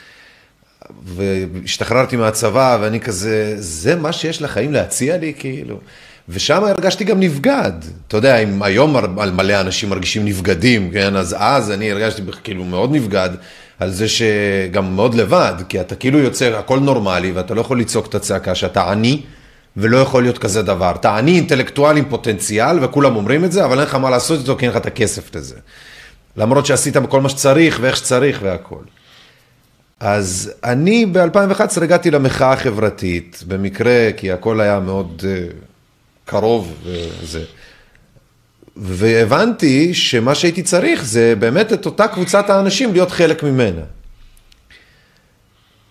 והשתחררתי 1.05 2.17
מהצבא, 2.17 2.79
ואני 2.81 3.01
כזה, 3.01 3.55
זה 3.57 3.97
מה 3.97 4.13
שיש 4.13 4.43
לחיים 4.43 4.73
להציע 4.73 5.17
לי, 5.17 5.33
כאילו. 5.39 5.81
ושם 6.29 6.65
הרגשתי 6.65 7.05
גם 7.05 7.21
נבגד. 7.21 7.73
אתה 8.09 8.17
יודע, 8.17 8.39
אם 8.39 8.63
היום 8.63 8.97
מלא 9.37 9.61
אנשים 9.61 9.89
מרגישים 9.89 10.25
נבגדים, 10.25 10.91
כן, 10.91 11.17
אז 11.17 11.37
אז 11.39 11.71
אני 11.71 11.91
הרגשתי 11.91 12.23
כאילו 12.45 12.65
מאוד 12.65 12.95
נבגד 12.95 13.31
על 13.79 13.91
זה 13.91 14.07
שגם 14.09 14.97
מאוד 14.97 15.15
לבד, 15.15 15.55
כי 15.69 15.81
אתה 15.81 15.95
כאילו 15.95 16.19
יוצא, 16.19 16.59
הכל 16.59 16.79
נורמלי, 16.79 17.33
ואתה 17.33 17.55
לא 17.55 17.61
יכול 17.61 17.81
לצעוק 17.81 18.07
את 18.07 18.15
הצעקה 18.15 18.55
שאתה 18.55 18.91
עני. 18.91 19.23
ולא 19.79 19.99
יכול 19.99 20.23
להיות 20.23 20.39
כזה 20.39 20.63
דבר. 20.63 20.91
אתה 20.91 21.17
עני 21.17 21.37
אינטלקטואל 21.37 21.97
עם 21.97 22.05
פוטנציאל, 22.09 22.85
וכולם 22.85 23.17
אומרים 23.17 23.45
את 23.45 23.53
זה, 23.53 23.65
אבל 23.65 23.79
אין 23.79 23.89
לך 23.89 23.95
מה 23.95 24.11
לעשות 24.11 24.41
איתו, 24.41 24.57
כי 24.57 24.65
אין 24.65 24.71
לך 24.71 24.77
את 24.77 24.87
הכסף 24.87 25.35
לזה. 25.35 25.57
למרות 26.37 26.67
שעשית 26.67 26.97
כל 27.09 27.21
מה 27.21 27.29
שצריך, 27.29 27.79
ואיך 27.83 27.97
שצריך 27.97 28.39
והכול. 28.43 28.85
אז 30.01 30.53
אני 30.65 31.07
ב-2011 31.07 31.83
הגעתי 31.83 32.11
למחאה 32.11 32.53
החברתית, 32.53 33.45
במקרה, 33.49 34.09
כי 34.17 34.33
הכל 34.33 34.61
היה 34.61 34.81
מאוד 34.81 35.23
uh, 35.25 35.55
קרוב 36.25 36.75
וזה. 36.85 37.45
והבנתי 38.77 39.95
שמה 39.95 40.35
שהייתי 40.35 40.63
צריך 40.63 41.05
זה 41.05 41.35
באמת 41.39 41.73
את 41.73 41.87
אותה 41.87 42.09
קבוצת 42.09 42.51
האנשים 42.51 42.93
להיות 42.93 43.11
חלק 43.11 43.43
ממנה. 43.43 43.83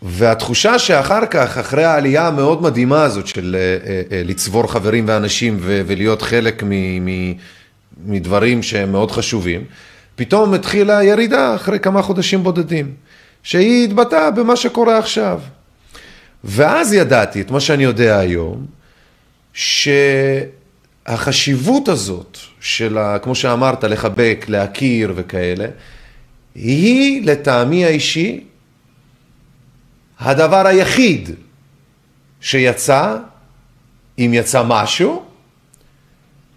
והתחושה 0.01 0.79
שאחר 0.79 1.25
כך, 1.25 1.57
אחרי 1.57 1.83
העלייה 1.83 2.27
המאוד 2.27 2.61
מדהימה 2.61 3.03
הזאת 3.03 3.27
של 3.27 3.55
אה, 3.59 3.77
אה, 4.17 4.23
לצבור 4.23 4.71
חברים 4.71 5.05
ואנשים 5.07 5.57
ולהיות 5.61 6.21
חלק 6.21 6.63
מדברים 8.05 8.63
שהם 8.63 8.91
מאוד 8.91 9.11
חשובים, 9.11 9.63
פתאום 10.15 10.53
התחילה 10.53 11.03
ירידה 11.03 11.55
אחרי 11.55 11.79
כמה 11.79 12.01
חודשים 12.01 12.43
בודדים, 12.43 12.93
שהיא 13.43 13.83
התבטאה 13.83 14.31
במה 14.31 14.55
שקורה 14.55 14.97
עכשיו. 14.97 15.39
ואז 16.43 16.93
ידעתי 16.93 17.41
את 17.41 17.51
מה 17.51 17.59
שאני 17.59 17.83
יודע 17.83 18.17
היום, 18.19 18.65
שהחשיבות 21.03 21.87
הזאת 21.87 22.37
של, 22.59 22.97
כמו 23.21 23.35
שאמרת, 23.35 23.83
לחבק, 23.83 24.45
להכיר 24.47 25.13
וכאלה, 25.15 25.65
היא 26.55 27.25
לטעמי 27.25 27.85
האישי 27.85 28.43
הדבר 30.19 30.67
היחיד 30.67 31.29
שיצא, 32.41 33.15
אם 34.19 34.31
יצא 34.33 34.63
משהו, 34.63 35.25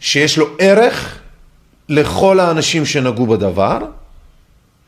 שיש 0.00 0.38
לו 0.38 0.46
ערך 0.58 1.18
לכל 1.88 2.40
האנשים 2.40 2.86
שנגעו 2.86 3.26
בדבר, 3.26 3.78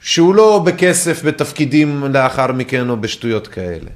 שהוא 0.01 0.35
לא 0.35 0.63
בכסף, 0.67 1.25
בתפקידים 1.25 2.05
לאחר 2.13 2.53
מכן 2.53 2.89
או 2.91 2.97
בשטויות 2.97 3.47
כאלה. 3.47 3.91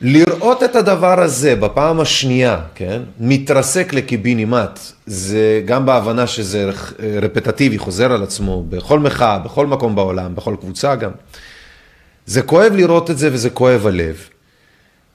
לראות 0.00 0.62
את 0.62 0.76
הדבר 0.76 1.20
הזה 1.22 1.56
בפעם 1.56 2.00
השנייה, 2.00 2.60
כן, 2.74 3.02
מתרסק 3.20 3.92
לקיבינימט, 3.92 4.80
זה 5.06 5.62
גם 5.64 5.86
בהבנה 5.86 6.26
שזה 6.26 6.70
רפטטיבי, 7.22 7.78
חוזר 7.78 8.12
על 8.12 8.22
עצמו 8.22 8.64
בכל 8.68 8.98
מחאה, 8.98 9.38
בכל 9.38 9.66
מקום 9.66 9.94
בעולם, 9.94 10.34
בכל 10.34 10.56
קבוצה 10.60 10.94
גם. 10.94 11.10
זה 12.26 12.42
כואב 12.42 12.72
לראות 12.72 13.10
את 13.10 13.18
זה 13.18 13.28
וזה 13.32 13.50
כואב 13.50 13.86
הלב. 13.86 14.16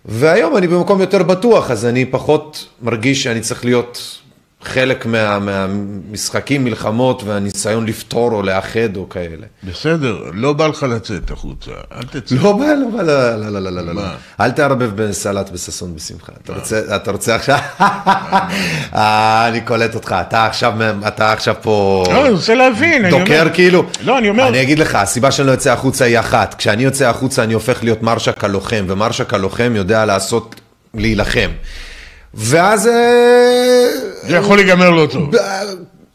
והיום 0.05 0.57
אני 0.57 0.67
במקום 0.67 1.01
יותר 1.01 1.23
בטוח, 1.23 1.71
אז 1.71 1.85
אני 1.85 2.05
פחות 2.05 2.67
מרגיש 2.81 3.23
שאני 3.23 3.41
צריך 3.41 3.65
להיות 3.65 4.21
חלק 4.63 5.05
מה, 5.05 5.39
מהמשחקים, 5.39 6.63
מלחמות 6.63 7.23
והניסיון 7.23 7.85
לפתור 7.85 8.31
או 8.31 8.43
לאחד 8.43 8.95
או 8.95 9.09
כאלה. 9.09 9.45
בסדר, 9.63 10.23
לא 10.33 10.53
בא 10.53 10.67
לך 10.67 10.83
לצאת 10.83 11.31
החוצה, 11.31 11.71
אל 11.91 12.03
תצא. 12.03 12.35
לא 12.35 12.57
בא, 12.57 12.65
לא 12.65 12.87
בא, 12.97 13.03
לא, 13.03 13.35
לא, 13.35 13.49
לא, 13.49 13.71
לא, 13.71 13.81
לא, 13.81 13.95
לא. 13.95 14.01
אל 14.39 14.51
תערבב 14.51 14.91
בסלט 14.95 15.49
בששון 15.49 15.95
בשמחה. 15.95 16.31
אתה 16.43 16.53
רוצה, 16.53 16.95
אתה 16.95 17.11
רוצה 17.11 17.35
עכשיו? 17.35 17.57
אה, 17.79 19.47
אני 19.47 19.61
קולט 19.61 19.95
אותך, 19.95 20.15
אתה 20.27 20.45
עכשיו, 20.45 20.73
אתה 21.07 21.31
עכשיו 21.31 21.55
פה... 21.61 22.03
לא, 22.07 22.25
אני 22.25 22.29
רוצה 22.29 22.55
להבין. 22.55 23.09
דוקר 23.09 23.47
כאילו. 23.53 23.85
לא, 24.03 24.17
אני 24.17 24.29
אומר... 24.29 24.47
אני 24.47 24.61
אגיד 24.61 24.79
לך, 24.79 24.95
הסיבה 24.95 25.31
שאני 25.31 25.47
לא 25.47 25.51
יוצא 25.51 25.73
החוצה 25.73 26.05
היא 26.05 26.19
אחת. 26.19 26.55
כשאני 26.57 26.83
יוצא 26.83 27.09
החוצה 27.09 27.43
אני 27.43 27.53
הופך 27.53 27.83
להיות 27.83 28.03
מרשק 28.03 28.43
הלוחם, 28.43 28.85
ומרשק 28.87 29.33
הלוחם 29.33 29.73
יודע 29.75 30.05
לעשות, 30.05 30.55
להילחם. 30.93 31.49
ואז... 32.37 32.87
אה, 32.87 33.87
זה 34.21 34.35
יכול 34.35 34.57
להיגמר 34.57 34.89
לא 34.89 35.07
טוב. 35.11 35.31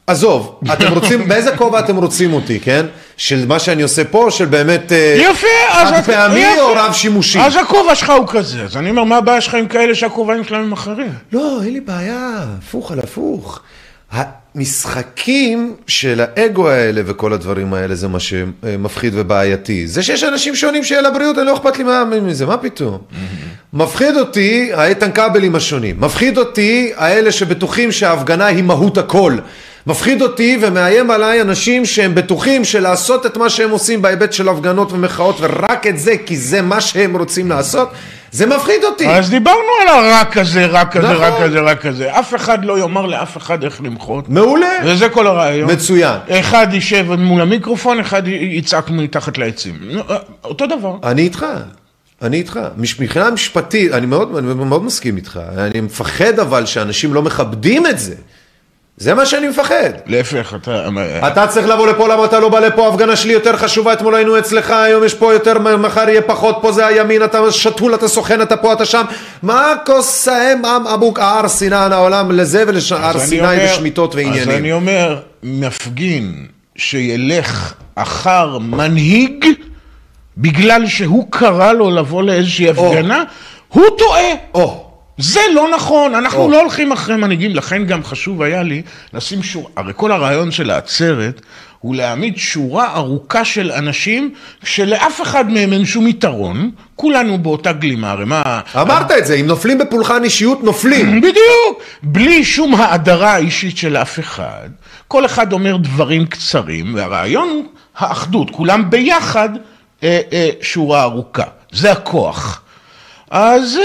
עזוב, 0.06 0.60
אתם 0.72 0.92
רוצים, 0.92 1.24
באיזה 1.28 1.56
כובע 1.56 1.78
אתם 1.78 1.96
רוצים 1.96 2.32
אותי, 2.32 2.60
כן? 2.60 2.86
של 3.16 3.46
מה 3.46 3.58
שאני 3.58 3.82
עושה 3.82 4.04
פה, 4.04 4.26
של 4.30 4.44
באמת... 4.44 4.92
אה, 4.92 5.16
יפה, 5.18 5.46
אז... 5.70 5.88
חד 5.88 6.02
פעמי 6.06 6.44
או 6.60 6.72
רב 6.76 6.92
שימושי? 6.92 7.40
אז 7.40 7.56
הכובע 7.56 7.94
שלך 7.94 8.12
הוא 8.18 8.26
כזה, 8.28 8.62
אז 8.62 8.76
אני 8.76 8.90
אומר, 8.90 9.04
מה 9.04 9.16
הבעיה 9.16 9.40
שלך 9.40 9.54
עם 9.54 9.68
כאלה 9.68 9.94
שהכובעים 9.94 10.44
שלהם 10.44 10.62
הם 10.62 10.72
אחרים? 10.72 11.12
לא, 11.32 11.58
אין 11.64 11.72
לי 11.72 11.80
בעיה, 11.80 12.44
הפוך 12.58 12.92
על 12.92 12.98
הפוך. 12.98 13.60
המשחקים 14.54 15.76
של 15.86 16.20
האגו 16.20 16.68
האלה 16.68 17.02
וכל 17.06 17.32
הדברים 17.32 17.74
האלה 17.74 17.94
זה 17.94 18.08
מה 18.08 18.20
שמפחיד 18.20 19.12
ובעייתי. 19.16 19.86
זה 19.86 20.02
שיש 20.02 20.24
אנשים 20.24 20.56
שונים 20.56 20.84
שיהיה 20.84 21.02
לבריאות, 21.02 21.38
אני 21.38 21.46
לא 21.46 21.54
אכפת 21.54 21.78
לי 21.78 21.84
מזה, 22.20 22.46
מה 22.46 22.56
פתאום? 22.56 22.98
מפחיד 23.72 24.16
אותי 24.16 24.70
האיתן 24.74 25.12
כבלים 25.12 25.54
השונים, 25.54 26.00
מפחיד 26.00 26.38
אותי 26.38 26.92
האלה 26.96 27.32
שבטוחים 27.32 27.92
שההפגנה 27.92 28.46
היא 28.46 28.62
מהות 28.62 28.98
הכל. 28.98 29.36
מפחיד 29.86 30.22
אותי 30.22 30.58
ומאיים 30.60 31.10
עליי 31.10 31.40
אנשים 31.40 31.84
שהם 31.84 32.14
בטוחים 32.14 32.64
שלעשות 32.64 33.26
את 33.26 33.36
מה 33.36 33.50
שהם 33.50 33.70
עושים 33.70 34.02
בהיבט 34.02 34.32
של 34.32 34.48
הפגנות 34.48 34.92
ומחאות 34.92 35.36
ורק 35.40 35.86
את 35.86 35.98
זה 35.98 36.16
כי 36.26 36.36
זה 36.36 36.62
מה 36.62 36.80
שהם 36.80 37.16
רוצים 37.16 37.50
לעשות 37.50 37.90
זה 38.32 38.46
מפחיד 38.46 38.84
אותי. 38.84 39.08
אז 39.08 39.30
דיברנו 39.30 39.58
על 39.82 39.88
הרק 39.88 40.36
הזה, 40.36 40.66
רק 40.66 40.96
כזה, 40.96 41.12
רק 41.12 41.34
כזה, 41.42 41.60
רק 41.60 41.80
כזה. 41.80 42.18
אף 42.18 42.34
אחד 42.34 42.64
לא 42.64 42.78
יאמר 42.78 43.06
לאף 43.06 43.36
אחד 43.36 43.64
איך 43.64 43.80
למחות. 43.84 44.28
מעולה. 44.28 44.78
וזה 44.84 45.08
כל 45.08 45.26
הרעיון. 45.26 45.70
מצוין. 45.70 46.18
אחד 46.28 46.66
יישב 46.72 47.14
מול 47.18 47.40
המיקרופון, 47.40 48.00
אחד 48.00 48.22
יצעק 48.28 48.90
מתחת 48.90 49.38
לעצים. 49.38 49.74
אותו 50.44 50.66
דבר. 50.66 50.96
אני 51.04 51.22
איתך. 51.22 51.46
אני 52.22 52.36
איתך. 52.36 52.60
מבחינה 52.76 53.30
משפטית, 53.30 53.92
אני 53.92 54.06
מאוד, 54.06 54.36
אני 54.36 54.54
מאוד 54.54 54.84
מסכים 54.84 55.16
איתך. 55.16 55.40
אני 55.58 55.80
מפחד 55.80 56.38
אבל 56.38 56.66
שאנשים 56.66 57.14
לא 57.14 57.22
מכבדים 57.22 57.86
את 57.86 57.98
זה. 57.98 58.14
זה 58.96 59.14
מה 59.14 59.26
שאני 59.26 59.48
מפחד. 59.48 59.90
להפך, 60.06 60.54
אתה... 60.62 60.88
אתה 61.26 61.46
צריך 61.46 61.68
לבוא 61.68 61.86
לפה, 61.86 62.08
למה 62.08 62.24
אתה 62.24 62.40
לא 62.40 62.48
בא 62.48 62.60
לפה? 62.60 62.86
ההפגנה 62.86 63.16
שלי 63.16 63.32
יותר 63.32 63.56
חשובה, 63.56 63.92
אתמול 63.92 64.14
היינו 64.14 64.38
אצלך, 64.38 64.70
היום 64.70 65.04
יש 65.04 65.14
פה 65.14 65.32
יותר, 65.32 65.58
מחר 65.58 66.08
יהיה 66.08 66.22
פחות, 66.22 66.58
פה 66.62 66.72
זה 66.72 66.86
הימין, 66.86 67.24
אתה 67.24 67.52
שתול, 67.52 67.94
אתה 67.94 68.08
סוכן, 68.08 68.42
אתה 68.42 68.56
פה, 68.56 68.72
אתה 68.72 68.84
שם. 68.84 69.04
מה 69.42 69.72
כוס 69.86 70.28
האם 70.28 70.64
עם 70.64 70.86
אבוק 70.86 71.18
הר 71.18 71.48
סיני 71.48 71.76
העולם 71.76 72.32
לזה 72.32 72.64
ולהר 72.66 73.18
סיני 73.18 73.64
ושמיטות 73.64 74.14
ועניינים? 74.14 74.42
אז 74.42 74.48
אני 74.48 74.72
אומר, 74.72 75.20
מפגין 75.42 76.46
שילך 76.76 77.74
אחר 77.94 78.58
מנהיג 78.58 79.46
בגלל 80.36 80.86
שהוא 80.86 81.26
קרא 81.30 81.72
לו 81.72 81.90
לבוא 81.90 82.22
לאיזושהי 82.22 82.68
הפגנה, 82.68 83.24
הוא 83.68 83.84
טועה. 83.98 84.62
זה 85.18 85.40
לא 85.54 85.68
נכון, 85.74 86.14
אנחנו 86.14 86.50
לא 86.50 86.60
הולכים 86.60 86.92
אחרי 86.92 87.16
מנהיגים, 87.16 87.56
לכן 87.56 87.84
גם 87.86 88.04
חשוב 88.04 88.42
היה 88.42 88.62
לי 88.62 88.82
לשים 89.12 89.42
שורה, 89.42 89.70
הרי 89.76 89.92
כל 89.96 90.12
הרעיון 90.12 90.50
של 90.50 90.70
העצרת 90.70 91.40
הוא 91.78 91.94
להעמיד 91.94 92.36
שורה 92.36 92.94
ארוכה 92.96 93.44
של 93.44 93.72
אנשים 93.72 94.34
שלאף 94.64 95.22
אחד 95.22 95.50
מהם 95.50 95.72
אין 95.72 95.84
שום 95.84 96.06
יתרון, 96.06 96.70
כולנו 96.96 97.38
באותה 97.38 97.72
גלימה, 97.72 98.10
הרי 98.10 98.24
מה... 98.24 98.60
אמרת 98.80 99.10
את 99.10 99.26
זה, 99.26 99.34
אם 99.34 99.46
נופלים 99.46 99.78
בפולחן 99.78 100.24
אישיות, 100.24 100.64
נופלים. 100.64 101.20
בדיוק, 101.20 101.82
בלי 102.02 102.44
שום 102.44 102.74
האדרה 102.74 103.36
אישית 103.36 103.76
של 103.76 103.96
אף 103.96 104.18
אחד, 104.20 104.68
כל 105.08 105.26
אחד 105.26 105.52
אומר 105.52 105.76
דברים 105.76 106.26
קצרים, 106.26 106.94
והרעיון 106.94 107.48
הוא 107.48 107.64
האחדות, 107.96 108.50
כולם 108.50 108.90
ביחד 108.90 109.48
אה, 110.02 110.20
אה, 110.32 110.50
שורה 110.60 111.02
ארוכה, 111.02 111.44
זה 111.72 111.92
הכוח. 111.92 112.61
אז 113.32 113.78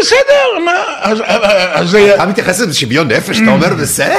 בסדר, 0.00 0.64
מה, 0.64 0.72
אז... 1.00 1.22
אז... 1.72 1.94
אתה 2.14 2.26
מתייחס 2.26 2.60
לזה 2.60 2.66
בשוויון 2.66 3.08
נפש, 3.08 3.40
אתה 3.40 3.50
אומר 3.50 3.74
בסדר? 3.74 4.18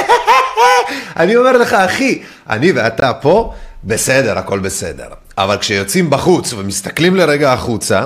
אני 1.16 1.36
אומר 1.36 1.52
לך, 1.52 1.74
אחי, 1.74 2.22
אני 2.50 2.72
ואתה 2.72 3.12
פה, 3.12 3.52
בסדר, 3.84 4.38
הכל 4.38 4.58
בסדר. 4.58 5.06
אבל 5.38 5.56
כשיוצאים 5.56 6.10
בחוץ 6.10 6.52
ומסתכלים 6.52 7.16
לרגע 7.16 7.52
החוצה, 7.52 8.04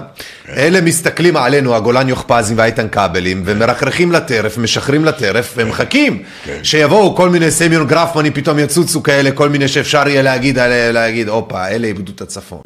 אלה 0.49 0.81
מסתכלים 0.81 1.37
עלינו, 1.37 1.77
הגולן 1.77 2.09
יוכפזים 2.09 2.59
והאיתן 2.59 2.89
כבלים, 2.89 3.43
ומרחרחים 3.47 4.13
לטרף, 4.13 4.59
משחררים 4.59 5.05
לטרף, 5.05 5.55
ומחכים 5.57 6.23
שיבואו 6.63 7.17
כל 7.17 7.31
מיני 7.31 7.51
סמיון 7.51 7.87
גרפמנים, 7.87 8.33
פתאום 8.33 8.59
יצוצו 8.59 9.03
כאלה, 9.03 9.31
כל 9.31 9.49
מיני 9.49 9.69
שאפשר 9.69 10.09
יהיה 10.09 10.23
להגיד, 10.23 10.59
להגיד, 10.93 11.29
הופה, 11.29 11.69
אלה 11.69 11.87
איבדו 11.87 12.13
את 12.17 12.21
הצפון. 12.21 12.63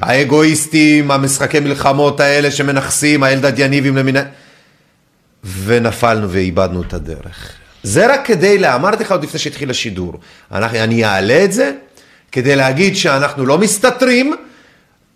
האגואיסטים, 0.00 1.10
המשחקי 1.10 1.60
מלחמות 1.60 2.20
האלה 2.20 2.50
שמנכסים, 2.50 3.22
הילדד 3.22 3.58
יניבים 3.58 3.96
למיני... 3.96 4.20
ונפלנו 5.64 6.30
ואיבדנו 6.30 6.82
את 6.82 6.94
הדרך. 6.94 7.52
זה 7.82 8.12
רק 8.14 8.20
כדי, 8.24 8.68
אמרתי 8.74 9.04
לך 9.04 9.12
עוד 9.12 9.24
לפני 9.24 9.40
שהתחיל 9.40 9.70
השידור, 9.70 10.14
אני 10.52 11.04
אעלה 11.04 11.44
את 11.44 11.52
זה. 11.52 11.72
כדי 12.32 12.56
להגיד 12.56 12.96
שאנחנו 12.96 13.46
לא 13.46 13.58
מסתתרים, 13.58 14.34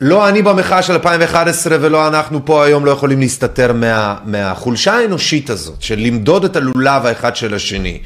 לא 0.01 0.29
אני 0.29 0.43
במחאה 0.43 0.83
של 0.83 0.93
2011 0.93 1.77
ולא 1.81 2.09
אנחנו 2.09 2.45
פה 2.45 2.65
היום 2.65 2.85
לא 2.85 2.91
יכולים 2.91 3.21
להסתתר 3.21 3.73
מה, 3.73 4.17
מהחולשה 4.25 4.93
האנושית 4.93 5.51
הזאת, 5.51 5.83
של 5.83 5.99
למדוד 5.99 6.45
את 6.45 6.57
הלולב 6.57 7.07
האחד 7.07 7.37
של 7.37 7.55
השני, 7.55 8.01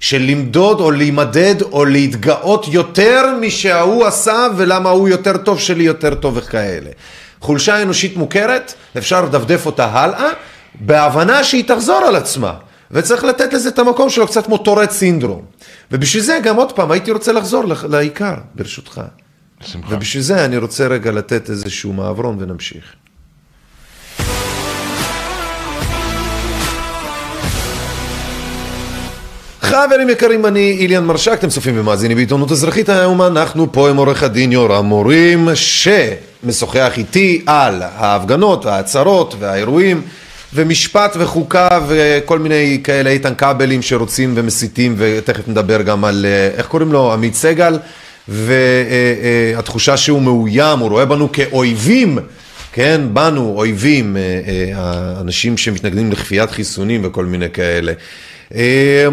של 0.00 0.22
למדוד 0.22 0.80
או 0.80 0.90
להימדד 0.90 1.62
או 1.62 1.84
להתגאות 1.84 2.66
יותר 2.68 3.22
משההוא 3.40 4.06
עשה 4.06 4.46
ולמה 4.56 4.90
הוא 4.90 5.08
יותר 5.08 5.36
טוב 5.36 5.60
שלי 5.60 5.84
יותר 5.84 6.14
טוב 6.14 6.36
וכאלה. 6.36 6.90
חולשה 7.40 7.82
אנושית 7.82 8.16
מוכרת, 8.16 8.74
אפשר 8.98 9.24
לדפדף 9.24 9.66
אותה 9.66 9.84
הלאה, 9.84 10.28
בהבנה 10.80 11.44
שהיא 11.44 11.64
תחזור 11.66 12.02
על 12.08 12.16
עצמה. 12.16 12.52
וצריך 12.90 13.24
לתת 13.24 13.52
לזה 13.52 13.68
את 13.68 13.78
המקום 13.78 14.10
שלו, 14.10 14.26
קצת 14.26 14.46
כמו 14.46 14.58
טורט 14.58 14.90
סינדרום. 14.90 15.42
ובשביל 15.92 16.22
זה 16.22 16.38
גם 16.42 16.56
עוד 16.56 16.72
פעם 16.72 16.90
הייתי 16.90 17.10
רוצה 17.10 17.32
לחזור 17.32 17.64
לעיקר, 17.88 18.34
ברשותך. 18.54 19.00
בשמחה. 19.60 19.94
ובשביל 19.94 20.22
זה 20.22 20.44
אני 20.44 20.56
רוצה 20.56 20.86
רגע 20.86 21.10
לתת 21.10 21.50
איזשהו 21.50 21.92
מעברון 21.92 22.36
ונמשיך. 22.40 22.84
חברים 29.60 30.08
יקרים, 30.08 30.46
אני 30.46 30.76
איליאן 30.80 31.04
מרשק, 31.04 31.32
אתם 31.32 31.48
צופים 31.48 31.74
ומאזינים 31.78 32.16
בעיתונות 32.16 32.52
אזרחית 32.52 32.88
היום, 32.88 33.22
אנחנו 33.22 33.72
פה 33.72 33.90
עם 33.90 33.96
עורך 33.96 34.22
הדין 34.22 34.52
יורם 34.52 34.84
מורים, 34.86 35.48
שמשוחח 35.54 36.92
איתי 36.96 37.42
על 37.46 37.82
ההפגנות, 37.82 38.66
ההצהרות 38.66 39.34
והאירועים 39.38 40.02
ומשפט 40.54 41.16
וחוקה 41.18 41.68
וכל 41.88 42.38
מיני 42.38 42.80
כאלה 42.84 43.10
איתן 43.10 43.34
כבלים 43.34 43.82
שרוצים 43.82 44.32
ומסיתים 44.36 44.94
ותכף 44.98 45.48
נדבר 45.48 45.82
גם 45.82 46.04
על 46.04 46.26
אה, 46.28 46.58
איך 46.58 46.66
קוראים 46.66 46.92
לו? 46.92 47.12
עמית 47.12 47.34
סגל. 47.34 47.78
והתחושה 48.28 49.96
שהוא 49.96 50.22
מאוים 50.22 50.78
הוא 50.78 50.90
רואה 50.90 51.04
בנו 51.04 51.32
כאויבים 51.32 52.18
כן? 52.72 53.00
בנו 53.12 53.54
אויבים 53.56 54.16
אה, 54.16 54.22
אה, 54.22 54.72
האנשים 54.76 55.56
שמתנגדים 55.56 56.12
לכפיית 56.12 56.50
חיסונים 56.50 57.00
וכל 57.04 57.24
מיני 57.24 57.50
כאלה 57.50 57.92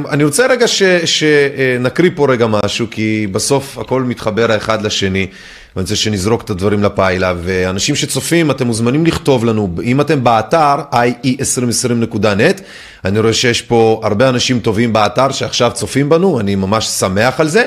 אני 0.09 0.23
רוצה 0.23 0.47
רגע 0.47 0.67
ש, 0.67 0.83
שנקריא 0.83 2.11
פה 2.15 2.27
רגע 2.29 2.47
משהו 2.47 2.87
כי 2.91 3.27
בסוף 3.31 3.77
הכל 3.77 4.03
מתחבר 4.03 4.51
האחד 4.51 4.81
לשני 4.81 5.27
ואני 5.75 5.83
רוצה 5.83 5.95
שנזרוק 5.95 6.41
את 6.41 6.49
הדברים 6.49 6.83
לפיילה, 6.83 7.33
ואנשים 7.43 7.95
שצופים, 7.95 8.51
אתם 8.51 8.67
מוזמנים 8.67 9.05
לכתוב 9.05 9.45
לנו, 9.45 9.75
אם 9.83 10.01
אתם 10.01 10.23
באתר 10.23 10.75
ie2020.net, 10.93 12.61
אני 13.05 13.19
רואה 13.19 13.33
שיש 13.33 13.61
פה 13.61 14.01
הרבה 14.03 14.29
אנשים 14.29 14.59
טובים 14.59 14.93
באתר 14.93 15.31
שעכשיו 15.31 15.71
צופים 15.73 16.09
בנו, 16.09 16.39
אני 16.39 16.55
ממש 16.55 16.87
שמח 16.87 17.39
על 17.39 17.47
זה. 17.47 17.65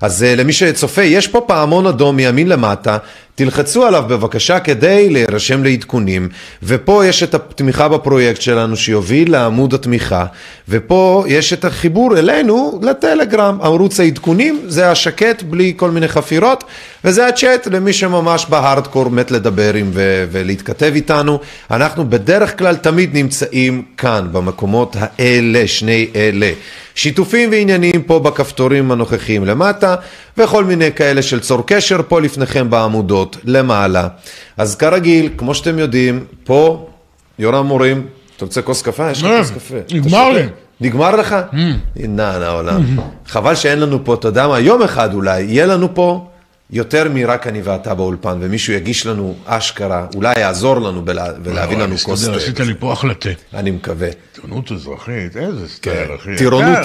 אז 0.00 0.22
אה, 0.22 0.34
למי 0.36 0.52
שצופה, 0.52 1.02
יש 1.02 1.28
פה 1.28 1.40
פעמון 1.46 1.86
אדום 1.86 2.16
מימין 2.16 2.48
למטה, 2.48 2.98
תלחצו 3.34 3.86
עליו 3.86 4.04
בבקשה 4.08 4.60
כדי 4.60 5.10
להירשם 5.10 5.64
לעדכונים, 5.64 6.28
ופה 6.62 7.06
יש 7.06 7.22
את 7.22 7.34
התמיכה 7.34 7.88
בפרויקט 7.88 8.40
שלנו 8.40 8.76
שיוביל 8.76 9.32
לעמוד 9.32 9.74
התמיכה, 9.74 10.26
ופה 10.68 11.24
יש 11.28 11.52
את 11.52 11.64
החיבור 11.64 12.18
אלינו 12.18 12.80
לטלגרם, 12.82 13.58
ערוץ 13.62 14.00
העדכונים, 14.00 14.60
זה 14.66 14.90
השקט 14.90 15.42
בלי 15.42 15.72
כל 15.76 15.90
מיני 15.90 16.08
חפירות, 16.08 16.64
וזה 17.04 17.26
הצ'אט 17.26 17.66
למי 17.66 17.92
שממש 17.92 18.46
בהארדקור 18.48 19.10
מת 19.10 19.30
לדבר 19.30 19.74
עם 19.74 19.90
ו- 19.94 20.24
ולהתכתב 20.32 20.92
איתנו. 20.94 21.38
אנחנו 21.70 22.10
בדרך 22.10 22.58
כלל 22.58 22.76
תמיד 22.76 23.14
נמצאים 23.14 23.82
כאן, 23.96 24.28
במקומות 24.32 24.96
האלה, 25.00 25.68
שני 25.68 26.06
אלה. 26.14 26.50
שיתופים 26.94 27.50
ועניינים 27.50 28.02
פה 28.02 28.18
בכפתורים 28.18 28.90
הנוכחיים 28.90 29.44
למטה, 29.44 29.94
וכל 30.38 30.64
מיני 30.64 30.92
כאלה 30.92 31.22
של 31.22 31.40
צור 31.40 31.62
קשר 31.66 32.00
פה 32.08 32.20
לפניכם 32.20 32.70
בעמודות 32.70 33.36
למעלה. 33.44 34.08
אז 34.56 34.76
כרגיל, 34.76 35.30
כמו 35.36 35.54
שאתם 35.54 35.78
יודעים, 35.78 36.24
פה 36.44 36.86
יורם 37.38 37.66
מורים, 37.66 38.06
אתה 38.36 38.44
רוצה 38.44 38.62
כוס 38.62 38.82
קפה? 38.82 39.10
יש 39.10 39.22
לך 39.22 39.30
כוס 39.38 39.50
קפה. 39.50 39.74
נגמר 39.92 40.30
לי. 40.30 40.42
נגמר 40.80 41.16
לך? 41.16 41.36
נע, 41.96 42.38
נע 42.38 42.48
עולם. 42.48 42.82
חבל 43.26 43.54
שאין 43.54 43.80
לנו 43.80 44.04
פה, 44.04 44.14
אתה 44.14 44.28
יודע 44.28 44.48
מה, 44.48 44.58
יום 44.58 44.82
אחד 44.82 45.14
אולי, 45.14 45.42
יהיה 45.42 45.66
לנו 45.66 45.94
פה 45.94 46.29
יותר 46.72 47.08
מרק 47.14 47.46
אני 47.46 47.62
ואתה 47.62 47.94
באולפן, 47.94 48.38
ומישהו 48.40 48.72
יגיש 48.72 49.06
לנו 49.06 49.34
אשכרה, 49.44 50.06
אולי 50.14 50.40
יעזור 50.40 50.80
לנו 50.80 51.02
ולהביא 51.44 51.76
לנו 51.76 51.96
כוס 51.98 52.24
תה. 52.24 52.36
עשית 52.36 52.60
לי 52.60 52.74
פה 52.78 52.92
אחלה 52.92 53.14
תה. 53.14 53.30
אני 53.54 53.70
מקווה. 53.70 54.08
טירונות 54.32 54.72
אזרחית, 54.72 55.36
איזה 55.36 55.68
סטייל, 55.68 56.06
כן. 56.06 56.14
אחי. 56.14 56.36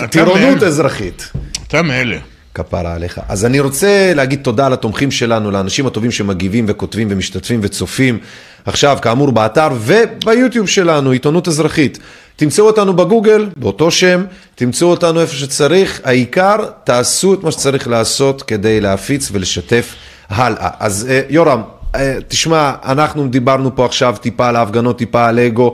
טירונות 0.09 0.63
אזרחית. 0.63 1.31
אתה 1.67 1.81
מאלה. 1.81 2.17
כפרה 2.53 2.93
עליך. 2.93 3.21
אז 3.27 3.45
אני 3.45 3.59
רוצה 3.59 4.11
להגיד 4.15 4.39
תודה 4.43 4.69
לתומכים 4.69 5.11
שלנו, 5.11 5.51
לאנשים 5.51 5.88
הטובים 5.88 6.11
שמגיבים 6.11 6.65
וכותבים 6.67 7.07
ומשתתפים 7.11 7.59
וצופים. 7.63 8.19
עכשיו, 8.65 8.97
כאמור, 9.01 9.31
באתר 9.31 9.67
וביוטיוב 9.79 10.67
שלנו, 10.67 11.11
עיתונות 11.11 11.47
אזרחית. 11.47 11.99
תמצאו 12.36 12.65
אותנו 12.65 12.93
בגוגל, 12.93 13.49
באותו 13.57 13.91
שם, 13.91 14.23
תמצאו 14.55 14.88
אותנו 14.88 15.21
איפה 15.21 15.36
שצריך, 15.36 16.01
העיקר 16.03 16.57
תעשו 16.83 17.33
את 17.33 17.43
מה 17.43 17.51
שצריך 17.51 17.88
לעשות 17.88 18.41
כדי 18.43 18.81
להפיץ 18.81 19.29
ולשתף 19.31 19.95
הלאה. 20.29 20.69
אז 20.79 21.07
אה, 21.09 21.21
יורם, 21.29 21.61
אה, 21.95 22.17
תשמע, 22.27 22.71
אנחנו 22.86 23.27
דיברנו 23.27 23.75
פה 23.75 23.86
עכשיו 23.86 24.15
טיפה 24.21 24.47
על 24.47 24.55
ההפגנות, 24.55 24.97
טיפה 24.97 25.27
על 25.27 25.39
אגו, 25.39 25.73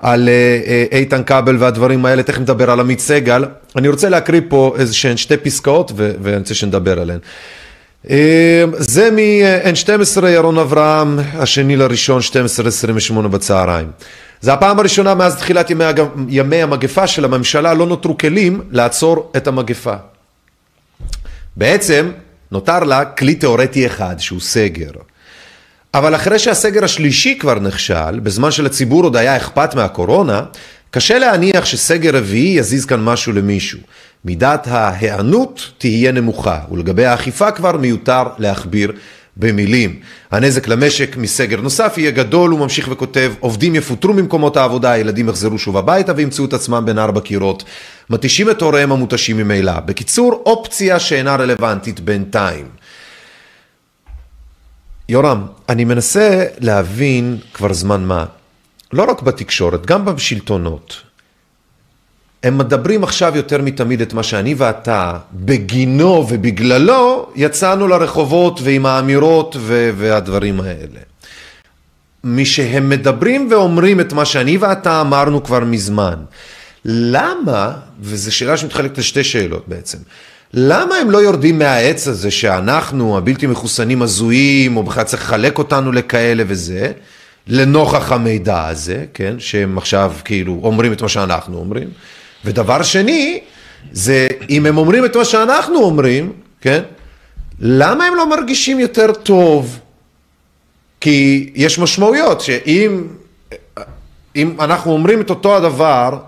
על 0.00 0.28
אה, 0.28 0.98
איתן 0.98 1.22
כבל 1.24 1.56
והדברים 1.58 2.06
האלה, 2.06 2.22
תכף 2.22 2.40
נדבר 2.40 2.70
על 2.70 2.80
עמית 2.80 3.00
סגל. 3.00 3.44
אני 3.76 3.88
רוצה 3.88 4.08
להקריא 4.08 4.40
פה 4.48 4.74
איזה 4.78 4.94
שהן 4.94 5.16
שתי 5.16 5.36
פסקאות 5.36 5.92
ואני 5.96 6.36
רוצה 6.36 6.54
שנדבר 6.54 7.00
עליהן. 7.00 7.18
זה 8.78 9.10
מ-N12 9.10 10.26
ירון 10.26 10.58
אברהם, 10.58 11.18
השני 11.34 11.76
לראשון, 11.76 12.20
12-28 13.24 13.28
בצהריים. 13.28 13.90
זה 14.40 14.52
הפעם 14.52 14.78
הראשונה 14.78 15.14
מאז 15.14 15.36
תחילת 15.36 15.70
ימי, 15.70 15.84
ימי 16.28 16.62
המגפה 16.62 17.06
של 17.06 17.24
הממשלה 17.24 17.74
לא 17.74 17.86
נותרו 17.86 18.18
כלים 18.18 18.62
לעצור 18.70 19.32
את 19.36 19.46
המגפה. 19.46 19.94
בעצם 21.56 22.10
נותר 22.52 22.78
לה 22.78 23.04
כלי 23.04 23.34
תיאורטי 23.34 23.86
אחד 23.86 24.14
שהוא 24.18 24.40
סגר. 24.40 24.90
אבל 25.94 26.14
אחרי 26.14 26.38
שהסגר 26.38 26.84
השלישי 26.84 27.38
כבר 27.38 27.58
נכשל, 27.58 28.20
בזמן 28.20 28.50
שלציבור 28.50 29.04
עוד 29.04 29.16
היה 29.16 29.36
אכפת 29.36 29.74
מהקורונה, 29.74 30.42
קשה 30.90 31.18
להניח 31.18 31.64
שסגר 31.64 32.16
רביעי 32.16 32.58
יזיז 32.58 32.84
כאן 32.84 33.00
משהו 33.00 33.32
למישהו. 33.32 33.78
מידת 34.24 34.66
ההיענות 34.66 35.70
תהיה 35.78 36.12
נמוכה, 36.12 36.60
ולגבי 36.70 37.04
האכיפה 37.04 37.50
כבר 37.50 37.76
מיותר 37.76 38.22
להכביר 38.38 38.92
במילים. 39.36 40.00
הנזק 40.30 40.68
למשק 40.68 41.16
מסגר 41.16 41.60
נוסף 41.60 41.94
יהיה 41.96 42.10
גדול, 42.10 42.50
הוא 42.50 42.60
ממשיך 42.60 42.88
וכותב, 42.90 43.32
עובדים 43.40 43.74
יפוטרו 43.74 44.12
ממקומות 44.12 44.56
העבודה, 44.56 44.90
הילדים 44.90 45.28
יחזרו 45.28 45.58
שוב 45.58 45.76
הביתה 45.76 46.12
וימצאו 46.16 46.44
את 46.44 46.52
עצמם 46.52 46.82
בין 46.86 46.98
ארבע 46.98 47.20
קירות. 47.20 47.64
מתישים 48.10 48.50
את 48.50 48.62
הוריהם 48.62 48.92
המותשים 48.92 49.36
ממילא. 49.36 49.80
בקיצור, 49.80 50.42
אופציה 50.46 50.98
שאינה 50.98 51.36
רלוונטית 51.36 52.00
בינתיים. 52.00 52.66
יורם, 55.08 55.46
אני 55.68 55.84
מנסה 55.84 56.44
להבין 56.60 57.38
כבר 57.54 57.72
זמן 57.72 58.04
מה, 58.04 58.24
לא 58.92 59.02
רק 59.10 59.22
בתקשורת, 59.22 59.86
גם 59.86 60.04
בשלטונות. 60.04 61.07
הם 62.42 62.58
מדברים 62.58 63.04
עכשיו 63.04 63.36
יותר 63.36 63.62
מתמיד 63.62 64.00
את 64.00 64.12
מה 64.12 64.22
שאני 64.22 64.54
ואתה, 64.54 65.18
בגינו 65.32 66.26
ובגללו, 66.28 67.30
יצאנו 67.36 67.88
לרחובות 67.88 68.60
ועם 68.62 68.86
האמירות 68.86 69.56
והדברים 69.96 70.60
האלה. 70.60 71.00
משהם 72.24 72.88
מדברים 72.88 73.48
ואומרים 73.50 74.00
את 74.00 74.12
מה 74.12 74.24
שאני 74.24 74.56
ואתה 74.56 75.00
אמרנו 75.00 75.44
כבר 75.44 75.60
מזמן. 75.60 76.14
למה, 76.84 77.72
וזו 78.00 78.34
שאלה 78.34 78.56
שמתחלקת 78.56 78.98
לשתי 78.98 79.24
שאלות 79.24 79.68
בעצם, 79.68 79.98
למה 80.54 80.94
הם 80.94 81.10
לא 81.10 81.18
יורדים 81.18 81.58
מהעץ 81.58 82.08
הזה 82.08 82.30
שאנחנו, 82.30 83.18
הבלתי 83.18 83.46
מחוסנים 83.46 84.02
הזויים, 84.02 84.76
או 84.76 84.82
בכלל 84.82 85.04
צריך 85.04 85.22
לחלק 85.22 85.58
אותנו 85.58 85.92
לכאלה 85.92 86.44
וזה, 86.46 86.92
לנוכח 87.46 88.12
המידע 88.12 88.66
הזה, 88.66 89.04
כן, 89.14 89.34
שהם 89.38 89.78
עכשיו 89.78 90.12
כאילו 90.24 90.60
אומרים 90.62 90.92
את 90.92 91.02
מה 91.02 91.08
שאנחנו 91.08 91.58
אומרים. 91.58 91.88
ודבר 92.44 92.82
שני, 92.82 93.40
זה 93.92 94.28
אם 94.50 94.66
הם 94.66 94.78
אומרים 94.78 95.04
את 95.04 95.16
מה 95.16 95.24
שאנחנו 95.24 95.78
אומרים, 95.78 96.32
כן, 96.60 96.82
למה 97.60 98.04
הם 98.04 98.14
לא 98.14 98.30
מרגישים 98.30 98.80
יותר 98.80 99.12
טוב? 99.12 99.78
כי 101.00 101.50
יש 101.54 101.78
משמעויות 101.78 102.40
שאם 102.40 103.02
אם 104.36 104.56
אנחנו 104.60 104.92
אומרים 104.92 105.20
את 105.20 105.30
אותו 105.30 105.56
הדבר 105.56 106.18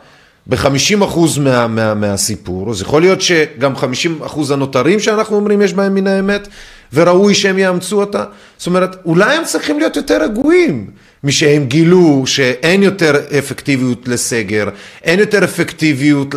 ב-50% 0.47 1.41
מה, 1.41 1.67
מה, 1.67 1.95
מהסיפור, 1.95 2.71
אז 2.71 2.83
יכול 2.83 3.03
להיות 3.03 3.21
שגם 3.21 3.73
50% 3.77 4.53
הנותרים 4.53 5.01
שאנחנו 5.01 5.37
אומרים 5.37 5.63
יש 5.63 5.73
בהם 5.73 5.95
מן 5.95 6.07
האמת, 6.07 6.49
וראוי 6.95 7.35
שהם 7.35 7.59
יאמצו 7.59 8.01
אותה. 8.01 8.25
זאת 8.59 8.67
אומרת, 8.67 8.97
אולי 9.05 9.37
הם 9.37 9.45
צריכים 9.45 9.79
להיות 9.79 9.97
יותר 9.97 10.23
רגועים 10.23 10.91
משהם 11.25 11.65
גילו 11.65 12.23
שאין 12.27 12.83
יותר 12.83 13.15
אפקטיביות 13.39 14.09
לסגר, 14.09 14.69
אין 15.05 15.19
יותר 15.19 15.45
אפקטיביות 15.45 16.35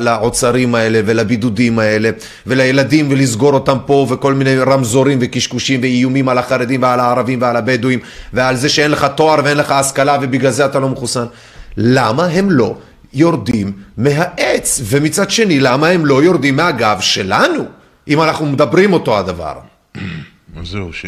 לעוצרים 0.00 0.74
האלה 0.74 1.00
ולבידודים 1.06 1.78
האלה 1.78 2.10
ולילדים 2.46 3.08
ולסגור 3.10 3.54
אותם 3.54 3.78
פה 3.86 4.06
וכל 4.10 4.34
מיני 4.34 4.58
רמזורים 4.58 5.18
וקשקושים 5.20 5.80
ואיומים 5.82 6.28
על 6.28 6.38
החרדים 6.38 6.82
ועל 6.82 7.00
הערבים 7.00 7.42
ועל 7.42 7.56
הבדואים 7.56 7.98
ועל 8.32 8.56
זה 8.56 8.68
שאין 8.68 8.90
לך 8.90 9.06
תואר 9.16 9.40
ואין 9.44 9.56
לך 9.56 9.70
השכלה 9.70 10.18
ובגלל 10.22 10.50
זה 10.50 10.64
אתה 10.64 10.78
לא 10.78 10.88
מחוסן. 10.88 11.24
למה 11.76 12.24
הם 12.24 12.50
לא 12.50 12.74
יורדים 13.12 13.72
מהעץ? 13.96 14.80
ומצד 14.84 15.30
שני, 15.30 15.60
למה 15.60 15.88
הם 15.88 16.06
לא 16.06 16.22
יורדים 16.22 16.56
מהגב 16.56 17.00
שלנו, 17.00 17.64
אם 18.08 18.22
אנחנו 18.22 18.46
מדברים 18.46 18.92
אותו 18.92 19.18
הדבר? 19.18 19.73
זהו, 20.62 20.92
ש... 20.92 21.06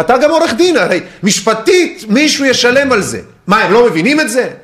אתה 0.00 0.14
גם 0.22 0.30
עורך 0.30 0.52
דין, 0.54 0.76
הרי 0.76 1.00
משפטית 1.22 2.04
מישהו 2.08 2.44
ישלם 2.44 2.92
על 2.92 3.02
זה. 3.02 3.22
מה, 3.46 3.62
הם 3.62 3.72
לא 3.72 3.90
מבינים 3.90 4.20
את 4.20 4.30
זה? 4.30 4.54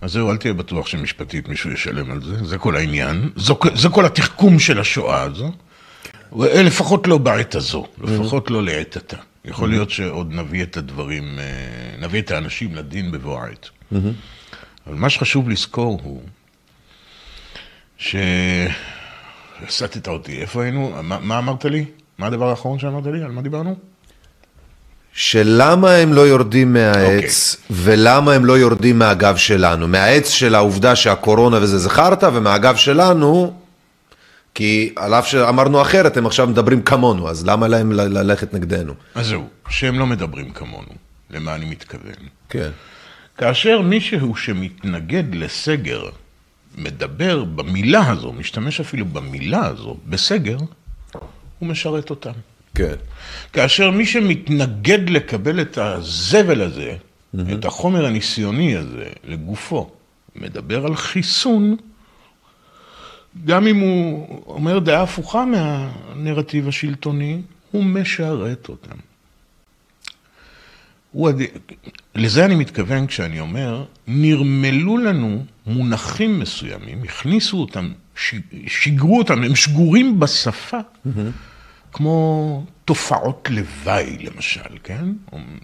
אז 0.00 0.12
זהו, 0.12 0.30
אל 0.30 0.36
תהיה 0.36 0.54
בטוח 0.54 0.86
שמשפטית 0.86 1.48
מישהו 1.48 1.72
ישלם 1.72 2.10
על 2.10 2.22
זה, 2.22 2.44
זה 2.44 2.58
כל 2.58 2.76
העניין. 2.76 3.30
זו, 3.36 3.58
זה 3.74 3.88
כל 3.88 4.04
התחכום 4.06 4.58
של 4.58 4.80
השואה 4.80 5.22
הזו. 5.22 5.52
לפחות 6.38 7.06
לא 7.06 7.18
בעת 7.18 7.54
הזו, 7.54 7.86
לפחות 8.02 8.50
לא 8.50 8.62
לעת 8.62 8.96
עתה. 8.96 9.16
יכול 9.44 9.68
להיות 9.68 9.90
שעוד 9.90 10.32
נביא 10.32 10.62
את 10.62 10.76
הדברים, 10.76 11.38
אה, 11.38 11.44
נביא 11.98 12.20
את 12.20 12.30
האנשים 12.30 12.74
לדין 12.74 13.10
בבוא 13.10 13.40
העת. 13.40 13.68
אבל 14.86 14.94
מה 14.94 15.10
שחשוב 15.10 15.48
לזכור 15.50 16.00
הוא 16.02 16.22
ש... 17.98 18.16
הסטת 19.68 20.08
אותי, 20.08 20.40
איפה 20.40 20.62
היינו? 20.62 20.92
מה, 21.02 21.18
מה 21.20 21.38
אמרת 21.38 21.64
לי? 21.64 21.84
מה 22.18 22.26
הדבר 22.26 22.50
האחרון 22.50 22.78
שאמרת 22.78 23.06
לי? 23.06 23.22
על 23.22 23.30
מה 23.30 23.42
דיברנו? 23.42 23.76
שלמה 25.12 25.90
הם 25.94 26.12
לא 26.12 26.20
יורדים 26.20 26.72
מהעץ, 26.72 27.56
okay. 27.56 27.72
אוקיי. 27.72 27.84
ולמה 27.84 28.32
הם 28.32 28.44
לא 28.44 28.58
יורדים 28.58 28.98
מהגב 28.98 29.36
שלנו. 29.36 29.88
מהעץ 29.88 30.28
של 30.28 30.54
העובדה 30.54 30.96
שהקורונה 30.96 31.58
וזה 31.62 31.78
זכרת, 31.78 32.24
ומהגב 32.24 32.76
שלנו, 32.76 33.54
כי 34.54 34.92
על 34.96 35.14
אף 35.14 35.26
שאמרנו 35.26 35.82
אחרת, 35.82 36.16
הם 36.16 36.26
עכשיו 36.26 36.46
מדברים 36.46 36.82
כמונו, 36.82 37.30
אז 37.30 37.46
למה 37.46 37.68
להם 37.68 37.92
ללכת 37.92 38.54
נגדנו? 38.54 38.94
אז 39.14 39.26
זהו, 39.26 39.46
שהם 39.68 39.98
לא 39.98 40.06
מדברים 40.06 40.50
כמונו, 40.50 40.92
למה 41.30 41.54
אני 41.54 41.64
מתכוון. 41.64 42.12
כן. 42.48 42.70
כאשר 43.38 43.80
מישהו 43.80 44.36
שמתנגד 44.36 45.34
לסגר, 45.34 46.02
מדבר 46.78 47.44
במילה 47.44 48.10
הזו, 48.10 48.32
משתמש 48.32 48.80
אפילו 48.80 49.06
במילה 49.06 49.66
הזו, 49.66 49.96
בסגר, 50.06 50.58
הוא 51.58 51.68
משרת 51.68 52.10
אותם. 52.10 52.32
כן. 52.74 52.94
כאשר 53.52 53.90
מי 53.90 54.06
שמתנגד 54.06 55.10
לקבל 55.10 55.60
את 55.60 55.78
הזבל 55.78 56.62
הזה, 56.62 56.96
mm-hmm. 56.96 57.38
את 57.54 57.64
החומר 57.64 58.06
הניסיוני 58.06 58.76
הזה, 58.76 59.08
לגופו, 59.24 59.90
מדבר 60.36 60.86
על 60.86 60.96
חיסון, 60.96 61.76
גם 63.44 63.66
אם 63.66 63.80
הוא 63.80 64.42
אומר 64.46 64.78
דעה 64.78 65.02
הפוכה 65.02 65.44
מהנרטיב 65.44 66.68
השלטוני, 66.68 67.42
הוא 67.70 67.84
משרת 67.84 68.68
אותם. 68.68 68.96
הוא 71.12 71.28
עד... 71.28 71.36
לזה 72.14 72.44
אני 72.44 72.54
מתכוון 72.54 73.06
כשאני 73.06 73.40
אומר, 73.40 73.84
נרמלו 74.06 74.98
לנו 74.98 75.44
מונחים 75.66 76.40
מסוימים, 76.40 77.02
הכניסו 77.02 77.60
אותם, 77.60 77.92
שיגרו 78.66 79.18
אותם, 79.18 79.42
הם 79.42 79.56
שגורים 79.56 80.20
בשפה. 80.20 80.78
Mm-hmm. 80.78 81.10
כמו 81.92 82.64
תופעות 82.84 83.48
לוואי, 83.50 84.16
למשל, 84.20 84.78
כן? 84.82 85.04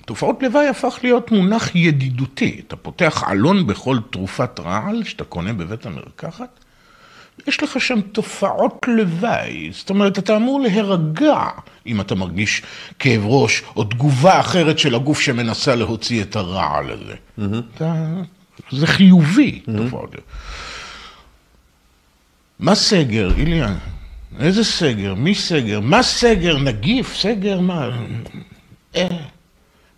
תופעות 0.06 0.42
לוואי 0.42 0.68
הפך 0.68 0.98
להיות 1.02 1.32
מונח 1.32 1.74
ידידותי. 1.74 2.60
אתה 2.66 2.76
פותח 2.76 3.24
עלון 3.26 3.66
בכל 3.66 3.98
תרופת 4.10 4.60
רעל 4.60 5.04
שאתה 5.04 5.24
קונה 5.24 5.52
בבית 5.52 5.86
המרקחת, 5.86 6.60
יש 7.46 7.62
לך 7.62 7.80
שם 7.80 8.00
תופעות 8.00 8.86
לוואי. 8.88 9.70
זאת 9.72 9.90
אומרת, 9.90 10.18
אתה 10.18 10.36
אמור 10.36 10.60
להירגע 10.60 11.44
אם 11.86 12.00
אתה 12.00 12.14
מרגיש 12.14 12.62
כאב 12.98 13.22
ראש 13.24 13.62
או 13.76 13.84
תגובה 13.84 14.40
אחרת 14.40 14.78
של 14.78 14.94
הגוף 14.94 15.20
שמנסה 15.20 15.74
להוציא 15.74 16.22
את 16.22 16.36
הרעל 16.36 16.90
הזה. 16.90 17.14
Mm-hmm. 17.38 17.62
אתה... 17.74 17.94
זה 18.70 18.86
חיובי, 18.86 19.60
mm-hmm. 19.62 19.76
תופעות 19.76 20.14
לוואי. 20.14 20.26
מה 22.58 22.74
סגר, 22.74 23.32
איליה? 23.36 23.74
איזה 24.40 24.64
סגר? 24.64 25.14
מי 25.14 25.34
סגר? 25.34 25.80
מה 25.80 26.02
סגר? 26.02 26.58
נגיף? 26.58 27.16
סגר 27.16 27.60
מה? 27.60 27.90
אה. 28.96 29.08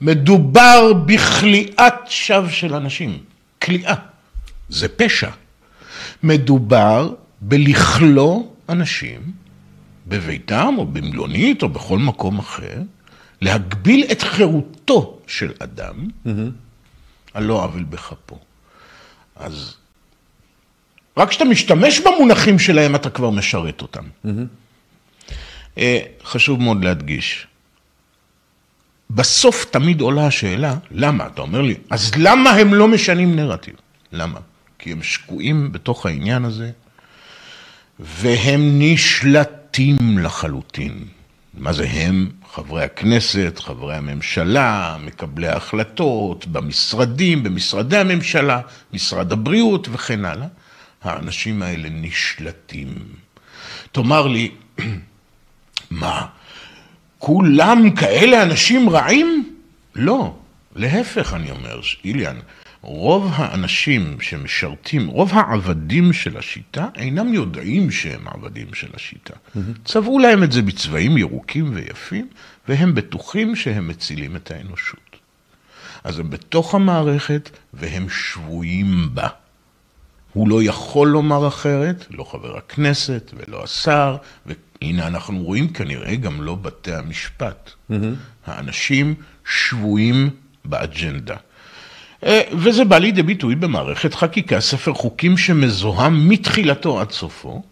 מדובר 0.00 0.92
בכליאת 0.92 1.94
שווא 2.06 2.48
של 2.48 2.74
אנשים. 2.74 3.18
כליאה. 3.62 3.94
זה 4.68 4.88
פשע. 4.88 5.30
מדובר 6.22 7.14
בלכלוא 7.40 8.44
אנשים 8.68 9.20
בביתם 10.06 10.74
או 10.78 10.86
במלונית 10.86 11.62
או 11.62 11.68
בכל 11.68 11.98
מקום 11.98 12.38
אחר, 12.38 12.82
להגביל 13.40 14.04
את 14.12 14.22
חירותו 14.22 15.18
של 15.26 15.52
אדם 15.58 16.08
mm-hmm. 16.26 16.30
על 17.34 17.44
לא 17.44 17.64
עוול 17.64 17.84
בכפו. 17.84 18.38
אז 19.40 19.74
רק 21.16 21.28
כשאתה 21.28 21.44
משתמש 21.44 22.00
במונחים 22.00 22.58
שלהם, 22.58 22.94
אתה 22.94 23.10
כבר 23.10 23.30
משרת 23.30 23.82
אותם. 23.82 24.04
Mm-hmm. 24.26 25.78
חשוב 26.24 26.62
מאוד 26.62 26.84
להדגיש. 26.84 27.46
בסוף 29.10 29.64
תמיד 29.70 30.00
עולה 30.00 30.26
השאלה, 30.26 30.74
למה? 30.90 31.26
אתה 31.26 31.40
אומר 31.42 31.60
לי, 31.60 31.74
אז 31.90 32.10
למה 32.16 32.50
הם 32.50 32.74
לא 32.74 32.88
משנים 32.88 33.36
נרטיב? 33.36 33.74
למה? 34.12 34.40
כי 34.78 34.92
הם 34.92 35.02
שקועים 35.02 35.72
בתוך 35.72 36.06
העניין 36.06 36.44
הזה, 36.44 36.70
והם 37.98 38.60
נשלטים 38.78 40.18
לחלוטין. 40.18 41.04
מה 41.54 41.72
זה 41.72 41.88
הם? 41.90 42.30
חברי 42.52 42.84
הכנסת, 42.84 43.58
חברי 43.58 43.96
הממשלה, 43.96 44.96
מקבלי 45.04 45.48
ההחלטות, 45.48 46.46
במשרדים, 46.46 47.42
במשרדי 47.42 47.96
הממשלה, 47.96 48.60
משרד 48.92 49.32
הבריאות 49.32 49.88
וכן 49.92 50.24
הלאה. 50.24 50.46
האנשים 51.02 51.62
האלה 51.62 51.88
נשלטים. 51.90 52.94
תאמר 53.92 54.26
לי, 54.26 54.50
מה, 55.90 56.26
כולם 57.18 57.90
כאלה 57.90 58.42
אנשים 58.42 58.90
רעים? 58.90 59.56
לא, 59.94 60.34
להפך 60.76 61.34
אני 61.34 61.50
אומר, 61.50 61.80
איליאן, 62.04 62.36
רוב 62.82 63.32
האנשים 63.34 64.20
שמשרתים, 64.20 65.06
רוב 65.06 65.30
העבדים 65.34 66.12
של 66.12 66.36
השיטה 66.36 66.88
אינם 66.96 67.34
יודעים 67.34 67.90
שהם 67.90 68.28
עבדים 68.28 68.74
של 68.74 68.88
השיטה. 68.94 69.34
צבעו 69.84 70.18
להם 70.18 70.42
את 70.42 70.52
זה 70.52 70.62
בצבעים 70.62 71.18
ירוקים 71.18 71.74
ויפים, 71.74 72.28
והם 72.68 72.94
בטוחים 72.94 73.56
שהם 73.56 73.88
מצילים 73.88 74.36
את 74.36 74.50
האנושות. 74.50 75.16
אז 76.04 76.18
הם 76.18 76.30
בתוך 76.30 76.74
המערכת 76.74 77.50
והם 77.74 78.06
שבויים 78.08 79.08
בה. 79.14 79.28
הוא 80.32 80.48
לא 80.48 80.62
יכול 80.62 81.08
לומר 81.08 81.48
אחרת, 81.48 82.06
לא 82.10 82.24
חבר 82.24 82.56
הכנסת 82.56 83.30
ולא 83.36 83.64
השר, 83.64 84.16
והנה 84.46 85.06
אנחנו 85.06 85.42
רואים 85.42 85.72
כנראה 85.72 86.16
גם 86.16 86.42
לא 86.42 86.54
בתי 86.54 86.94
המשפט. 86.94 87.70
Mm-hmm. 87.70 87.94
האנשים 88.46 89.14
שבויים 89.44 90.30
באג'נדה. 90.64 91.36
אה, 92.26 92.40
וזה 92.52 92.84
בא 92.84 92.98
לידי 92.98 93.22
ביטוי 93.22 93.54
במערכת 93.54 94.14
חקיקה, 94.14 94.60
ספר 94.60 94.94
חוקים 94.94 95.36
שמזוהם 95.36 96.28
מתחילתו 96.28 97.00
עד 97.00 97.10
סופו. 97.10 97.62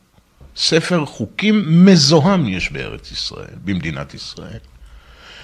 ספר 0.56 1.04
חוקים 1.04 1.84
מזוהם 1.84 2.48
יש 2.48 2.72
בארץ 2.72 3.12
ישראל, 3.12 3.54
במדינת 3.64 4.14
ישראל, 4.14 4.58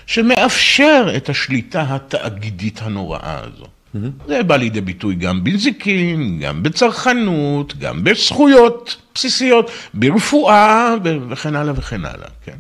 שמאפשר 0.06 1.12
את 1.16 1.28
השליטה 1.28 1.86
התאגידית 1.88 2.82
הנוראה 2.82 3.40
הזו. 3.42 3.64
Mm-hmm. 3.64 4.26
זה 4.28 4.42
בא 4.42 4.56
לידי 4.56 4.80
ביטוי 4.80 5.14
גם 5.14 5.44
בנזיקין, 5.44 6.38
גם 6.38 6.62
בצרכנות, 6.62 7.78
גם 7.78 8.04
בזכויות 8.04 8.96
בסיסיות, 9.14 9.70
ברפואה 9.94 10.94
וכן 11.30 11.56
הלאה 11.56 11.74
וכן 11.76 12.04
הלאה, 12.04 12.28
כן? 12.44 12.56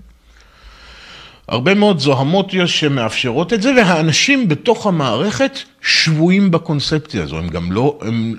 הרבה 1.48 1.74
מאוד 1.74 1.98
זוהמות 1.98 2.54
יש 2.54 2.80
שמאפשרות 2.80 3.52
את 3.52 3.62
זה, 3.62 3.72
והאנשים 3.76 4.48
בתוך 4.48 4.86
המערכת 4.86 5.58
שבויים 5.82 6.50
בקונספציה 6.50 7.22
הזו, 7.22 7.38
הם 7.38 7.48
גם 7.48 7.72
לא, 7.72 7.98
הם 8.02 8.34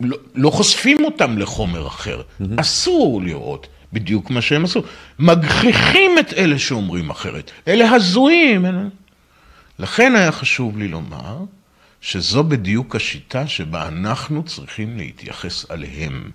לא, 0.00 0.16
לא 0.34 0.50
חושפים 0.50 1.04
אותם 1.04 1.38
לחומר 1.38 1.86
אחר. 1.86 2.20
Mm-hmm. 2.20 2.44
אסור 2.56 3.22
לראות 3.22 3.66
בדיוק 3.92 4.30
מה 4.30 4.42
שהם 4.42 4.64
עשו. 4.64 4.82
מגחיכים 5.18 6.18
את 6.18 6.32
אלה 6.32 6.58
שאומרים 6.58 7.10
אחרת. 7.10 7.50
אלה 7.68 7.90
הזויים. 7.90 8.66
אלה... 8.66 8.82
לכן 9.78 10.14
היה 10.16 10.32
חשוב 10.32 10.78
לי 10.78 10.88
לומר 10.88 11.36
שזו 12.04 12.44
בדיוק 12.44 12.96
השיטה 12.96 13.46
שבה 13.46 13.88
אנחנו 13.88 14.42
צריכים 14.42 14.96
להתייחס 14.96 15.70
עליהם. 15.70 16.30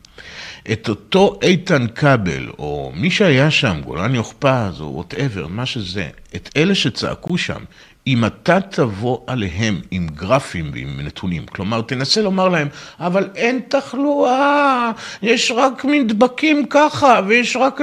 את 0.71 0.89
אותו 0.89 1.39
איתן 1.41 1.87
כבל, 1.87 2.49
או 2.59 2.91
מי 2.95 3.11
שהיה 3.11 3.51
שם, 3.51 3.81
גולן 3.85 4.15
יוכפז, 4.15 4.81
או 4.81 4.93
וואטאבר, 4.95 5.47
מה 5.47 5.65
שזה, 5.65 6.09
את 6.35 6.49
אלה 6.57 6.75
שצעקו 6.75 7.37
שם, 7.37 7.63
אם 8.07 8.25
אתה 8.25 8.61
תבוא 8.61 9.19
עליהם 9.27 9.81
עם 9.91 10.07
גרפים 10.07 10.71
ועם 10.73 11.01
נתונים, 11.01 11.45
כלומר, 11.45 11.81
תנסה 11.81 12.21
לומר 12.21 12.49
להם, 12.49 12.67
אבל 12.99 13.29
אין 13.35 13.61
תחלואה, 13.67 14.91
יש 15.21 15.51
רק 15.51 15.85
נדבקים 15.85 16.65
ככה, 16.69 17.19
ויש 17.27 17.55
רק... 17.55 17.79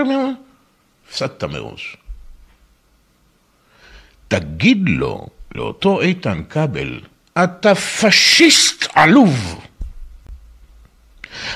הפסדת 1.09 1.45
מראש. 1.45 1.97
תגיד 4.29 4.83
לו, 4.87 5.27
לאותו 5.55 6.01
איתן 6.01 6.43
כבל, 6.51 7.01
אתה 7.45 7.75
פשיסט 7.75 8.87
עלוב. 8.95 9.61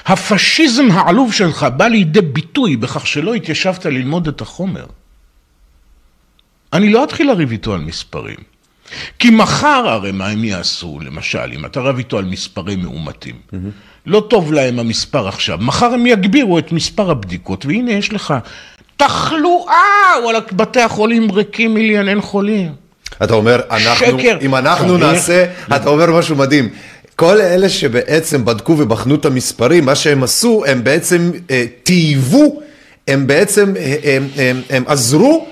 הפשיזם 0.06 0.90
העלוב 0.90 1.32
שלך 1.32 1.62
בא 1.76 1.86
לידי 1.86 2.20
ביטוי 2.20 2.76
בכך 2.76 3.06
שלא 3.06 3.34
התיישבת 3.34 3.86
ללמוד 3.86 4.28
את 4.28 4.40
החומר. 4.40 4.86
אני 6.72 6.92
לא 6.92 7.04
אתחיל 7.04 7.26
לריב 7.26 7.50
איתו 7.50 7.74
על 7.74 7.80
מספרים. 7.80 8.36
כי 9.18 9.30
מחר 9.30 9.88
הרי 9.88 10.12
מה 10.12 10.26
הם 10.26 10.44
יעשו, 10.44 11.00
למשל, 11.00 11.52
אם 11.54 11.66
אתה 11.66 11.80
רב 11.80 11.98
איתו 11.98 12.18
על 12.18 12.24
מספרי 12.24 12.76
מאומתים. 12.76 13.34
Mm-hmm. 13.34 13.56
לא 14.06 14.26
טוב 14.30 14.52
להם 14.52 14.78
המספר 14.78 15.28
עכשיו, 15.28 15.58
מחר 15.58 15.86
הם 15.86 16.06
יגבירו 16.06 16.58
את 16.58 16.72
מספר 16.72 17.10
הבדיקות, 17.10 17.66
והנה 17.66 17.92
יש 17.92 18.12
לך 18.12 18.34
תחלואה, 18.96 20.22
וואלה, 20.22 20.38
בתי 20.52 20.80
החולים 20.80 21.30
ריקים 21.30 21.74
מיליון, 21.74 22.08
אין 22.08 22.20
חולים. 22.20 22.72
אתה 23.22 23.34
אומר, 23.34 23.60
אנחנו, 23.70 24.06
שקר. 24.06 24.38
אם 24.40 24.54
אנחנו 24.54 24.98
צריך... 24.98 25.12
נעשה, 25.12 25.44
אתה 25.76 25.88
אומר 25.88 26.18
משהו 26.18 26.36
מדהים. 26.36 26.68
כל 27.16 27.40
אלה 27.40 27.68
שבעצם 27.68 28.44
בדקו 28.44 28.72
ובחנו 28.78 29.14
את 29.14 29.24
המספרים, 29.24 29.84
מה 29.84 29.94
שהם 29.94 30.22
עשו, 30.22 30.64
הם 30.66 30.84
בעצם 30.84 31.30
אה, 31.50 31.64
טייבו, 31.82 32.60
הם 33.08 33.26
בעצם, 33.26 33.74
אה, 33.76 33.96
הם, 34.04 34.28
הם, 34.36 34.62
הם 34.70 34.84
עזרו 34.86 35.46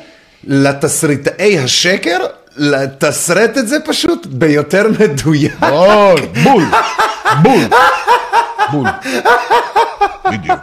לתסריטאי 0.44 1.58
השקר 1.58 2.18
לתסרט 2.56 3.58
את 3.58 3.68
זה 3.68 3.76
פשוט 3.84 4.26
ביותר 4.26 4.86
מדויק. 5.00 5.54
בול, 5.60 6.20
בול, 6.42 6.64
בול, 7.42 7.64
בול. 8.72 8.86
בדיוק. 10.32 10.58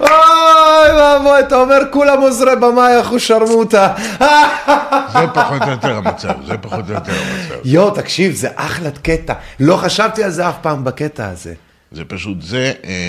אוי 0.00 0.92
ואבוי, 0.96 1.40
אתה 1.40 1.56
אומר 1.56 1.78
כולם 1.90 2.20
עוזרי 2.20 2.56
במאי, 2.56 3.00
אחו 3.00 3.20
שרמוטה. 3.20 3.94
זה 5.12 5.26
פחות 5.34 5.62
או 5.62 5.70
יותר 5.70 5.96
המצב, 5.96 6.34
זה 6.46 6.58
פחות 6.58 6.84
או 6.88 6.94
יותר 6.94 7.12
המצב. 7.12 7.54
יואו, 7.64 7.90
תקשיב, 7.90 8.34
זה 8.34 8.48
אחלה 8.54 8.90
קטע. 9.02 9.34
לא 9.60 9.76
חשבתי 9.76 10.24
על 10.24 10.30
זה 10.30 10.48
אף 10.48 10.56
פעם 10.62 10.84
בקטע 10.84 11.28
הזה. 11.28 11.54
זה 11.92 12.04
פשוט, 12.04 12.42
זה, 12.42 12.72
אה, 12.84 13.08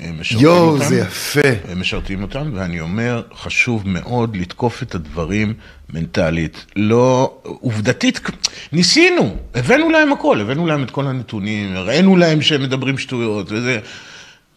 אה, 0.00 0.12
משרתים 0.20 0.46
יו, 0.46 0.52
אותם. 0.52 0.64
יואו, 0.66 0.88
זה 0.88 0.98
יפה. 0.98 1.40
הם 1.68 1.80
משרתים 1.80 2.22
אותם, 2.22 2.50
ואני 2.54 2.80
אומר, 2.80 3.22
חשוב 3.34 3.82
מאוד 3.88 4.36
לתקוף 4.36 4.82
את 4.82 4.94
הדברים 4.94 5.54
מנטלית. 5.92 6.66
לא, 6.76 7.34
עובדתית, 7.44 8.20
ניסינו, 8.72 9.36
הבאנו 9.54 9.90
להם 9.90 10.12
הכל, 10.12 10.40
הבאנו 10.40 10.66
להם 10.66 10.82
את 10.82 10.90
כל 10.90 11.06
הנתונים, 11.06 11.76
הראינו 11.76 12.16
להם 12.16 12.42
שהם 12.42 12.62
מדברים 12.62 12.98
שטויות, 12.98 13.52
וזה... 13.52 13.78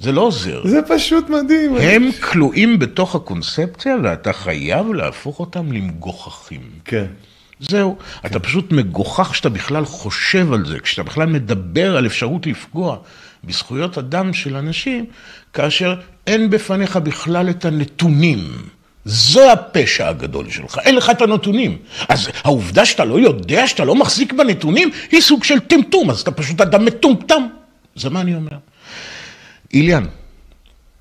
זה 0.01 0.11
לא 0.11 0.21
עוזר. 0.21 0.61
זה 0.67 0.79
פשוט 0.87 1.29
מדהים. 1.29 1.75
הם. 1.75 2.09
כלואים 2.11 2.79
בתוך 2.79 3.15
הקונספציה, 3.15 3.95
ואתה 4.03 4.33
חייב 4.33 4.93
להפוך 4.93 5.39
אותם 5.39 5.71
למגוחכים. 5.71 6.61
כן. 6.85 7.05
זהו. 7.59 7.97
אתה 8.25 8.39
פשוט 8.39 8.71
מגוחך 8.71 9.27
כשאתה 9.31 9.49
בכלל 9.49 9.85
חושב 9.85 10.53
על 10.53 10.65
זה, 10.65 10.79
כשאתה 10.79 11.03
בכלל 11.03 11.27
מדבר 11.27 11.97
על 11.97 12.05
אפשרות 12.05 12.47
לפגוע 12.47 12.97
בזכויות 13.43 13.97
אדם 13.97 14.33
של 14.33 14.55
אנשים, 14.55 15.05
כאשר 15.53 15.95
אין 16.27 16.49
בפניך 16.49 16.97
בכלל 16.97 17.49
את 17.49 17.65
הנתונים. 17.65 18.39
זה 19.05 19.51
הפשע 19.51 20.07
הגדול 20.07 20.49
שלך, 20.49 20.79
אין 20.85 20.95
לך 20.95 21.09
את 21.09 21.21
הנתונים. 21.21 21.77
אז 22.09 22.29
העובדה 22.43 22.85
שאתה 22.85 23.05
לא 23.05 23.19
יודע, 23.19 23.67
שאתה 23.67 23.85
לא 23.85 23.95
מחזיק 23.95 24.33
בנתונים, 24.33 24.89
היא 25.11 25.21
סוג 25.21 25.43
של 25.43 25.59
טמטום, 25.59 26.09
אז 26.09 26.21
אתה 26.21 26.31
פשוט 26.31 26.61
אדם 26.61 26.85
מטומטם. 26.85 27.43
זה 27.95 28.09
מה 28.09 28.21
אני 28.21 28.35
אומר. 28.35 28.57
איליאן, 29.73 30.05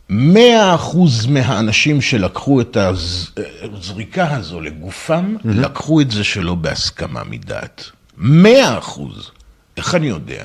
מאה 0.09 0.75
אחוז 0.75 1.27
מהאנשים 1.27 2.01
שלקחו 2.01 2.61
את 2.61 2.77
הזריקה 2.77 4.37
הזו 4.37 4.61
לגופם, 4.61 5.37
mm-hmm. 5.37 5.49
לקחו 5.49 6.01
את 6.01 6.11
זה 6.11 6.25
שלא 6.25 6.55
בהסכמה 6.55 7.25
מדעת. 7.25 7.91
מאה 8.17 8.79
אחוז. 8.79 9.31
איך 9.77 9.95
אני 9.95 10.07
יודע? 10.07 10.45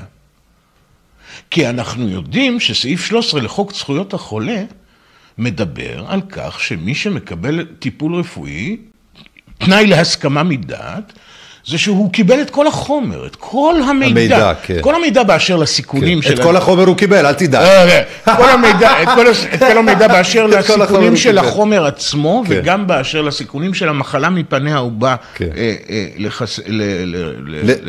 כי 1.52 1.70
אנחנו 1.70 2.10
יודעים 2.10 2.60
שסעיף 2.60 3.06
13 3.06 3.42
לחוק 3.42 3.74
זכויות 3.74 4.14
החולה 4.14 4.64
מדבר 5.38 6.06
על 6.08 6.22
כך 6.30 6.60
שמי 6.60 6.96
שמקבל 6.96 7.66
טיפול 7.80 8.16
רפואי, 8.16 8.78
תנאי 9.58 9.88
להסכמה 9.88 10.44
מדעת, 10.44 11.14
זה 11.68 11.78
שהוא 11.78 12.12
קיבל 12.12 12.42
את 12.42 12.50
כל 12.50 12.68
החומר, 12.68 13.26
את 13.26 13.36
כל 13.36 13.76
המידע. 13.90 14.12
המידע, 14.12 14.54
כן. 14.64 14.78
כל 14.82 14.96
המידע 14.96 15.24
באשר 15.24 15.56
לסיכונים 15.56 16.22
כן. 16.22 16.28
של... 16.28 16.34
את 16.34 16.40
כל 16.40 16.56
החומר 16.56 16.84
הוא 16.88 16.98
קיבל, 16.98 17.26
אל 17.26 17.34
תדאג. 17.34 17.66
אה, 17.66 18.04
כן. 18.26 18.36
כל 18.36 18.50
המידע, 18.50 19.04
את 19.04 19.08
כל, 19.16 19.26
את 19.54 19.60
כל 19.60 19.78
המידע 19.78 20.08
באשר 20.08 20.46
לסיכונים 20.48 21.16
של 21.16 21.38
החומר 21.38 21.86
עצמו, 21.86 22.44
כן. 22.48 22.56
וגם 22.58 22.88
באשר 22.88 23.22
לסיכונים 23.22 23.74
של 23.74 23.90
המחלה 23.90 24.30
מפניה 24.30 24.78
הוא 24.78 24.92
בא 24.92 25.16
כן. 25.36 25.50
אה, 25.58 25.76
אה, 25.90 26.08
לחס... 26.18 26.60
ל... 26.68 26.82
ל... 27.06 27.34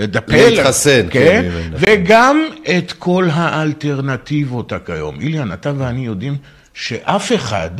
לדפל. 0.03 0.37
להתחסן. 0.37 1.07
כן, 1.11 1.43
כן. 1.43 1.71
וגם 1.73 2.45
את 2.79 2.93
כל 2.99 3.29
האלטרנטיבות 3.33 4.73
כיום. 4.87 5.21
איליאן, 5.21 5.53
אתה 5.53 5.73
ואני 5.79 6.07
יודעים 6.07 6.37
שאף 6.75 7.33
אחד, 7.33 7.71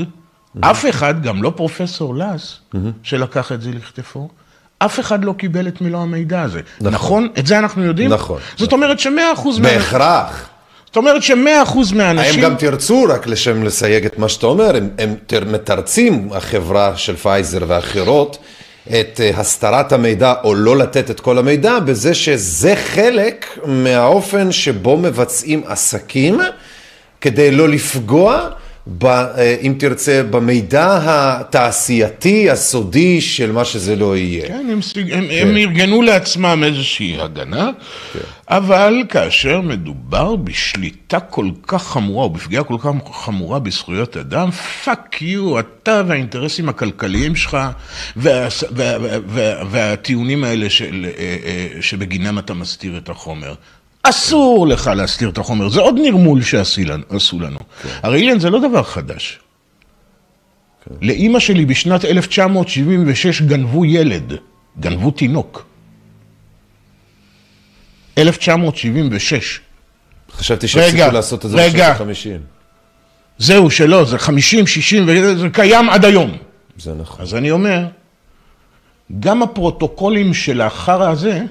אף 0.61 0.85
אחד, 0.91 1.23
גם 1.23 1.43
לא 1.43 1.53
פרופסור 1.57 2.15
לס, 2.15 2.59
שלקח 3.03 3.53
את 3.53 3.63
זה 3.63 3.71
לכתפו, 3.71 4.29
אף 4.79 5.01
אחד 5.01 5.25
לא 5.25 5.33
קיבל 5.33 5.69
את 5.69 5.81
מלוא 5.81 6.01
המידע 6.01 6.43
הזה. 6.43 6.61
נכון? 6.81 6.93
נכון? 6.93 7.29
את 7.39 7.47
זה 7.47 7.59
אנחנו 7.59 7.85
יודעים? 7.85 8.11
נכון. 8.11 8.41
זאת 8.57 8.69
נכון. 8.69 8.83
אומרת 8.83 9.01
שמאה 9.01 9.33
אחוז... 9.33 9.59
בהכרח. 9.59 10.49
זאת 10.87 10.97
אומרת 10.97 11.23
שמאה 11.23 11.63
אחוז 11.63 11.93
מהאנשים... 11.93 12.45
הם 12.45 12.51
גם 12.51 12.57
תרצו, 12.57 13.05
רק 13.09 13.27
לשם 13.27 13.63
לסייג 13.63 14.07
את 14.07 14.19
מה 14.19 14.29
שאתה 14.29 14.47
אומר, 14.47 14.77
הם, 14.77 14.89
הם 14.99 15.15
מתרצים, 15.53 16.29
החברה 16.33 16.97
של 16.97 17.17
פייזר 17.17 17.59
ואחרות, 17.67 18.39
את 18.89 19.21
אה, 19.21 19.31
הסתרת 19.37 19.93
המידע 19.93 20.35
או 20.45 20.55
לא 20.55 20.77
לתת 20.77 21.11
את 21.11 21.21
כל 21.21 21.39
המידע, 21.39 21.79
בזה 21.79 22.15
שזה 22.15 22.75
חלק 22.77 23.59
מהאופן 23.65 24.53
שבו 24.53 24.97
מבצעים 24.97 25.63
עסקים, 25.67 26.41
כדי 27.21 27.51
לא 27.51 27.69
לפגוע 27.69 28.49
ב, 28.87 29.07
אה, 29.07 29.57
אם 29.63 29.75
תרצה, 29.79 30.23
במידע 30.31 30.99
התעשייתי, 31.05 32.51
הסודי 32.51 33.21
של 33.21 33.53
מה 33.53 33.65
שזה 33.65 33.97
לא 33.97 34.17
יהיה. 34.17 34.47
כן, 34.47 34.53
הם, 34.55 34.69
הם, 34.69 34.81
כן. 35.29 35.49
הם 35.49 35.57
ארגנו 35.57 36.03
לעצמם 36.03 36.63
איזושהי 36.67 37.21
הגנה, 37.21 37.71
כן. 38.13 38.19
אבל 38.49 39.03
כאשר 39.09 39.61
מדובר 39.61 40.37
בשליטה 40.37 41.21
כל 41.21 41.51
כך 41.67 41.83
חמורה, 41.83 42.25
או 42.25 42.31
בפגיעה 42.31 42.65
כל 42.65 42.77
כך 42.79 42.91
חמורה 43.13 43.59
בזכויות 43.59 44.17
אדם, 44.17 44.51
fuck 44.51 45.23
you, 45.23 45.59
אתה 45.59 46.03
והאינטרסים 46.07 46.69
הכלכליים 46.69 47.37
שלך, 47.37 47.57
וה, 48.17 48.49
וה, 48.71 48.97
וה, 49.01 49.19
וה, 49.27 49.65
והטיעונים 49.71 50.45
האלה 50.45 50.71
של, 50.71 51.07
אה, 51.19 51.37
אה, 51.45 51.69
שבגינם 51.83 52.39
אתה 52.39 52.55
מסתיר 52.55 52.99
את 52.99 53.09
החומר. 53.09 53.55
אסור 54.09 54.67
לך 54.67 54.87
להסתיר 54.87 55.29
את 55.29 55.39
החומר, 55.39 55.69
זה 55.69 55.81
עוד 55.81 55.95
נרמול 56.03 56.43
שעשו 56.43 56.83
לנו. 57.41 57.59
כן. 57.83 57.89
הרי 58.03 58.21
אילן 58.21 58.39
זה 58.39 58.51
לא 58.51 58.61
דבר 58.69 58.83
חדש. 58.83 59.39
כן. 60.85 60.95
לאימא 61.03 61.39
שלי 61.39 61.65
בשנת 61.65 62.05
1976 62.05 63.43
גנבו 63.43 63.85
ילד, 63.85 64.33
גנבו 64.81 65.11
תינוק. 65.11 65.67
1976. 68.19 69.61
חשבתי 70.33 70.69
שהפסיקו 70.69 71.13
לעשות 71.13 71.45
את 71.45 71.51
זה 71.51 71.57
בשנות 71.57 71.81
ה-50. 71.81 72.41
זהו, 73.39 73.71
שלא, 73.71 74.05
זה 74.05 74.19
50, 74.19 74.67
60, 74.67 75.05
וזה 75.07 75.49
קיים 75.49 75.91
עד 75.91 76.05
היום. 76.05 76.37
זה 76.79 76.95
נכון. 76.95 77.23
אז 77.23 77.35
אני 77.35 77.51
אומר, 77.51 77.87
גם 79.21 79.43
הפרוטוקולים 79.43 80.35
של 80.35 80.61
החרא 80.61 81.11
הזה 81.11 81.43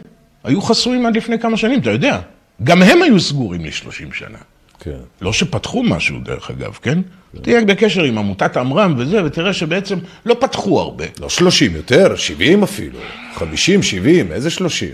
היו 0.43 0.61
חסויים 0.61 1.05
עד 1.05 1.17
לפני 1.17 1.39
כמה 1.39 1.57
שנים, 1.57 1.79
אתה 1.79 1.91
יודע. 1.91 2.19
גם 2.63 2.83
הם 2.83 3.01
היו 3.01 3.19
סגורים 3.19 3.65
ל-30 3.65 4.13
שנה. 4.13 4.37
כן. 4.79 4.91
לא 5.21 5.33
שפתחו 5.33 5.83
משהו, 5.83 6.19
דרך 6.19 6.49
אגב, 6.49 6.77
כן? 6.81 6.99
כן? 7.35 7.41
תהיה 7.41 7.65
בקשר 7.65 8.03
עם 8.03 8.17
עמותת 8.17 8.57
עמרם 8.57 8.95
וזה, 8.97 9.25
ותראה 9.25 9.53
שבעצם 9.53 9.99
לא 10.25 10.35
פתחו 10.39 10.79
הרבה. 10.79 11.05
לא 11.19 11.29
30 11.29 11.75
יותר, 11.75 12.15
70 12.15 12.63
אפילו. 12.63 12.99
50, 13.35 13.83
70, 13.83 14.31
איזה 14.31 14.49
30? 14.49 14.89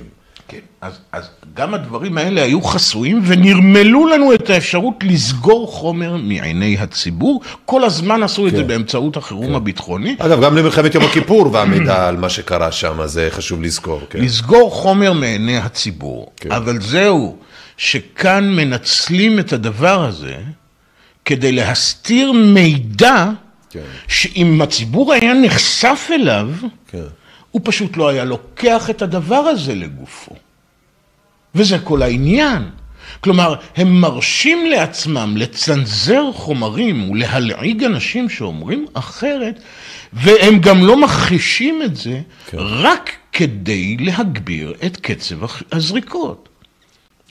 כן, 0.47 0.57
אז, 0.81 0.93
אז 1.11 1.29
גם 1.53 1.73
הדברים 1.73 2.17
האלה 2.17 2.43
היו 2.43 2.61
חסויים 2.61 3.21
ונרמלו 3.25 4.07
לנו 4.07 4.33
את 4.33 4.49
האפשרות 4.49 4.95
לסגור 5.03 5.67
חומר 5.67 6.15
מעיני 6.15 6.77
הציבור. 6.79 7.41
כל 7.65 7.83
הזמן 7.83 8.23
עשו 8.23 8.47
את 8.47 8.51
כן. 8.51 8.57
זה 8.57 8.63
באמצעות 8.63 9.17
החירום 9.17 9.47
כן. 9.47 9.55
הביטחוני. 9.55 10.15
אגב, 10.19 10.41
גם 10.43 10.57
למלחמת 10.57 10.95
יום 10.95 11.03
הכיפור 11.03 11.49
והמידע 11.53 12.07
על 12.07 12.17
מה 12.17 12.29
שקרה 12.29 12.71
שם, 12.71 12.99
זה 13.05 13.27
חשוב 13.31 13.61
לזכור. 13.61 14.01
כן. 14.09 14.19
לסגור 14.19 14.71
חומר 14.71 15.13
מעיני 15.13 15.57
הציבור. 15.57 16.31
כן. 16.37 16.51
אבל 16.51 16.81
זהו, 16.81 17.37
שכאן 17.77 18.49
מנצלים 18.55 19.39
את 19.39 19.53
הדבר 19.53 20.05
הזה 20.05 20.37
כדי 21.25 21.51
להסתיר 21.51 22.31
מידע 22.31 23.25
כן. 23.69 23.79
שאם 24.07 24.61
הציבור 24.61 25.13
היה 25.13 25.33
נחשף 25.33 26.09
אליו, 26.11 26.49
כן. 26.87 27.03
הוא 27.51 27.61
פשוט 27.63 27.97
לא 27.97 28.09
היה 28.09 28.23
לוקח 28.23 28.89
את 28.89 29.01
הדבר 29.01 29.35
הזה 29.35 29.75
לגופו. 29.75 30.35
וזה 31.55 31.79
כל 31.79 32.01
העניין. 32.01 32.69
כלומר, 33.21 33.55
הם 33.75 34.01
מרשים 34.01 34.65
לעצמם 34.65 35.37
לצנזר 35.37 36.31
חומרים 36.33 37.11
ולהלעיג 37.11 37.83
אנשים 37.83 38.29
שאומרים 38.29 38.85
אחרת, 38.93 39.59
והם 40.13 40.59
גם 40.59 40.85
לא 40.85 40.97
מכחישים 40.97 41.81
את 41.83 41.95
זה, 41.95 42.21
כן. 42.47 42.57
רק 42.59 43.11
כדי 43.31 43.97
להגביר 43.99 44.73
את 44.85 44.97
קצב 44.97 45.35
הזריקות. 45.71 46.49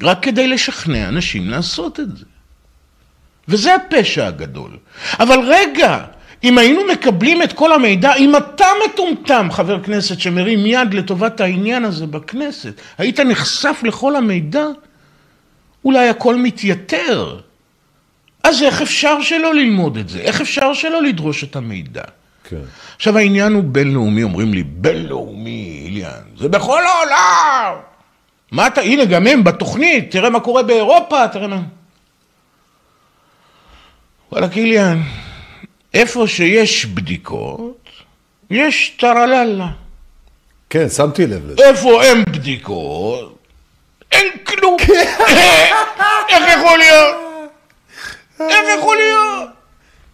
רק 0.02 0.22
כדי 0.22 0.48
לשכנע 0.48 1.08
אנשים 1.08 1.50
לעשות 1.50 2.00
את 2.00 2.16
זה. 2.16 2.24
וזה 3.48 3.74
הפשע 3.74 4.26
הגדול. 4.26 4.70
אבל 5.20 5.38
רגע, 5.46 6.04
אם 6.44 6.58
היינו 6.58 6.80
מקבלים 6.92 7.42
את 7.42 7.52
כל 7.52 7.72
המידע, 7.72 8.14
אם 8.14 8.36
אתה 8.36 8.66
מטומטם, 8.84 9.48
חבר 9.52 9.82
כנסת 9.82 10.20
שמרים 10.20 10.66
יד 10.66 10.94
לטובת 10.94 11.40
העניין 11.40 11.84
הזה 11.84 12.06
בכנסת, 12.06 12.80
היית 12.98 13.20
נחשף 13.20 13.80
לכל 13.82 14.16
המידע, 14.16 14.66
אולי 15.84 16.08
הכל 16.08 16.36
מתייתר. 16.36 17.40
אז 18.42 18.62
איך 18.62 18.82
אפשר 18.82 19.22
שלא 19.22 19.54
ללמוד 19.54 19.96
את 19.96 20.08
זה? 20.08 20.18
איך 20.18 20.40
אפשר 20.40 20.74
שלא 20.74 21.02
לדרוש 21.02 21.44
את 21.44 21.56
המידע? 21.56 22.02
כן. 22.44 22.56
עכשיו 22.96 23.18
העניין 23.18 23.52
הוא 23.52 23.64
בינלאומי, 23.64 24.22
אומרים 24.22 24.54
לי, 24.54 24.62
בינלאומי, 24.62 25.82
איליאן, 25.84 26.22
זה 26.38 26.48
בכל 26.48 26.82
העולם! 26.86 27.89
מה 28.50 28.66
אתה, 28.66 28.80
הנה 28.80 29.04
גם 29.04 29.26
הם 29.26 29.44
בתוכנית, 29.44 30.10
תראה 30.10 30.30
מה 30.30 30.40
קורה 30.40 30.62
באירופה, 30.62 31.28
תראה 31.28 31.46
מה... 31.46 31.60
וואלה 34.32 34.48
קיליאן, 34.48 35.00
איפה 35.94 36.26
שיש 36.26 36.86
בדיקות, 36.86 37.88
יש 38.50 38.96
טרללה. 38.98 39.68
כן, 40.70 40.88
שמתי 40.88 41.26
לב 41.26 41.46
לזה. 41.46 41.68
איפה 41.68 42.02
אין 42.02 42.24
בדיקות, 42.24 43.38
אין 44.12 44.26
כלום. 44.44 44.76
כן. 44.78 45.14
איך 46.30 46.44
יכול 46.58 46.78
להיות? 46.78 47.16
איך 48.40 48.78
יכול 48.78 48.96
להיות? 48.96 49.29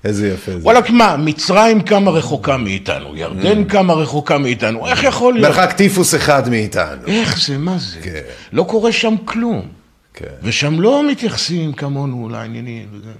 איזה 0.06 0.28
יפה 0.28 0.52
זה. 0.52 0.58
וואלכ, 0.58 0.90
מה, 0.90 1.16
מצרים 1.16 1.80
כמה 1.80 2.10
רחוקה 2.10 2.56
מאיתנו, 2.56 3.16
ירדן 3.16 3.62
mm. 3.62 3.68
כמה 3.68 3.92
רחוקה 3.92 4.38
מאיתנו, 4.38 4.86
איך 4.86 5.04
יכול 5.04 5.34
להיות? 5.34 5.46
מרחק 5.46 5.72
טיפוס 5.72 6.14
אחד 6.14 6.48
מאיתנו. 6.48 7.06
איך 7.06 7.46
זה, 7.46 7.58
מה 7.58 7.78
זה? 7.78 8.00
כן. 8.02 8.20
לא 8.52 8.62
קורה 8.62 8.92
שם 8.92 9.14
כלום. 9.24 9.62
כן. 10.14 10.26
ושם 10.42 10.80
לא 10.80 11.10
מתייחסים 11.10 11.72
כמונו 11.72 12.28
לעניינים 12.28 12.86
וזה. 12.92 13.10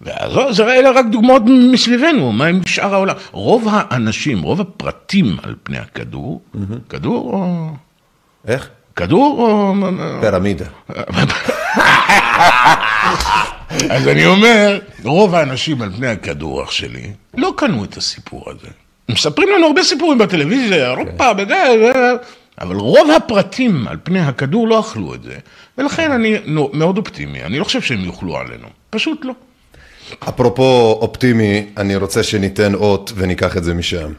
ואז 0.00 0.56
זה 0.56 0.64
אלה 0.64 0.90
רק 0.90 1.06
דוגמאות 1.10 1.42
מסביבנו, 1.72 2.32
מה 2.32 2.46
עם 2.46 2.60
שאר 2.66 2.94
העולם? 2.94 3.14
רוב 3.30 3.68
האנשים, 3.70 4.42
רוב 4.42 4.60
הפרטים 4.60 5.36
על 5.42 5.54
פני 5.62 5.78
הכדור, 5.78 6.40
כדור 6.88 7.32
או... 7.32 7.68
איך? 8.46 8.68
כדור 8.96 9.36
או... 9.38 9.74
פירמידה. 10.20 10.66
אז 13.70 14.08
אני 14.08 14.26
אומר, 14.26 14.78
רוב 15.04 15.34
האנשים 15.34 15.82
על 15.82 15.90
פני 15.96 16.06
הכדור, 16.08 16.62
אח 16.64 16.70
שלי, 16.70 17.12
לא 17.36 17.52
קנו 17.56 17.84
את 17.84 17.96
הסיפור 17.96 18.44
הזה. 18.50 18.68
מספרים 19.08 19.48
לנו 19.56 19.66
הרבה 19.66 19.82
סיפורים 19.82 20.18
בטלוויזיה, 20.18 20.90
אירופה, 20.90 21.32
בזה, 21.32 21.74
אבל 22.60 22.76
רוב 22.76 23.10
הפרטים 23.16 23.88
על 23.88 23.96
פני 24.02 24.20
הכדור 24.20 24.68
לא 24.68 24.80
אכלו 24.80 25.14
את 25.14 25.22
זה, 25.22 25.34
ולכן 25.78 26.12
אני 26.12 26.36
מאוד 26.72 26.98
אופטימי, 26.98 27.42
אני 27.42 27.58
לא 27.58 27.64
חושב 27.64 27.82
שהם 27.82 28.04
יאכלו 28.04 28.36
עלינו, 28.38 28.66
פשוט 28.90 29.24
לא. 29.24 29.32
אפרופו 30.28 30.98
אופטימי, 31.02 31.66
אני 31.76 31.96
רוצה 31.96 32.22
שניתן 32.22 32.74
אות 32.74 33.12
וניקח 33.16 33.56
את 33.56 33.64
זה 33.64 33.74
משם. 33.74 34.12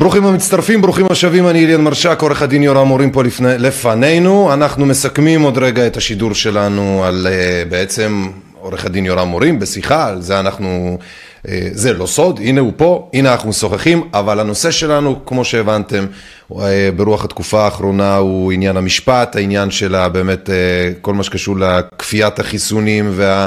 ברוכים 0.00 0.26
המצטרפים, 0.26 0.82
ברוכים 0.82 1.06
השבים, 1.10 1.48
אני 1.48 1.64
אליאן 1.64 1.80
מרשק, 1.80 2.18
עורך 2.22 2.42
הדין 2.42 2.62
יורם 2.62 2.86
מורים 2.86 3.10
פה 3.10 3.24
לפני, 3.24 3.58
לפנינו. 3.58 4.52
אנחנו 4.52 4.86
מסכמים 4.86 5.42
עוד 5.42 5.58
רגע 5.58 5.86
את 5.86 5.96
השידור 5.96 6.34
שלנו 6.34 7.04
על 7.04 7.26
uh, 7.26 7.70
בעצם 7.70 8.28
עורך 8.60 8.84
הדין 8.84 9.06
יורם 9.06 9.28
מורים 9.28 9.58
בשיחה, 9.58 10.08
על 10.08 10.22
זה 10.22 10.40
אנחנו, 10.40 10.98
uh, 11.46 11.50
זה 11.72 11.92
לא 11.92 12.06
סוד, 12.06 12.40
הנה 12.44 12.60
הוא 12.60 12.72
פה, 12.76 13.08
הנה 13.14 13.32
אנחנו 13.32 13.48
משוחחים, 13.48 14.08
אבל 14.14 14.40
הנושא 14.40 14.70
שלנו, 14.70 15.26
כמו 15.26 15.44
שהבנתם, 15.44 16.06
uh, 16.52 16.56
ברוח 16.96 17.24
התקופה 17.24 17.64
האחרונה 17.64 18.16
הוא 18.16 18.52
עניין 18.52 18.76
המשפט, 18.76 19.36
העניין 19.36 19.70
של 19.70 20.08
באמת 20.08 20.48
uh, 20.48 20.52
כל 21.00 21.14
מה 21.14 21.22
שקשור 21.22 21.56
לכפיית 21.58 22.38
החיסונים 22.38 23.10
וה... 23.12 23.46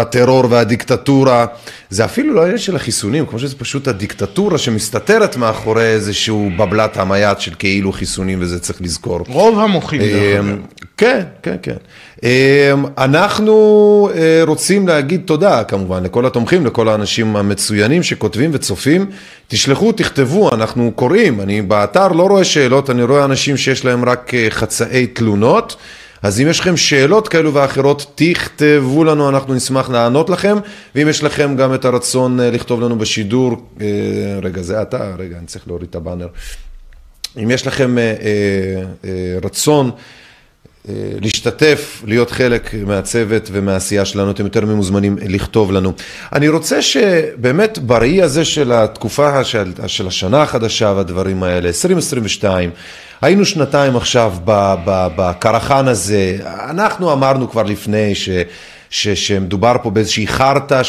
הטרור 0.00 0.44
והדיקטטורה, 0.50 1.46
זה 1.90 2.04
אפילו 2.04 2.34
לא 2.34 2.40
העניין 2.40 2.58
של 2.58 2.76
החיסונים, 2.76 3.26
כמו 3.26 3.38
שזה 3.38 3.56
פשוט 3.58 3.88
הדיקטטורה 3.88 4.58
שמסתתרת 4.58 5.36
מאחורי 5.36 5.86
איזשהו 5.86 6.50
בבלת 6.56 6.96
המייט 6.96 7.40
של 7.40 7.52
כאילו 7.58 7.92
חיסונים 7.92 8.38
וזה 8.40 8.60
צריך 8.60 8.82
לזכור. 8.82 9.20
רוב 9.28 9.58
המוחים 9.58 10.00
דרך 10.00 10.44
אגב. 10.44 10.56
כן, 10.96 11.22
כן, 11.42 11.56
כן. 11.62 11.76
אמ, 12.22 12.28
אנחנו 12.98 14.08
אה, 14.14 14.42
רוצים 14.46 14.88
להגיד 14.88 15.22
תודה 15.24 15.64
כמובן 15.64 16.02
לכל 16.02 16.26
התומכים, 16.26 16.66
לכל 16.66 16.88
האנשים 16.88 17.36
המצוינים 17.36 18.02
שכותבים 18.02 18.50
וצופים. 18.52 19.06
תשלחו, 19.48 19.92
תכתבו, 19.92 20.54
אנחנו 20.54 20.92
קוראים. 20.94 21.40
אני 21.40 21.62
באתר 21.62 22.08
לא 22.08 22.22
רואה 22.22 22.44
שאלות, 22.44 22.90
אני 22.90 23.02
רואה 23.02 23.24
אנשים 23.24 23.56
שיש 23.56 23.84
להם 23.84 24.04
רק 24.04 24.34
אה, 24.34 24.46
חצאי 24.50 25.06
תלונות. 25.06 25.76
אז 26.24 26.40
אם 26.40 26.48
יש 26.48 26.60
לכם 26.60 26.76
שאלות 26.76 27.28
כאלו 27.28 27.54
ואחרות, 27.54 28.12
תכתבו 28.14 29.04
לנו, 29.04 29.28
אנחנו 29.28 29.54
נשמח 29.54 29.90
לענות 29.90 30.30
לכם, 30.30 30.56
ואם 30.94 31.08
יש 31.08 31.22
לכם 31.22 31.56
גם 31.56 31.74
את 31.74 31.84
הרצון 31.84 32.40
אה, 32.40 32.50
לכתוב 32.50 32.80
לנו 32.80 32.98
בשידור, 32.98 33.68
אה, 33.80 33.86
רגע, 34.42 34.62
זה 34.62 34.82
אתה, 34.82 35.14
רגע, 35.18 35.38
אני 35.38 35.46
צריך 35.46 35.68
להוריד 35.68 35.88
את 35.90 35.94
הבאנר. 35.94 36.26
אם 37.42 37.50
יש 37.50 37.66
לכם 37.66 37.98
אה, 37.98 38.04
רצון 39.42 39.90
להשתתף, 41.20 42.02
להיות 42.06 42.30
חלק 42.30 42.74
מהצוות 42.86 43.48
ומהעשייה 43.52 44.04
שלנו, 44.04 44.30
אתם 44.30 44.44
יותר 44.44 44.64
ממוזמנים 44.66 45.18
לכתוב 45.28 45.72
לנו. 45.72 45.92
אני 46.32 46.48
רוצה 46.48 46.82
שבאמת 46.82 47.78
בראי 47.78 48.22
הזה 48.22 48.44
של 48.44 48.72
התקופה 48.72 49.44
של, 49.44 49.72
של 49.86 50.06
השנה 50.06 50.42
החדשה 50.42 50.92
והדברים 50.96 51.42
האלה, 51.42 51.68
2022, 51.68 52.70
היינו 53.22 53.44
שנתיים 53.44 53.96
עכשיו 53.96 54.34
בקרחן 55.16 55.88
הזה, 55.88 56.38
אנחנו 56.70 57.12
אמרנו 57.12 57.50
כבר 57.50 57.62
לפני 57.62 58.14
ש... 58.14 58.28
ש, 58.90 59.08
שמדובר 59.08 59.76
פה 59.82 59.90
באיזושהי 59.90 60.26
חרטא, 60.26 60.82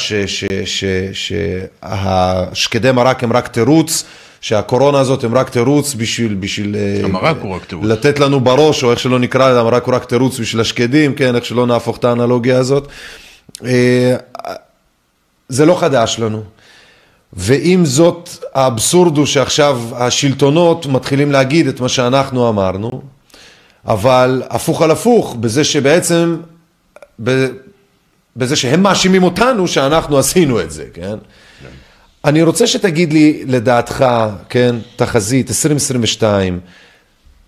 שהשקדי 1.84 2.92
מרק 2.92 3.24
הם 3.24 3.34
רק 3.34 3.48
תירוץ, 3.48 4.04
שהקורונה 4.46 5.00
הזאת 5.00 5.24
הם 5.24 5.36
רק 5.36 5.50
תירוץ 5.50 5.94
בשביל, 5.94 6.34
בשביל 6.34 6.76
אה, 6.76 7.02
המרק 7.04 7.38
הוא 7.42 7.56
רק 7.56 7.66
תירוץ. 7.66 7.86
לתת 7.86 8.20
לנו 8.20 8.40
בראש, 8.40 8.84
או 8.84 8.92
איך 8.92 9.00
שלא 9.00 9.20
נקרא 9.20 9.50
לזה, 9.50 9.60
המרק 9.60 9.84
הוא 9.84 9.96
רק 9.96 10.06
תירוץ 10.06 10.40
בשביל 10.40 10.62
השקדים, 10.62 11.14
כן, 11.16 11.36
איך 11.36 11.46
שלא 11.46 11.68
נהפוך 11.68 11.98
את 11.98 12.06
האנלוגיה 12.06 12.58
הזאת. 12.58 12.88
אה, 13.66 14.16
זה 15.50 15.66
לא 15.66 15.80
חדש 15.80 16.20
לנו. 16.20 16.44
ועם 17.34 17.86
זאת, 17.86 18.30
האבסורד 18.54 19.18
הוא 19.18 19.26
שעכשיו 19.26 19.82
השלטונות 19.94 20.86
מתחילים 20.86 21.32
להגיד 21.32 21.68
את 21.68 21.80
מה 21.80 21.90
שאנחנו 21.90 22.50
אמרנו, 22.50 23.02
אבל 23.88 24.44
הפוך 24.50 24.82
על 24.82 24.92
הפוך, 24.92 25.36
בזה 25.40 25.64
שבעצם, 25.64 26.38
בזה 28.36 28.56
שהם 28.56 28.84
מאשימים 28.84 29.24
אותנו 29.24 29.68
שאנחנו 29.68 30.18
עשינו 30.18 30.62
את 30.62 30.72
זה, 30.72 30.86
כן? 30.94 31.16
אני 32.26 32.44
רוצה 32.44 32.68
שתגיד 32.68 33.14
לי, 33.14 33.44
לדעתך, 33.48 34.06
כן, 34.50 34.76
תחזית 34.96 35.50
2022, 35.50 36.60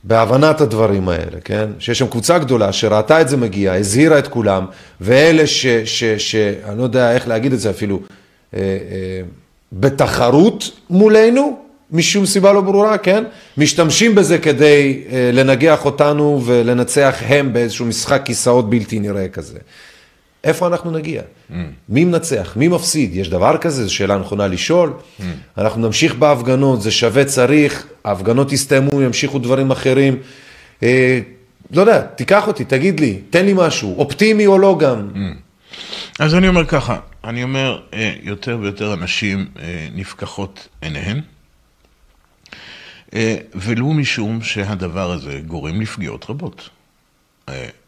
בהבנת 0.03 0.61
הדברים 0.61 1.09
האלה, 1.09 1.39
כן, 1.43 1.69
שיש 1.79 1.99
שם 1.99 2.07
קבוצה 2.07 2.37
גדולה 2.37 2.73
שראתה 2.73 3.21
את 3.21 3.29
זה 3.29 3.37
מגיע, 3.37 3.73
הזהירה 3.73 4.19
את 4.19 4.27
כולם, 4.27 4.65
ואלה 5.01 5.47
ש... 5.47 5.65
ש, 5.67 6.03
ש 6.03 6.35
אני 6.35 6.77
לא 6.77 6.83
יודע 6.83 7.11
איך 7.11 7.27
להגיד 7.27 7.53
את 7.53 7.59
זה 7.59 7.69
אפילו, 7.69 7.99
אה, 8.53 8.59
אה, 8.59 9.21
בתחרות 9.73 10.71
מולנו, 10.89 11.59
משום 11.91 12.25
סיבה 12.25 12.53
לא 12.53 12.61
ברורה, 12.61 12.97
כן? 12.97 13.23
משתמשים 13.57 14.15
בזה 14.15 14.37
כדי 14.37 15.03
אה, 15.11 15.29
לנגח 15.33 15.85
אותנו 15.85 16.41
ולנצח 16.45 17.15
הם 17.27 17.53
באיזשהו 17.53 17.85
משחק 17.85 18.21
כיסאות 18.25 18.69
בלתי 18.69 18.99
נראה 18.99 19.27
כזה. 19.27 19.57
איפה 20.47 20.67
אנחנו 20.67 20.91
נגיע? 20.91 21.21
Mm. 21.21 21.53
מי 21.89 22.05
מנצח? 22.05 22.53
מי 22.55 22.67
מפסיד? 22.67 23.15
יש 23.15 23.29
דבר 23.29 23.57
כזה? 23.57 23.83
זו 23.83 23.93
שאלה 23.93 24.17
נכונה 24.17 24.47
לשאול. 24.47 24.93
Mm. 24.93 25.23
אנחנו 25.57 25.81
נמשיך 25.81 26.15
בהפגנות, 26.15 26.81
זה 26.81 26.91
שווה 26.91 27.25
צריך, 27.25 27.87
ההפגנות 28.03 28.51
יסתיימו, 28.51 29.01
ימשיכו 29.01 29.39
דברים 29.39 29.71
אחרים. 29.71 30.17
אה, 30.83 31.19
לא 31.71 31.81
יודע, 31.81 32.01
תיקח 32.01 32.47
אותי, 32.47 32.65
תגיד 32.65 32.99
לי, 32.99 33.19
תן 33.29 33.45
לי 33.45 33.53
משהו, 33.55 33.95
אופטימי 33.97 34.47
או 34.47 34.59
לא 34.59 34.77
גם. 34.79 35.09
Mm. 35.13 35.17
אז 36.19 36.35
אני 36.35 36.47
אומר 36.47 36.65
ככה, 36.65 36.99
אני 37.23 37.43
אומר, 37.43 37.81
אה, 37.93 38.13
יותר 38.21 38.57
ויותר 38.61 38.93
אנשים 38.93 39.47
אה, 39.59 39.87
נפקחות 39.93 40.67
עיניהן, 40.81 41.21
אה, 43.13 43.35
ולו 43.55 43.93
משום 43.93 44.41
שהדבר 44.41 45.11
הזה 45.11 45.39
גורם 45.45 45.81
לפגיעות 45.81 46.25
רבות. 46.29 46.69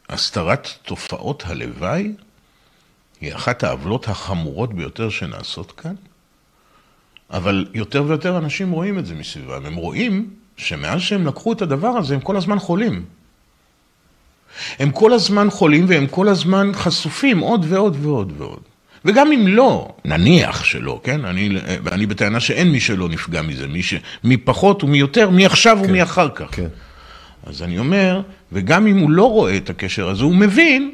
הסתרת 0.10 0.68
תופעות 0.84 1.44
הלוואי 1.48 2.12
היא 3.22 3.36
אחת 3.36 3.64
העוולות 3.64 4.08
החמורות 4.08 4.74
ביותר 4.74 5.10
שנעשות 5.10 5.72
כאן, 5.72 5.96
אבל 7.32 7.66
יותר 7.74 8.04
ויותר 8.08 8.38
אנשים 8.38 8.72
רואים 8.72 9.00
את 9.00 9.06
זה 9.06 9.16
מסביבם. 9.16 9.66
הם 9.66 9.76
רואים 9.76 10.30
שמאז 10.58 11.02
שהם 11.02 11.28
לקחו 11.28 11.54
את 11.54 11.62
הדבר 11.62 11.88
הזה, 11.88 12.14
הם 12.14 12.20
כל 12.20 12.38
הזמן 12.38 12.60
חולים. 12.60 13.06
הם 14.80 14.92
כל 14.92 15.14
הזמן 15.14 15.50
חולים 15.50 15.86
והם 15.88 16.08
כל 16.08 16.28
הזמן 16.28 16.72
חשופים 16.74 17.40
עוד 17.40 17.66
ועוד 17.70 17.98
ועוד 18.02 18.34
ועוד. 18.38 18.60
וגם 19.06 19.32
אם 19.32 19.48
לא, 19.48 19.96
נניח 20.06 20.64
שלא, 20.64 21.02
כן? 21.04 21.26
אני, 21.26 21.50
אני 21.92 22.06
בטענה 22.06 22.40
שאין 22.40 22.72
מי 22.72 22.80
שלא 22.80 23.10
נפגע 23.10 23.42
מזה, 23.42 23.68
מי 23.68 23.84
ש... 23.84 23.94
מי 24.24 24.38
פחות 24.38 24.84
ומי 24.84 24.98
יותר, 24.98 25.30
מי 25.30 25.46
עכשיו 25.46 25.78
כן, 25.82 25.90
ומי 25.90 26.04
אחר 26.04 26.30
כך. 26.36 26.48
כן. 26.52 26.68
אז 27.44 27.64
אני 27.64 27.80
אומר, 27.80 28.22
וגם 28.52 28.88
אם 28.88 28.98
הוא 28.98 29.10
לא 29.10 29.32
רואה 29.32 29.58
את 29.58 29.70
הקשר 29.70 30.10
הזה, 30.10 30.24
הוא 30.24 30.36
מבין 30.36 30.92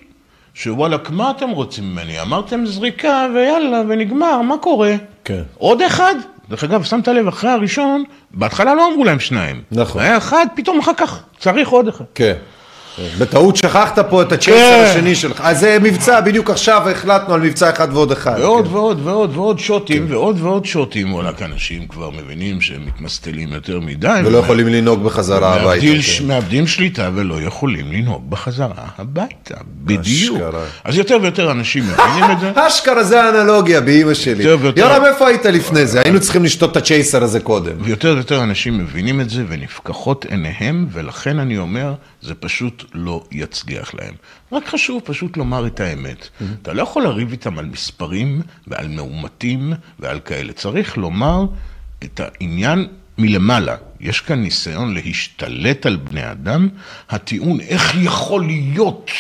שוואלכ, 0.55 1.09
מה 1.11 1.31
אתם 1.31 1.49
רוצים 1.49 1.91
ממני? 1.91 2.21
אמרתם 2.21 2.65
זריקה 2.65 3.27
ויאללה, 3.35 3.81
ונגמר, 3.87 4.41
מה 4.41 4.57
קורה? 4.57 4.95
כן. 5.23 5.41
עוד 5.57 5.81
אחד? 5.81 6.15
דרך 6.49 6.63
אגב, 6.63 6.83
שמת 6.83 7.07
לב, 7.07 7.27
אחרי 7.27 7.49
הראשון, 7.49 8.03
בהתחלה 8.31 8.75
לא 8.75 8.87
אמרו 8.91 9.03
להם 9.03 9.19
שניים. 9.19 9.61
נכון. 9.71 10.01
היה 10.01 10.17
אחד, 10.17 10.45
פתאום 10.55 10.79
אחר 10.79 10.93
כך 10.93 11.23
צריך 11.39 11.69
עוד 11.69 11.87
אחד. 11.87 12.05
כן. 12.15 12.33
בטעות 13.17 13.55
שכחת 13.55 13.99
פה 13.99 14.21
את 14.21 14.31
הצ'ייסר 14.31 14.59
כן. 14.59 14.85
השני 14.89 15.15
שלך. 15.15 15.41
אז 15.43 15.59
זה 15.59 15.77
מבצע, 15.81 16.21
בדיוק 16.21 16.49
עכשיו 16.49 16.89
החלטנו 16.89 17.33
על 17.33 17.41
מבצע 17.41 17.69
אחד 17.69 17.87
ועוד 17.93 18.11
אחד. 18.11 18.35
ועוד 18.39 18.67
כן. 18.67 18.73
ועוד 18.73 18.99
ועוד 19.03 19.37
ועוד 19.37 19.59
שוטים, 19.59 20.07
כן. 20.07 20.13
ועוד 20.13 20.41
ועוד 20.41 20.65
שוטים. 20.65 21.13
וואלכ, 21.13 21.41
אנשים 21.41 21.87
כבר 21.87 22.09
מבינים 22.09 22.61
שהם 22.61 22.85
מתמסטלים 22.85 23.53
יותר 23.53 23.79
מדי. 23.79 24.21
ולא 24.25 24.37
יכולים 24.37 24.67
לנהוג 24.67 25.03
בחזרה 25.03 25.55
הביתה. 25.55 25.85
מאבדים 26.27 26.67
שליטה 26.67 27.09
ולא 27.15 27.41
יכולים 27.41 27.91
לנהוג 27.91 28.29
בחזרה 28.29 28.85
הביתה. 28.97 29.55
בדיוק. 29.83 30.37
אז 30.83 30.97
יותר 30.97 31.17
ויותר 31.21 31.51
אנשים 31.51 31.83
מבינים 31.83 32.31
את 32.31 32.39
זה. 32.39 32.51
אשכרה 32.67 33.03
זה 33.03 33.23
האנלוגיה 33.23 33.81
באימא 33.81 34.13
שלי. 34.13 34.43
יורם, 34.75 35.05
איפה 35.05 35.27
היית 35.27 35.45
לפני 35.45 35.85
זה? 35.85 36.01
היינו 36.01 36.19
צריכים 36.19 36.43
לשתות 36.43 36.71
את 36.71 36.77
הצ'ייסר 36.77 37.23
הזה 37.23 37.39
קודם. 37.39 37.73
ויותר 37.81 38.13
ויותר 38.15 38.43
אנשים 38.43 38.77
מבינים 38.77 39.21
את 39.21 39.29
זה 39.29 39.43
ונפקחות 39.47 40.25
עיניהם, 40.25 40.87
ולכן 40.91 41.39
אני 41.39 41.57
אומר, 41.57 41.93
זה 42.25 42.35
פשוט 42.35 42.83
לא 42.93 43.23
יצליח 43.31 43.93
להם. 43.93 44.13
רק 44.51 44.67
חשוב 44.67 45.01
פשוט 45.05 45.37
לומר 45.37 45.67
את 45.67 45.79
האמת. 45.79 46.21
Mm-hmm. 46.21 46.43
אתה 46.61 46.73
לא 46.73 46.83
יכול 46.83 47.03
לריב 47.03 47.31
איתם 47.31 47.59
על 47.59 47.65
מספרים 47.65 48.41
ועל 48.67 48.87
מאומתים 48.87 49.73
ועל 49.99 50.19
כאלה. 50.19 50.53
צריך 50.53 50.97
לומר 50.97 51.45
את 52.03 52.19
העניין 52.19 52.87
מלמעלה. 53.17 53.75
יש 53.99 54.21
כאן 54.21 54.41
ניסיון 54.41 54.93
להשתלט 54.93 55.85
על 55.85 55.95
בני 55.95 56.31
אדם. 56.31 56.69
הטיעון, 57.09 57.59
איך 57.59 57.95
יכול 58.01 58.45
להיות 58.45 59.11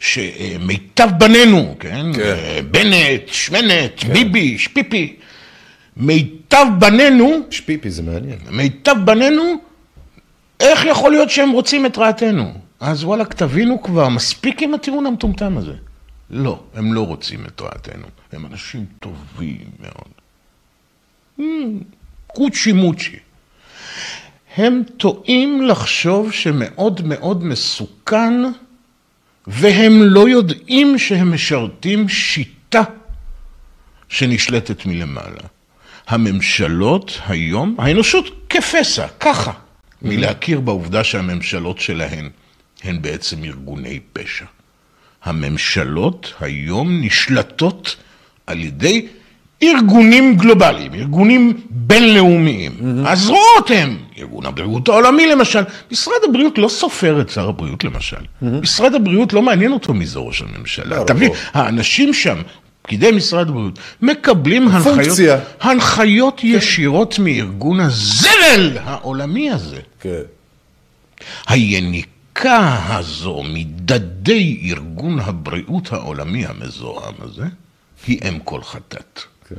שמיטב 0.00 1.08
בנינו, 1.18 1.76
כן? 1.80 2.06
כן. 2.14 2.64
בנט, 2.70 3.22
שמנת, 3.26 3.92
כן. 3.96 4.12
ביבי, 4.12 4.58
שפיפי. 4.58 5.16
מיטב 5.96 6.66
בנינו... 6.78 7.40
שפיפי 7.50 7.90
זה 7.90 8.02
מעניין. 8.02 8.38
מיטב 8.50 8.94
בנינו, 9.04 9.60
איך 10.60 10.84
יכול 10.84 11.10
להיות 11.10 11.30
שהם 11.30 11.50
רוצים 11.50 11.86
את 11.86 11.98
רעתנו? 11.98 12.52
אז 12.80 13.04
וואלכ, 13.04 13.28
תבינו 13.28 13.82
כבר, 13.82 14.08
מספיק 14.08 14.62
עם 14.62 14.74
הטיעון 14.74 15.06
המטומטם 15.06 15.58
הזה. 15.58 15.74
לא, 16.30 16.60
הם 16.74 16.92
לא 16.92 17.06
רוצים 17.06 17.46
את 17.46 17.60
רעתנו. 17.60 18.06
הם 18.32 18.46
אנשים 18.46 18.84
טובים 19.00 19.64
מאוד. 19.80 20.10
קוצ'י 22.26 22.72
מוצ'י. 22.72 23.16
הם 24.56 24.82
טועים 24.96 25.62
לחשוב 25.62 26.32
שמאוד 26.32 27.00
מאוד 27.04 27.44
מסוכן, 27.44 28.34
והם 29.46 30.02
לא 30.02 30.28
יודעים 30.28 30.98
שהם 30.98 31.34
משרתים 31.34 32.08
שיטה 32.08 32.82
שנשלטת 34.08 34.86
מלמעלה. 34.86 35.42
הממשלות 36.08 37.20
היום, 37.26 37.76
האנושות 37.78 38.24
כפסע, 38.48 39.06
ככה, 39.20 39.52
מלהכיר 40.02 40.60
בעובדה 40.60 41.04
שהממשלות 41.04 41.78
שלהן 41.78 42.28
הן 42.84 43.02
בעצם 43.02 43.44
ארגוני 43.44 44.00
פשע. 44.12 44.44
הממשלות 45.24 46.32
היום 46.40 47.00
נשלטות 47.00 47.96
על 48.46 48.60
ידי 48.60 49.06
ארגונים 49.62 50.36
גלובליים, 50.36 50.94
ארגונים 50.94 51.60
בינלאומיים. 51.70 52.72
Mm-hmm. 52.72 53.08
הזרועות 53.08 53.70
הם, 53.74 53.98
ארגון 54.18 54.46
הבריאות 54.46 54.88
העולמי 54.88 55.26
למשל. 55.26 55.62
משרד 55.92 56.16
הבריאות 56.28 56.58
לא 56.58 56.68
סופר 56.68 57.20
את 57.20 57.30
שר 57.30 57.48
הבריאות 57.48 57.84
למשל. 57.84 58.16
Mm-hmm. 58.16 58.46
משרד 58.46 58.94
הבריאות 58.94 59.32
לא 59.32 59.42
מעניין 59.42 59.72
אותו 59.72 59.94
מי 59.94 60.06
זה 60.06 60.18
ראש 60.18 60.42
הממשלה. 60.42 60.96
לא, 60.96 61.04
תבין, 61.04 61.28
לא. 61.28 61.34
האנשים 61.54 62.14
שם, 62.14 62.36
פקידי 62.90 63.10
משרד 63.10 63.48
הבריאות, 63.48 63.78
מקבלים 64.02 64.68
הנחיות, 64.68 65.18
הנחיות 65.60 66.40
כן. 66.40 66.46
ישירות 66.46 67.18
מארגון 67.18 67.80
הזבל 67.80 68.78
העולמי 68.78 69.50
הזה. 69.50 69.76
כן. 70.00 70.22
היניקה 71.48 72.78
הזו 72.88 73.42
מדדי 73.48 74.60
ארגון 74.64 75.20
הבריאות 75.20 75.92
העולמי 75.92 76.46
המזוהם 76.46 77.14
הזה, 77.18 77.44
היא 78.06 78.18
אם 78.28 78.38
כל 78.44 78.62
חטאת. 78.62 79.20
כן. 79.48 79.54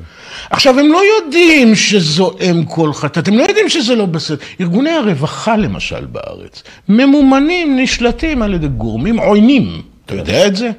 עכשיו, 0.50 0.80
הם 0.80 0.92
לא 0.92 1.02
יודעים 1.18 1.76
שזו 1.76 2.32
אם 2.42 2.66
כל 2.66 2.94
חטאת, 2.94 3.28
הם 3.28 3.38
לא 3.38 3.44
יודעים 3.44 3.70
שזה 3.70 3.96
לא 3.96 4.06
בסדר. 4.06 4.38
ארגוני 4.62 4.92
הרווחה, 4.92 5.58
למשל, 5.58 6.06
בארץ, 6.06 6.64
ממומנים, 6.90 7.80
נשלטים 7.80 8.42
על 8.42 8.54
ידי 8.54 8.68
גורמים 8.68 9.20
עוינים. 9.20 9.82
אתה 10.06 10.16
יודע 10.16 10.48
את 10.48 10.56
זה? 10.56 10.72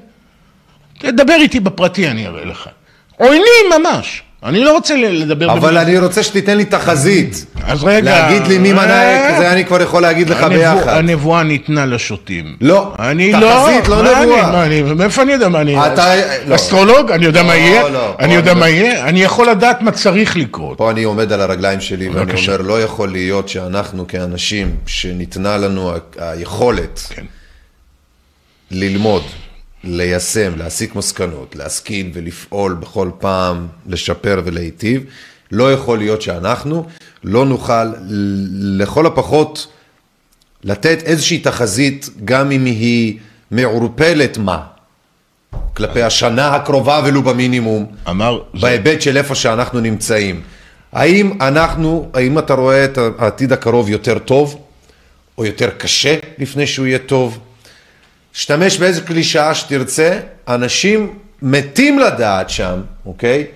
תדבר 1.03 1.35
איתי 1.35 1.61
בפרטי, 1.61 2.09
אני 2.09 2.27
אראה 2.27 2.45
לך. 2.45 2.69
עוינים 3.17 3.67
ממש. 3.81 4.23
אני 4.45 4.65
לא 4.65 4.73
רוצה 4.73 4.97
לדבר... 4.97 5.53
אבל 5.53 5.79
אני 5.79 5.99
רוצה 5.99 6.23
שתיתן 6.23 6.57
לי 6.57 6.65
תחזית. 6.65 7.47
אז 7.65 7.85
רגע... 7.85 8.11
להגיד 8.11 8.47
לי 8.47 8.59
מי 8.59 8.73
מנהיג, 8.73 9.39
זה 9.39 9.53
אני 9.53 9.65
כבר 9.65 9.83
יכול 9.83 10.03
להגיד 10.03 10.31
לך 10.31 10.43
ביחד. 10.43 10.89
הנבואה 10.89 11.43
ניתנה 11.43 11.87
לשוטים. 11.87 12.57
לא, 12.61 12.93
אני 12.99 13.33
תחזית, 13.33 13.89
לא 13.89 14.23
נבואה. 14.23 14.95
מאיפה 14.95 15.23
אני 15.23 15.33
יודע 15.33 15.49
מה 15.49 15.61
אני... 15.61 15.87
אתה... 15.87 16.15
לא. 16.47 16.55
אסטרולוג? 16.55 17.11
אני 17.11 17.25
יודע 17.25 17.43
מה 17.43 17.55
לא, 17.55 17.59
יהיה? 17.59 17.89
לא, 17.89 18.17
אני 18.19 18.35
יודע 18.35 18.55
מה 18.55 18.69
יהיה? 18.69 19.05
אני 19.05 19.23
יכול 19.23 19.51
לדעת 19.51 19.83
מה 19.83 19.91
צריך 19.91 20.37
לקרות. 20.37 20.79
פה 20.79 20.91
אני 20.91 21.03
עומד 21.03 21.33
על 21.33 21.41
הרגליים 21.41 21.81
שלי 21.81 22.09
ואני. 22.09 22.33
אומר, 22.49 22.63
לא 22.63 22.83
יכול 22.83 23.09
להיות 23.09 23.49
שאנחנו 23.49 24.07
כאנשים, 24.07 24.77
שניתנה 24.87 25.57
לנו 25.57 25.93
היכולת 26.19 27.01
כן. 27.15 27.25
ללמוד, 28.71 29.23
ליישם, 29.85 30.53
להסיק 30.57 30.95
מסקנות, 30.95 31.57
להשכיל 31.57 32.11
ולפעול 32.15 32.75
בכל 32.75 33.11
פעם, 33.19 33.67
לשפר 33.87 34.43
ולהיטיב, 34.45 35.05
לא 35.53 35.73
יכול 35.73 35.99
להיות 35.99 36.23
שאנחנו 36.23 36.87
לא 37.25 37.47
נוכל 37.47 37.85
לכל 38.79 39.07
הפחות 39.07 39.67
לתת 40.65 41.03
איזושהי 41.05 41.39
תחזית, 41.39 42.09
גם 42.25 42.51
אם 42.51 42.65
היא 42.65 43.19
מעורפלת 43.51 44.39
מה, 44.39 44.61
כלפי 45.75 46.03
השנה 46.03 46.55
הקרובה 46.55 47.01
ולו 47.05 47.23
במינימום, 47.23 47.87
אמר... 48.09 48.39
זה- 48.55 48.61
בהיבט 48.61 49.03
של 49.03 49.17
איפה 49.17 49.35
שאנחנו 49.35 49.81
נמצאים. 49.81 50.41
האם 50.93 51.33
אנחנו, 51.41 52.11
האם 52.15 52.39
אתה 52.39 52.55
רואה 52.55 52.85
את 52.85 52.99
העתיד 53.19 53.53
הקרוב 53.53 53.89
יותר 53.91 54.19
טוב, 54.19 54.57
או 55.39 55.45
יותר 55.47 55.71
קשה 55.71 56.17
לפני 56.39 56.67
שהוא 56.67 56.87
יהיה 56.87 56.99
טוב? 56.99 57.39
שתמש 58.33 58.79
באיזה 58.79 59.01
קלישאה 59.01 59.55
שתרצה, 59.55 60.21
אנשים 60.49 61.19
מתים 61.43 61.99
לדעת 61.99 62.51
שם, 62.51 62.81
אוקיי? 63.07 63.47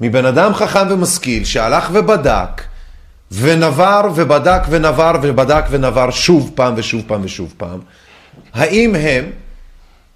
מבן 0.00 0.26
אדם 0.26 0.54
חכם 0.54 0.86
ומשכיל 0.90 1.44
שהלך 1.44 1.88
ובדק, 1.92 2.62
ונבר 3.32 4.00
ובדק 4.14 4.62
ונבר 4.70 5.12
ובדק 5.22 5.64
ונבר 5.70 6.10
שוב 6.10 6.50
פעם 6.54 6.74
ושוב 6.76 7.02
פעם 7.06 7.20
ושוב 7.24 7.54
פעם, 7.56 7.80
האם 8.54 8.94
הם, 8.94 9.24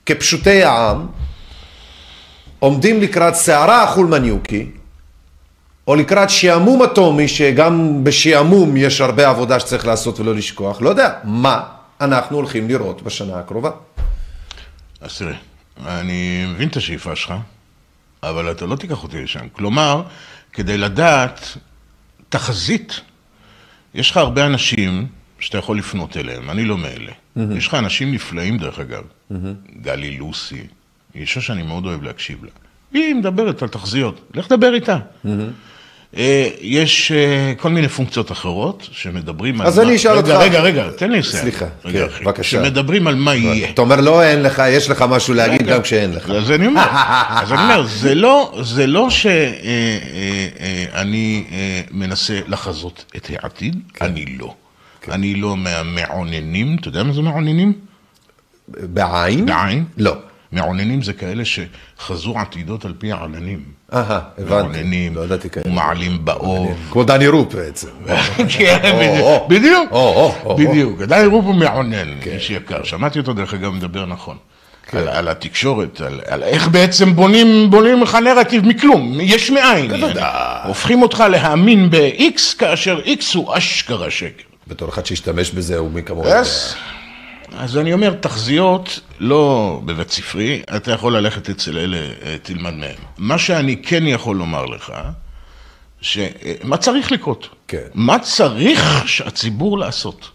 כפשוטי 0.06 0.64
העם, 0.64 1.06
עומדים 2.58 3.00
לקראת 3.00 3.34
סערה 3.34 3.82
החולמניוקי, 3.82 4.70
או 5.86 5.94
לקראת 5.94 6.30
שעמום 6.30 6.82
אטומי, 6.82 7.28
שגם 7.28 8.04
בשעמום 8.04 8.76
יש 8.76 9.00
הרבה 9.00 9.28
עבודה 9.28 9.60
שצריך 9.60 9.86
לעשות 9.86 10.20
ולא 10.20 10.34
לשכוח, 10.34 10.82
לא 10.82 10.88
יודע, 10.88 11.10
מה 11.24 11.62
אנחנו 12.00 12.36
הולכים 12.36 12.68
לראות 12.68 13.02
בשנה 13.02 13.38
הקרובה. 13.38 13.70
אז 15.00 15.18
תראה, 15.18 15.36
אני 15.86 16.46
מבין 16.48 16.68
את 16.68 16.76
השאיפה 16.76 17.16
שלך, 17.16 17.34
אבל 18.22 18.50
אתה 18.50 18.66
לא 18.66 18.76
תיקח 18.76 19.02
אותי 19.02 19.22
לשם. 19.22 19.48
כלומר, 19.52 20.02
כדי 20.52 20.78
לדעת 20.78 21.56
תחזית, 22.28 23.00
יש 23.94 24.10
לך 24.10 24.16
הרבה 24.16 24.46
אנשים 24.46 25.06
שאתה 25.38 25.58
יכול 25.58 25.78
לפנות 25.78 26.16
אליהם, 26.16 26.50
אני 26.50 26.64
לא 26.64 26.78
מאלה. 26.78 27.12
יש 27.56 27.66
לך 27.66 27.74
אנשים 27.74 28.12
נפלאים 28.12 28.58
דרך 28.58 28.78
אגב, 28.78 29.02
גלי 29.82 30.16
לוסי, 30.18 30.66
אישה 31.14 31.40
שאני 31.40 31.62
מאוד 31.62 31.86
אוהב 31.86 32.02
להקשיב 32.02 32.44
לה. 32.44 32.50
היא 32.92 33.14
מדברת 33.14 33.62
על 33.62 33.68
תחזיות, 33.68 34.30
לך 34.34 34.48
דבר 34.48 34.74
איתה. 34.74 34.98
אה, 35.26 35.30
יש 36.60 37.12
אה, 37.12 37.52
כל 37.56 37.70
מיני 37.70 37.88
פונקציות 37.88 38.32
אחרות 38.32 38.88
שמדברים 38.92 39.60
על... 39.60 39.66
אז 39.66 39.80
אני 39.80 39.96
אשאל 39.96 40.16
אותך. 40.16 40.28
רגע, 40.28 40.60
רגע, 40.60 40.90
תן 40.96 41.10
לי 41.10 41.18
לסיים. 41.18 41.42
סליחה, 41.42 41.66
כן. 41.82 42.06
בבקשה. 42.22 42.50
שמדברים 42.50 43.06
על 43.06 43.14
מה 43.14 43.34
יהיה. 43.34 43.70
אתה 43.70 43.82
אומר, 43.82 44.00
לא, 44.00 44.22
אין 44.22 44.42
לך, 44.42 44.62
יש 44.68 44.90
לך 44.90 45.04
משהו 45.08 45.34
להגיד 45.34 45.66
גם 45.66 45.82
כשאין 45.82 46.12
לך. 46.12 46.30
אז 46.30 46.50
אני 46.50 46.66
אומר, 46.66 46.84
אז 47.42 47.52
אני 47.52 47.62
אומר, 47.62 47.86
זה 47.86 48.14
לא, 48.14 48.58
זה 48.62 48.86
לא 48.86 49.10
שאני 49.10 49.44
מנסה 51.90 52.40
לחזות 52.46 53.04
את 53.16 53.30
העתיד, 53.30 53.80
אני 54.00 54.24
לא. 54.38 54.54
אני 55.10 55.34
לא 55.34 55.56
מהמעוננים, 55.56 56.76
אתה 56.80 56.88
יודע 56.88 57.02
מה 57.02 57.12
זה 57.12 57.22
מעוננים? 57.22 57.72
בעין? 58.68 59.46
בעין? 59.46 59.84
לא. 59.96 60.14
מעוננים 60.52 61.02
זה 61.02 61.12
כאלה 61.12 61.42
שחזו 61.44 62.38
עתידות 62.38 62.84
על 62.84 62.94
פי 62.98 63.12
העננים. 63.12 63.60
אהה, 63.92 64.20
הבנתי. 64.38 64.54
מעוננים, 64.54 65.14
לא 65.14 65.20
ידעתי 65.20 65.50
כאלה. 65.50 65.66
ומעלים 65.66 66.24
באוב. 66.24 66.76
כמו 66.90 67.04
דני 67.04 67.28
רופ 67.28 67.54
בעצם. 67.54 67.88
כן, 68.58 68.98
בדיוק. 69.48 69.88
בדיוק. 70.58 71.00
עדיין 71.00 71.30
רוב 71.30 71.46
הוא 71.46 71.54
מעונן, 71.54 72.08
איש 72.26 72.50
יקר. 72.50 72.84
שמעתי 72.84 73.18
אותו 73.18 73.32
דרך 73.32 73.54
אגב 73.54 73.72
מדבר 73.72 74.06
נכון. 74.06 74.36
כן. 74.90 74.98
על, 74.98 75.08
על 75.08 75.28
התקשורת, 75.28 76.00
על, 76.00 76.20
על 76.26 76.42
איך 76.42 76.68
בעצם 76.68 77.16
בונים, 77.16 77.70
בונים 77.70 78.02
לך 78.02 78.14
נרטיב 78.14 78.66
מכלום, 78.66 79.18
יש 79.20 79.50
מאין. 79.50 79.88
בוודאי. 79.88 80.68
הופכים 80.68 81.02
אותך 81.02 81.24
להאמין 81.30 81.90
ב-X 81.90 82.58
כאשר 82.58 83.00
X 83.04 83.24
הוא 83.34 83.56
אשכרה 83.56 84.10
שקר. 84.10 84.42
בתור 84.66 84.88
אחד 84.88 85.06
שהשתמש 85.06 85.50
בזה, 85.50 85.76
הוא 85.78 85.90
מי 85.90 86.02
כמוהו. 86.02 86.28
אז 87.52 87.78
אני 87.78 87.92
אומר, 87.92 88.14
תחזיות 88.20 89.00
לא 89.20 89.80
בבית 89.84 90.10
ספרי, 90.10 90.62
אתה 90.76 90.92
יכול 90.92 91.16
ללכת 91.16 91.50
אצל 91.50 91.78
אלה, 91.78 91.96
אה, 91.96 92.36
תלמד 92.42 92.74
מהם. 92.74 92.96
מה 93.18 93.38
שאני 93.38 93.82
כן 93.82 94.06
יכול 94.06 94.36
לומר 94.36 94.66
לך, 94.66 94.92
ש... 96.00 96.18
אה, 96.18 96.54
מה 96.64 96.76
צריך 96.76 97.12
לקרות? 97.12 97.48
כן. 97.68 97.86
מה 97.94 98.18
צריך 98.18 99.08
שהציבור 99.08 99.78
לעשות? 99.78 100.30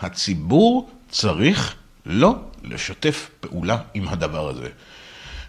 הציבור 0.00 0.90
צריך 1.08 1.74
לא 2.06 2.34
לשתף 2.64 3.30
פעולה 3.40 3.78
עם 3.94 4.08
הדבר 4.08 4.48
הזה. 4.48 4.68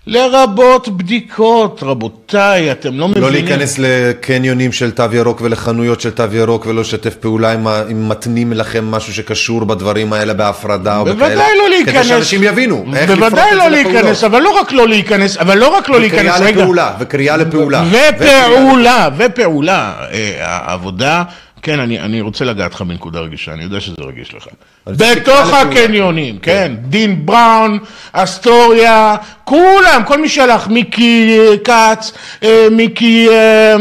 לרבות 0.08 0.90
בדיקות, 0.90 1.84
רבותיי, 1.84 2.72
אתם 2.72 3.00
לא 3.00 3.08
מבינים. 3.08 3.28
לא 3.28 3.32
להיכנס 3.32 3.80
לקניונים 3.80 4.72
של 4.72 4.92
תו 4.92 5.04
ירוק 5.14 5.42
ולחנויות 5.42 6.02
של 6.02 6.10
תו 6.10 6.24
ירוק 6.32 6.66
ולא 6.66 6.82
לשתף 6.82 7.16
פעולה 7.16 7.54
אם, 7.54 7.68
אם 7.68 8.10
מתנים 8.10 8.54
לכם 8.54 8.92
משהו 8.92 9.14
שקשור 9.14 9.66
בדברים 9.66 10.14
האלה 10.14 10.34
בהפרדה 10.34 10.98
או 10.98 11.06
בכאלה. 11.06 11.16
בוודאי 11.28 11.58
לא 11.58 11.70
להיכנס. 11.70 11.96
כדי 11.96 12.04
שאנשים 12.04 12.44
יבינו 12.44 12.86
איך 12.96 13.10
לפרוט 13.10 13.20
בוודאי 13.20 13.50
את 13.52 13.58
לא 13.58 13.64
זה 13.64 13.70
להיכנס, 13.70 14.24
לפעולות. 14.24 14.24
אבל 14.24 14.42
לא 14.42 14.60
רק 14.60 14.72
לא 14.72 14.88
להיכנס, 14.88 15.38
אבל 15.38 15.58
לא 15.58 15.68
רק 15.78 15.90
לא 15.90 16.00
להיכנס, 16.00 16.20
וקריאה 16.20 16.40
רגע. 16.40 16.62
לפעולה, 16.62 16.94
וקריאה 17.00 17.38
לפעולה. 17.38 17.84
ופעולה, 17.92 19.10
ופעולה. 19.18 19.94
אה, 20.12 20.32
העבודה, 20.40 21.24
כן, 21.62 21.80
אני, 21.80 22.00
אני 22.00 22.22
רוצה 22.22 22.46
לגעת 22.46 22.74
לך 22.74 22.82
בנקודה 22.82 23.20
רגישה, 23.20 23.54
אני 23.54 23.64
יודע 23.64 23.80
שזה 23.80 23.96
רגיש 24.00 24.34
לך. 24.34 24.48
בתוך. 24.88 25.54
הקניונים, 25.54 26.40
כן, 26.40 26.76
דין 26.82 27.26
בראון, 27.26 27.80
אסטוריה, 28.12 29.16
כולם, 29.44 30.02
כל 30.06 30.22
מי 30.22 30.30
שהלך, 30.30 30.68
מיקי 30.68 31.40
אה, 31.40 31.58
כץ, 31.58 32.12
אה, 32.44 32.68
מיקי... 32.72 33.28
אה, 33.30 33.76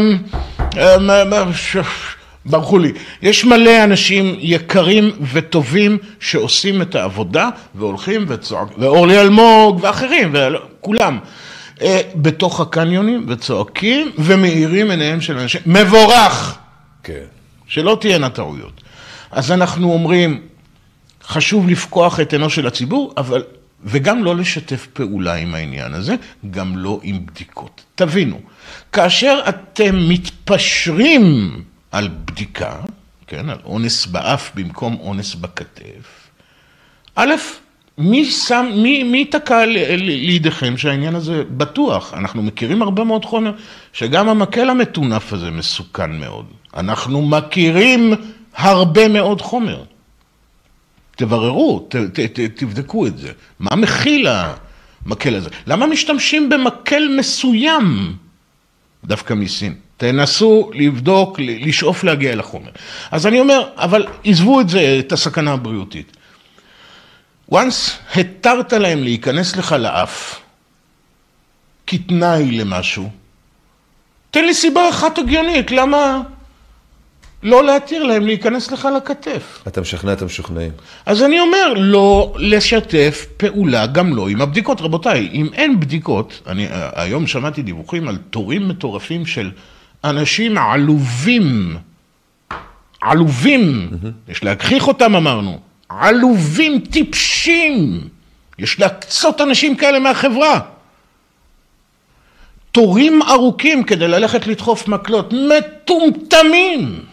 ברחו 2.45 2.79
לי. 2.79 2.91
יש 3.21 3.45
מלא 3.45 3.83
אנשים 3.83 4.35
יקרים 4.39 5.11
וטובים 5.33 5.97
שעושים 6.19 6.81
את 6.81 6.95
העבודה 6.95 7.49
והולכים 7.75 8.25
וצועקים, 8.27 8.83
ואורלי 8.83 9.21
אלמוג 9.21 9.79
ואחרים, 9.81 10.33
וכולם. 10.35 11.19
בתוך 12.15 12.59
הקניונים 12.59 13.25
וצועקים 13.27 14.11
ומאירים 14.17 14.91
עיניהם 14.91 15.21
של 15.21 15.37
אנשים. 15.37 15.61
מבורך! 15.65 16.57
כן. 17.03 17.38
שלא 17.69 17.97
תהיינה 18.01 18.29
טעויות. 18.29 18.81
אז 19.31 19.51
אנחנו 19.51 19.93
אומרים, 19.93 20.41
חשוב 21.23 21.69
לפקוח 21.69 22.19
את 22.19 22.33
עינו 22.33 22.49
של 22.49 22.67
הציבור, 22.67 23.13
אבל, 23.17 23.43
וגם 23.83 24.23
לא 24.23 24.35
לשתף 24.35 24.87
פעולה 24.93 25.33
עם 25.33 25.55
העניין 25.55 25.93
הזה, 25.93 26.15
גם 26.51 26.77
לא 26.77 26.99
עם 27.03 27.25
בדיקות. 27.25 27.83
תבינו, 27.95 28.41
כאשר 28.91 29.39
אתם 29.49 30.09
מתפשרים 30.09 31.23
על 31.91 32.09
בדיקה, 32.25 32.75
כן, 33.27 33.49
על 33.49 33.57
אונס 33.65 34.05
באף 34.05 34.51
במקום 34.55 34.97
אונס 34.99 35.35
בכתף, 35.35 36.29
א', 37.15 37.31
מי 37.99 38.25
שם, 38.25 38.65
מי, 38.75 39.03
מי 39.03 39.25
תקע 39.25 39.65
לידיכם 39.65 40.77
שהעניין 40.77 41.15
הזה 41.15 41.43
בטוח? 41.57 42.13
אנחנו 42.13 42.43
מכירים 42.43 42.81
הרבה 42.81 43.03
מאוד 43.03 43.25
חומר, 43.25 43.51
שגם 43.93 44.29
המקל 44.29 44.69
המטונף 44.69 45.33
הזה 45.33 45.51
מסוכן 45.51 46.11
מאוד. 46.11 46.45
אנחנו 46.77 47.21
מכירים 47.21 48.13
הרבה 48.55 49.07
מאוד 49.07 49.41
חומר. 49.41 49.83
תבררו, 51.15 51.87
ת, 51.89 51.95
ת, 51.95 52.19
ת, 52.19 52.39
תבדקו 52.39 53.07
את 53.07 53.17
זה. 53.17 53.31
מה 53.59 53.75
מכיל 53.75 54.27
המקל 54.27 55.35
הזה? 55.35 55.49
למה 55.67 55.87
משתמשים 55.87 56.49
במקל 56.49 57.03
מסוים 57.17 58.15
דווקא 59.05 59.33
מסין? 59.33 59.75
תנסו 59.97 60.71
לבדוק, 60.73 61.39
לשאוף 61.39 62.03
להגיע 62.03 62.31
אל 62.31 62.39
החומר. 62.39 62.71
אז 63.11 63.27
אני 63.27 63.39
אומר, 63.39 63.69
אבל 63.75 64.07
עזבו 64.23 64.61
את 64.61 64.69
זה, 64.69 64.95
את 64.99 65.11
הסכנה 65.11 65.51
הבריאותית. 65.51 66.17
Once 67.53 68.15
התרת 68.15 68.73
להם 68.73 69.03
להיכנס 69.03 69.55
לך 69.55 69.71
לאף 69.71 70.41
כתנאי 71.87 72.51
למשהו, 72.51 73.09
תן 74.31 74.45
לי 74.45 74.53
סיבה 74.53 74.89
אחת 74.89 75.17
הגיונית, 75.17 75.71
למה, 75.71 76.21
לא 77.43 77.63
להתיר 77.63 78.03
להם 78.03 78.25
להיכנס 78.25 78.71
לך 78.71 78.87
לכתף. 78.97 79.63
אתה 79.67 79.81
משכנע 79.81 80.13
את 80.13 80.21
המשוכנעים. 80.21 80.71
אז 81.05 81.23
אני 81.23 81.39
אומר, 81.39 81.73
לא 81.77 82.33
לשתף 82.37 83.25
פעולה 83.37 83.87
גם 83.87 84.15
לא 84.15 84.29
עם 84.29 84.41
הבדיקות. 84.41 84.81
רבותיי, 84.81 85.29
אם 85.33 85.49
אין 85.53 85.79
בדיקות, 85.79 86.41
אני 86.47 86.67
היום 86.95 87.27
שמעתי 87.27 87.61
דיווחים 87.61 88.07
על 88.07 88.17
תורים 88.17 88.67
מטורפים 88.67 89.25
של 89.25 89.51
אנשים 90.03 90.57
עלובים, 90.57 91.77
עלובים, 93.01 93.89
יש 94.27 94.43
להגחיך 94.43 94.87
אותם 94.87 95.15
אמרנו, 95.15 95.59
עלובים, 95.89 96.79
טיפשים, 96.79 98.07
יש 98.59 98.79
להקצות 98.79 99.41
אנשים 99.41 99.75
כאלה 99.75 99.99
מהחברה. 99.99 100.59
תורים 102.71 103.21
ארוכים 103.21 103.83
כדי 103.83 104.07
ללכת 104.07 104.47
לדחוף 104.47 104.87
מקלות, 104.87 105.33
מטומטמים. 105.33 107.05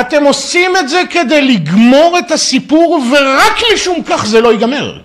אתם 0.00 0.24
עושים 0.24 0.76
את 0.76 0.88
זה 0.88 1.02
כדי 1.10 1.42
לגמור 1.42 2.18
את 2.18 2.30
הסיפור 2.30 3.02
ורק 3.12 3.56
משום 3.74 4.02
כך 4.06 4.26
זה 4.26 4.40
לא 4.40 4.52
ייגמר. 4.52 5.00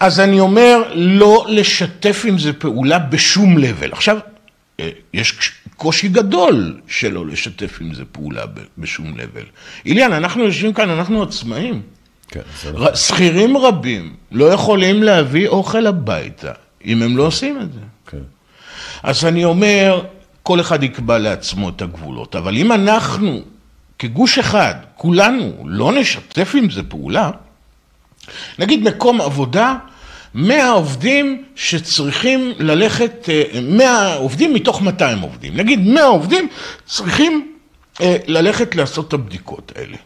אז 0.00 0.20
אני 0.20 0.40
אומר 0.40 0.92
לא 0.94 1.44
לשתף 1.48 2.22
עם 2.24 2.38
זה 2.38 2.52
פעולה 2.52 2.98
בשום 2.98 3.58
לבל. 3.58 3.92
עכשיו, 3.92 4.18
אה, 4.80 4.90
יש 5.12 5.52
קושי 5.76 6.08
גדול 6.08 6.80
שלא 6.88 7.26
לשתף 7.26 7.78
עם 7.80 7.94
זה 7.94 8.04
פעולה 8.04 8.42
בשום 8.78 9.16
לבל. 9.16 9.44
איליאן, 9.86 10.12
אנחנו 10.12 10.44
יושבים 10.44 10.72
כאן, 10.72 10.90
אנחנו 10.90 11.22
עצמאים. 11.22 11.82
כן, 12.28 12.40
נכון. 12.68 12.94
שכירים 12.96 13.56
רבים 13.56 14.14
לא 14.32 14.44
יכולים 14.44 15.02
להביא 15.02 15.48
אוכל 15.48 15.86
הביתה 15.86 16.52
אם 16.84 17.02
הם 17.02 17.16
לא 17.16 17.22
עושים 17.26 17.60
את 17.60 17.72
זה. 17.72 17.80
כן. 18.06 18.18
אז 19.02 19.24
אני 19.24 19.44
אומר, 19.44 20.02
כל 20.42 20.60
אחד 20.60 20.82
יקבע 20.82 21.18
לעצמו 21.18 21.68
את 21.68 21.82
הגבולות, 21.82 22.36
אבל 22.36 22.56
אם 22.56 22.72
אנחנו 22.72 23.42
כגוש 23.98 24.38
אחד, 24.38 24.74
כולנו, 24.94 25.52
לא 25.66 25.92
נשתף 25.92 26.52
עם 26.54 26.70
זה 26.70 26.82
פעולה, 26.82 27.30
נגיד 28.58 28.82
מקום 28.82 29.20
עבודה, 29.20 29.76
100 30.34 30.70
עובדים 30.70 31.44
שצריכים 31.56 32.52
ללכת, 32.58 33.28
100 33.62 33.86
אה, 33.86 34.14
עובדים 34.14 34.54
מתוך 34.54 34.82
200 34.82 35.20
עובדים, 35.20 35.56
נגיד 35.56 35.80
100 35.80 36.04
עובדים 36.04 36.48
צריכים 36.86 37.52
אה, 38.00 38.16
ללכת 38.26 38.74
לעשות 38.74 39.08
את 39.08 39.12
הבדיקות 39.12 39.72
האלה. 39.76 39.96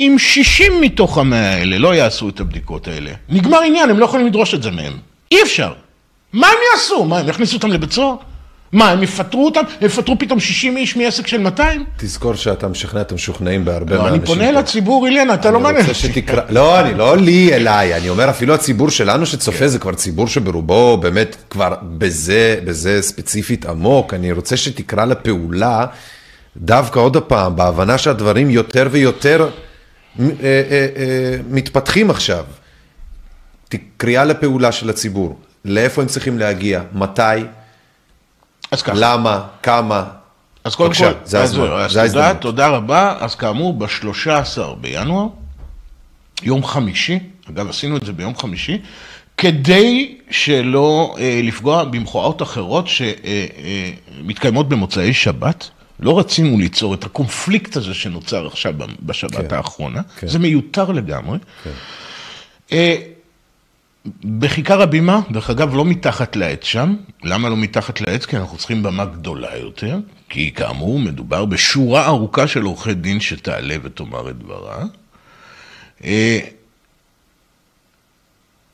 אם 0.00 0.16
60 0.18 0.80
מתוך 0.80 1.18
המאה 1.18 1.54
האלה 1.54 1.78
לא 1.78 1.94
יעשו 1.94 2.28
את 2.28 2.40
הבדיקות 2.40 2.88
האלה, 2.88 3.10
נגמר 3.28 3.60
עניין, 3.60 3.90
הם 3.90 3.98
לא 3.98 4.04
יכולים 4.04 4.26
לדרוש 4.26 4.54
את 4.54 4.62
זה 4.62 4.70
מהם. 4.70 4.98
אי 5.30 5.42
אפשר. 5.42 5.72
מה 6.32 6.46
הם 6.46 6.58
יעשו? 6.72 7.04
מה, 7.04 7.18
הם 7.18 7.28
יכניסו 7.28 7.56
אותם 7.56 7.70
לבית 7.70 7.92
סוהר? 7.92 8.16
מה, 8.72 8.90
הם 8.90 9.02
יפטרו 9.02 9.44
אותם? 9.44 9.60
הם 9.80 9.86
יפטרו 9.86 10.18
פתאום 10.18 10.40
60 10.40 10.76
איש 10.76 10.96
מעסק 10.96 11.26
של 11.26 11.38
200? 11.38 11.84
תזכור 11.96 12.34
שאתה 12.34 12.68
משכנע 12.68 13.00
את 13.00 13.12
המשוכנעים 13.12 13.64
בהרבה 13.64 13.96
לא, 13.96 14.02
מהאנשים. 14.02 14.20
אני 14.20 14.26
פונה 14.26 14.52
לציבור, 14.52 15.06
אילנה, 15.06 15.34
אתה 15.34 15.50
לא 15.50 15.60
מעניין. 15.60 15.94
שתקרא... 15.94 16.42
לא, 16.48 16.80
אני 16.80 16.94
לא 16.94 17.16
לי 17.16 17.54
אליי, 17.54 17.96
אני 17.96 18.08
אומר 18.08 18.30
אפילו 18.30 18.54
הציבור 18.54 18.90
שלנו 18.90 19.26
שצופה 19.26 19.58
כן. 19.58 19.66
זה 19.66 19.78
כבר 19.78 19.94
ציבור 19.94 20.26
שברובו 20.26 20.96
באמת 20.96 21.36
כבר 21.50 21.74
בזה, 21.82 22.60
בזה 22.64 23.02
ספציפית 23.02 23.66
עמוק. 23.66 24.14
אני 24.14 24.32
רוצה 24.32 24.56
שתקרא 24.56 25.04
לפעולה 25.04 25.86
דווקא 26.56 26.98
עוד 26.98 27.16
הפעם, 27.16 27.56
בהבנה 27.56 27.98
שהדברים 27.98 28.50
יותר 28.50 28.88
ויותר 28.90 29.48
אה, 30.20 30.26
אה, 30.42 30.86
אה, 30.96 31.36
מתפתחים 31.50 32.10
עכשיו. 32.10 32.44
קריאה 33.96 34.24
לפעולה 34.24 34.72
של 34.72 34.90
הציבור, 34.90 35.38
לאיפה 35.64 36.02
הם 36.02 36.08
צריכים 36.08 36.38
להגיע, 36.38 36.82
מתי, 36.92 37.22
אז 38.70 38.82
ככה. 38.82 38.96
למה, 38.96 39.46
כמה. 39.62 40.04
אז 40.64 40.74
קודם 40.74 40.94
כל, 40.94 41.04
זה 41.24 41.42
הזמן, 41.42 41.86
זה 41.88 42.08
תודה, 42.08 42.34
תודה 42.34 42.68
רבה. 42.68 43.16
אז 43.20 43.34
כאמור, 43.34 43.74
ב-13 43.78 44.74
בינואר, 44.80 45.26
יום 46.42 46.64
חמישי, 46.64 47.18
אגב, 47.50 47.68
עשינו 47.68 47.96
את 47.96 48.06
זה 48.06 48.12
ביום 48.12 48.36
חמישי, 48.36 48.78
כדי 49.36 50.16
שלא 50.30 51.14
אה, 51.18 51.40
לפגוע 51.42 51.84
במחאות 51.84 52.42
אחרות 52.42 52.88
שמתקיימות 52.88 54.66
אה, 54.66 54.70
אה, 54.70 54.76
במוצאי 54.76 55.14
שבת. 55.14 55.70
לא 56.00 56.18
רצינו 56.18 56.58
ליצור 56.58 56.94
את 56.94 57.04
הקונפליקט 57.04 57.76
הזה 57.76 57.94
שנוצר 57.94 58.46
עכשיו 58.46 58.74
בשבת 59.02 59.50
כן, 59.50 59.56
האחרונה, 59.56 60.00
כן. 60.18 60.28
זה 60.28 60.38
מיותר 60.38 60.92
לגמרי. 60.92 61.38
כן. 61.64 61.70
אה, 64.08 64.30
בכיכר 64.38 64.82
הבימה, 64.82 65.20
דרך 65.30 65.50
אגב, 65.50 65.74
לא 65.74 65.84
מתחת 65.84 66.36
לעץ 66.36 66.64
שם. 66.64 66.96
למה 67.24 67.48
לא 67.48 67.56
מתחת 67.56 68.00
לעץ? 68.00 68.26
כי 68.26 68.36
אנחנו 68.36 68.58
צריכים 68.58 68.82
במה 68.82 69.04
גדולה 69.04 69.56
יותר, 69.56 69.98
כי 70.28 70.52
כאמור, 70.54 70.98
מדובר 70.98 71.44
בשורה 71.44 72.06
ארוכה 72.06 72.46
של 72.46 72.62
עורכי 72.62 72.94
דין 72.94 73.20
שתעלה 73.20 73.76
ותאמר 73.82 74.30
את 74.30 74.38
דברה. 74.38 74.84
אה, 76.04 76.38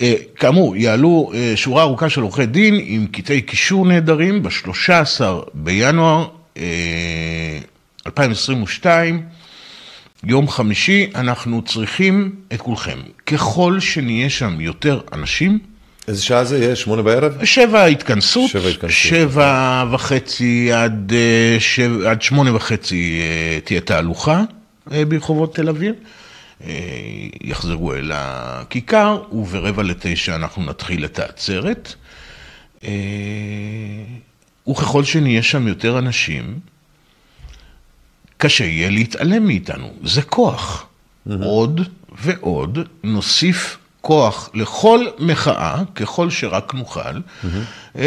אה, 0.01 0.15
כאמור, 0.37 0.77
יעלו 0.77 1.33
שורה 1.55 1.83
ארוכה 1.83 2.11
של 2.11 2.21
עורכי 2.21 2.47
דין 2.47 2.75
עם 2.85 3.07
קטעי 3.07 3.41
קישור 3.41 3.87
נהדרים 3.87 4.43
ב-13 4.43 5.25
בינואר 5.55 6.29
2022, 8.07 9.23
יום 10.27 10.49
חמישי, 10.49 11.11
אנחנו 11.15 11.63
צריכים 11.63 12.35
את 12.53 12.61
כולכם. 12.61 12.99
ככל 13.27 13.81
שנהיה 13.81 14.31
שם 14.31 14.61
יותר 14.61 15.01
אנשים... 15.13 15.59
איזה 16.09 16.23
שעה 16.23 16.45
זה 16.45 16.59
יהיה? 16.59 16.77
שמונה 16.77 17.03
בערב? 17.03 17.45
שבע 17.45 17.85
התכנסות. 17.85 18.51
שבע 18.51 18.69
התכנסות. 18.69 18.91
שבע 18.97 19.85
וחצי 19.93 20.73
עד, 20.73 21.13
אה, 21.15 21.57
שבע, 21.61 22.11
עד 22.11 22.23
שמונה 22.23 22.57
וחצי 22.57 23.21
אה, 23.21 23.61
תהיה 23.61 23.81
תהלוכה 23.81 24.43
אה, 24.93 25.05
ברחובות 25.05 25.55
תל 25.55 25.69
אביב. 25.69 25.95
יחזרו 27.43 27.95
אל 27.95 28.13
הכיכר, 28.15 29.23
וברבע 29.33 29.83
לתשע 29.83 30.35
אנחנו 30.35 30.65
נתחיל 30.65 31.05
את 31.05 31.19
העצרת. 31.19 31.95
וככל 34.69 35.05
שנהיה 35.05 35.43
שם 35.43 35.69
יותר 35.69 35.99
אנשים, 35.99 36.59
קשה 38.45 38.65
יהיה 38.65 38.91
להתעלם 38.91 39.47
מאיתנו. 39.47 39.93
זה 40.03 40.23
כוח. 40.23 40.87
Mm-hmm. 41.29 41.33
עוד 41.43 41.81
ועוד 42.23 42.79
נוסיף 43.05 43.79
כוח 44.01 44.51
לכל 44.55 45.07
מחאה, 45.19 45.83
ככל 45.95 46.31
שרק 46.31 46.75
נוכל, 46.75 47.01
mm-hmm. 47.01 47.99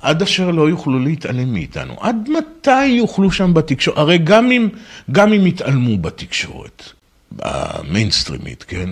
עד 0.00 0.22
אשר 0.22 0.50
לא 0.50 0.68
יוכלו 0.68 0.98
להתעלם 0.98 1.52
מאיתנו. 1.52 1.96
עד 2.00 2.28
מתי 2.38 2.86
יוכלו 2.86 3.32
שם 3.32 3.54
בתקשורת? 3.54 3.98
הרי 3.98 4.18
גם 4.18 4.50
אם, 4.50 4.68
גם 5.12 5.32
אם 5.32 5.46
יתעלמו 5.46 5.98
בתקשורת, 5.98 6.82
המיינסטרימית, 7.42 8.62
כן? 8.62 8.90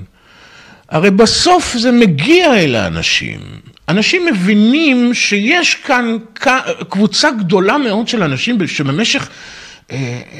הרי 0.89 1.11
בסוף 1.11 1.77
זה 1.77 1.93
מגיע 1.93 2.55
אל 2.55 2.75
האנשים. 2.75 3.41
אנשים 3.89 4.27
מבינים 4.27 5.15
שיש 5.15 5.75
כאן 5.75 6.17
קבוצה 6.89 7.31
גדולה 7.31 7.79
מאוד 7.79 8.09
של 8.09 8.23
אנשים 8.23 8.67
שבמשך 8.67 9.29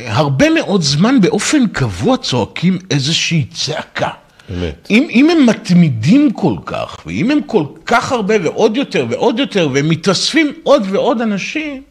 הרבה 0.07 0.51
מאוד 0.51 0.83
זמן 0.83 1.21
באופן 1.21 1.67
קבוע 1.67 2.17
צועקים 2.17 2.79
איזושהי 2.91 3.45
צעקה. 3.45 4.09
באמת. 4.49 4.87
אם, 4.91 5.07
אם 5.11 5.31
הם 5.31 5.47
מתמידים 5.47 6.31
כל 6.31 6.55
כך, 6.67 6.97
ואם 7.07 7.31
הם 7.31 7.41
כל 7.47 7.65
כך 7.87 8.13
הרבה 8.13 8.35
ועוד 8.43 8.77
יותר 8.77 9.07
ועוד 9.11 9.39
יותר, 9.39 9.69
והם 9.73 9.89
מתאספים 9.89 10.53
עוד 10.63 10.83
ועוד 10.91 11.21
אנשים, 11.21 11.83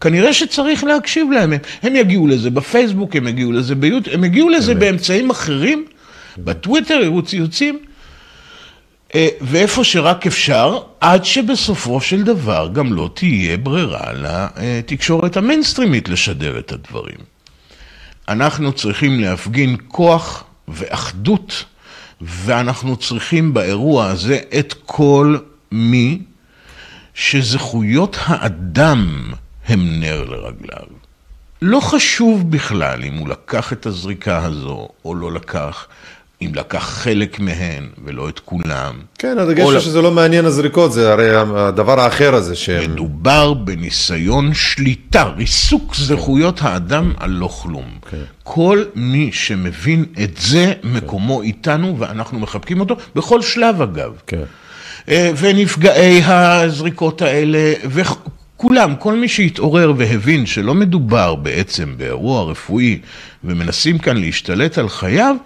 כנראה 0.00 0.32
שצריך 0.32 0.84
להקשיב 0.84 1.30
להם. 1.30 1.52
הם, 1.52 1.58
הם 1.82 1.96
יגיעו 1.96 2.26
לזה 2.26 2.50
בפייסבוק, 2.50 3.16
הם 3.16 3.28
יגיעו 3.28 3.52
לזה 3.52 3.74
ביוטיוב, 3.74 4.14
הם 4.14 4.24
יגיעו 4.24 4.48
לזה 4.48 4.74
באמת. 4.74 4.80
באמצעים 4.80 5.30
אחרים, 5.30 5.84
בטוויטר, 6.38 6.94
יראו 6.94 7.22
ציוצים. 7.22 7.78
אה, 9.14 9.28
ואיפה 9.40 9.84
שרק 9.84 10.26
אפשר, 10.26 10.78
עד 11.00 11.24
שבסופו 11.24 12.00
של 12.00 12.22
דבר 12.22 12.68
גם 12.72 12.92
לא 12.92 13.10
תהיה 13.14 13.56
ברירה 13.56 14.12
לתקשורת 14.12 15.36
המיינסטרימית 15.36 16.08
לשדר 16.08 16.58
את 16.58 16.72
הדברים. 16.72 17.18
אנחנו 18.28 18.72
צריכים 18.72 19.20
להפגין 19.20 19.76
כוח 19.88 20.44
ואחדות, 20.68 21.64
ואנחנו 22.20 22.96
צריכים 22.96 23.54
באירוע 23.54 24.06
הזה 24.06 24.40
את 24.58 24.74
כל 24.86 25.36
מי 25.72 26.18
שזכויות 27.14 28.16
האדם 28.20 29.32
הם 29.68 30.00
נר 30.00 30.24
לרגליו. 30.24 30.86
לא 31.62 31.80
חשוב 31.80 32.50
בכלל 32.50 33.04
אם 33.04 33.14
הוא 33.14 33.28
לקח 33.28 33.72
את 33.72 33.86
הזריקה 33.86 34.44
הזו 34.44 34.88
או 35.04 35.14
לא 35.14 35.32
לקח. 35.32 35.86
אם 36.42 36.50
לקח 36.54 36.78
חלק 36.78 37.40
מהן 37.40 37.88
ולא 38.04 38.28
את 38.28 38.38
כולם. 38.38 38.94
כן, 39.18 39.38
הדגש 39.38 39.62
הוא 39.62 39.80
שזה 39.80 40.02
לא 40.02 40.10
מעניין 40.10 40.44
הזריקות, 40.44 40.92
זה 40.92 41.12
הרי 41.12 41.36
הדבר 41.56 42.00
האחר 42.00 42.34
הזה 42.34 42.56
ש... 42.56 42.70
מדובר 42.70 43.54
בניסיון 43.54 44.54
שליטה, 44.54 45.22
ריסוק 45.22 45.94
זכויות 45.94 46.62
האדם 46.62 47.12
על 47.16 47.30
לא 47.30 47.46
כלום. 47.46 47.84
כן. 48.10 48.22
כל 48.42 48.84
מי 48.94 49.30
שמבין 49.32 50.04
את 50.24 50.36
זה, 50.36 50.72
מקומו 50.84 51.42
איתנו, 51.42 51.98
ואנחנו 51.98 52.38
מחבקים 52.38 52.80
אותו, 52.80 52.96
בכל 53.14 53.42
שלב 53.42 53.82
אגב. 53.82 54.12
כן. 54.26 54.42
ונפגעי 55.36 56.22
הזריקות 56.24 57.22
האלה, 57.22 57.72
כולם, 58.56 58.94
כל 58.98 59.14
מי 59.14 59.28
שהתעורר 59.28 59.92
והבין 59.96 60.46
שלא 60.46 60.74
מדובר 60.74 61.34
בעצם 61.34 61.94
באירוע 61.96 62.50
רפואי 62.50 62.98
ומנסים 63.44 63.98
כאן 63.98 64.16
להשתלט 64.16 64.78
על 64.78 64.88
חייו, 64.88 65.36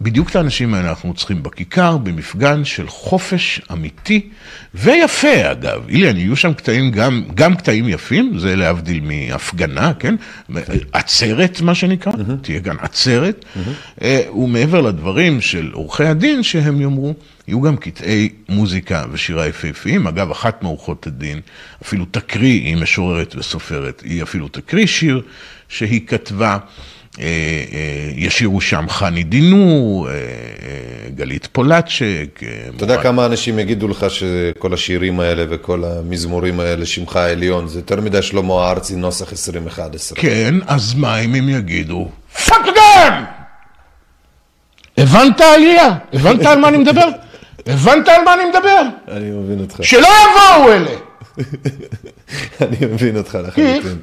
בדיוק 0.00 0.30
את 0.30 0.36
האנשים 0.36 0.74
האלה 0.74 0.88
אנחנו 0.88 1.14
צריכים 1.14 1.42
בכיכר, 1.42 1.96
במפגן 1.96 2.64
של 2.64 2.88
חופש 2.88 3.60
אמיתי 3.72 4.28
ויפה 4.74 5.50
אגב. 5.52 5.88
אילן, 5.88 6.16
יהיו 6.16 6.36
שם 6.36 6.54
קטעים, 6.54 6.90
גם, 6.90 7.22
גם 7.34 7.56
קטעים 7.56 7.88
יפים, 7.88 8.38
זה 8.38 8.56
להבדיל 8.56 9.00
מהפגנה, 9.00 9.92
כן? 9.98 10.14
עצרת, 10.92 11.60
מה 11.60 11.74
שנקרא, 11.74 12.12
mm-hmm. 12.12 12.42
תהיה 12.42 12.60
כאן 12.60 12.76
עצרת. 12.80 13.44
Mm-hmm. 13.56 14.04
ומעבר 14.36 14.80
לדברים 14.80 15.40
של 15.40 15.70
עורכי 15.72 16.04
הדין 16.04 16.42
שהם 16.42 16.80
יאמרו, 16.80 17.14
יהיו 17.48 17.60
גם 17.60 17.76
קטעי 17.76 18.28
מוזיקה 18.48 19.04
ושירה 19.12 19.46
יפהפיים. 19.46 20.06
אגב, 20.06 20.30
אחת 20.30 20.62
מעורכות 20.62 21.06
הדין 21.06 21.40
אפילו 21.82 22.04
תקריא, 22.10 22.60
היא 22.60 22.76
משוררת 22.76 23.36
וסופרת, 23.36 24.02
היא 24.04 24.22
אפילו 24.22 24.48
תקריא 24.48 24.86
שיר 24.86 25.22
שהיא 25.68 26.00
כתבה. 26.06 26.58
אה, 27.20 27.24
אה, 27.72 28.10
ישירו 28.14 28.60
שם 28.60 28.84
חני 28.88 29.22
דינור, 29.22 30.08
אה, 30.08 30.14
גלית 31.14 31.48
פולצ'ק. 31.52 32.40
אתה 32.76 32.84
יודע 32.84 33.02
כמה 33.02 33.26
אנשים 33.26 33.58
יגידו 33.58 33.88
לך 33.88 34.06
שכל 34.08 34.74
השירים 34.74 35.20
האלה 35.20 35.44
וכל 35.50 35.84
המזמורים 35.84 36.60
האלה, 36.60 36.86
שמך 36.86 37.16
העליון, 37.16 37.68
זה 37.68 37.78
יותר 37.78 38.00
מדי 38.00 38.22
שלמה 38.22 38.70
ארצי, 38.70 38.96
נוסח 38.96 39.32
2011. 39.32 40.18
כן, 40.20 40.54
אז 40.66 40.94
מה 40.94 41.18
אם 41.18 41.34
הם 41.34 41.48
יגידו? 41.48 42.08
fuck 42.46 42.62
again! 42.68 43.24
הבנת 44.98 45.40
עליי? 45.40 45.94
הבנת 46.12 46.46
על 46.46 46.58
מה 46.58 46.68
אני 46.68 46.78
מדבר? 46.78 47.08
הבנת 47.66 48.08
על 48.08 48.24
מה 48.24 48.34
אני 48.34 48.44
מדבר? 48.44 48.82
אני 49.08 49.30
מבין 49.30 49.60
אותך. 49.60 49.78
שלא 49.82 50.08
יבואו 50.08 50.72
אלה! 50.72 50.90
אני 52.60 52.76
מבין 52.82 53.16
אותך 53.16 53.38
לחלוטין. 53.48 53.98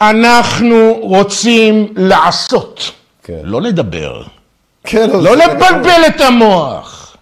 אנחנו 0.00 0.98
רוצים 1.00 1.94
לעשות, 1.96 2.90
כן. 3.22 3.40
לא 3.42 3.62
לדבר. 3.62 4.22
כן, 4.84 5.10
לא 5.10 5.36
לבלבל 5.36 6.00
את 6.06 6.20
המוח. 6.20 7.16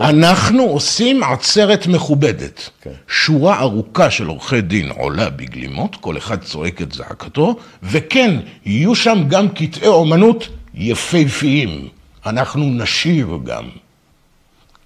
אנחנו 0.00 0.62
עושים 0.62 1.22
עצרת 1.22 1.86
מכובדת. 1.86 2.70
כן. 2.80 2.90
שורה 3.08 3.60
ארוכה 3.60 4.10
של 4.10 4.26
עורכי 4.26 4.60
דין 4.60 4.90
עולה 4.90 5.30
בגלימות, 5.30 5.96
כל 5.96 6.16
אחד 6.16 6.42
צועק 6.42 6.82
את 6.82 6.92
זעקתו, 6.92 7.56
וכן, 7.82 8.36
יהיו 8.64 8.94
שם 8.94 9.24
גם 9.28 9.48
קטעי 9.48 9.88
אומנות 9.88 10.48
יפהפיים. 10.74 11.88
אנחנו 12.26 12.64
נשיר 12.64 13.28
גם. 13.44 13.64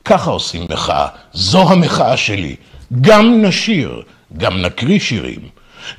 ככה 0.05 0.31
עושים 0.31 0.66
מחאה, 0.70 1.06
זו 1.32 1.70
המחאה 1.70 2.16
שלי. 2.16 2.56
גם 3.01 3.43
נשיר, 3.43 4.03
גם 4.37 4.62
נקריא 4.62 4.99
שירים. 4.99 5.41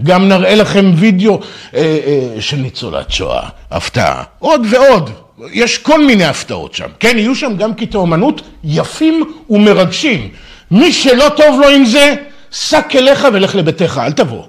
גם 0.04 0.28
נראה 0.28 0.56
לכם 0.56 0.92
וידאו 0.96 1.40
אה, 1.76 1.80
אה, 1.80 2.42
של 2.42 2.58
ניצולת 2.58 3.12
שואה, 3.12 3.50
הפתעה. 3.72 4.24
עוד 4.40 4.62
ועוד, 4.70 5.10
יש 5.52 5.78
כל 5.78 6.06
מיני 6.06 6.26
הפתעות 6.26 6.74
שם. 6.74 6.88
כן, 7.00 7.18
יהיו 7.18 7.36
שם 7.36 7.58
גם 7.58 7.74
קטעי 7.74 8.00
אומנות 8.00 8.42
יפים 8.64 9.24
ומרגשים. 9.50 10.30
מי 10.72 10.94
שלא 10.94 11.30
טוב 11.30 11.60
לו 11.60 11.70
עם 11.70 11.86
זה, 11.86 12.16
שק 12.52 12.86
אליך 12.96 13.28
ולך 13.34 13.56
לביתך, 13.56 14.02
אל 14.04 14.12
תבוא. 14.12 14.44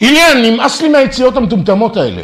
אילן, 0.00 0.42
נמאס 0.42 0.82
לי 0.82 0.88
מהיציאות 0.88 1.36
המטומטמות 1.36 1.96
האלה. 1.96 2.22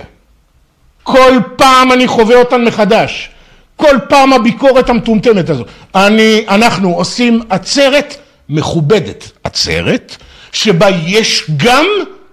כל 1.02 1.38
פעם 1.56 1.92
אני 1.92 2.08
חווה 2.08 2.36
אותן 2.36 2.64
מחדש. 2.64 3.30
כל 3.76 3.96
פעם 4.08 4.32
הביקורת 4.32 4.88
המטומטמת 4.88 5.50
הזו. 5.50 5.64
אני, 5.94 6.44
אנחנו 6.48 6.94
עושים 6.94 7.42
עצרת 7.50 8.16
מכובדת. 8.48 9.30
עצרת 9.44 10.16
שבה 10.52 10.86
יש 11.06 11.50
גם 11.56 11.86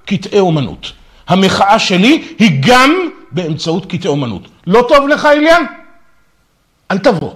קטעי 0.05 0.39
אומנות. 0.39 0.91
המחאה 1.27 1.79
שלי 1.79 2.35
היא 2.39 2.61
גם 2.67 3.09
באמצעות 3.31 3.85
קטעי 3.85 4.09
אומנות. 4.09 4.47
לא 4.67 4.85
טוב 4.87 5.07
לך, 5.07 5.25
אליאן? 5.25 5.63
אל 6.91 6.97
תבוא. 6.97 7.33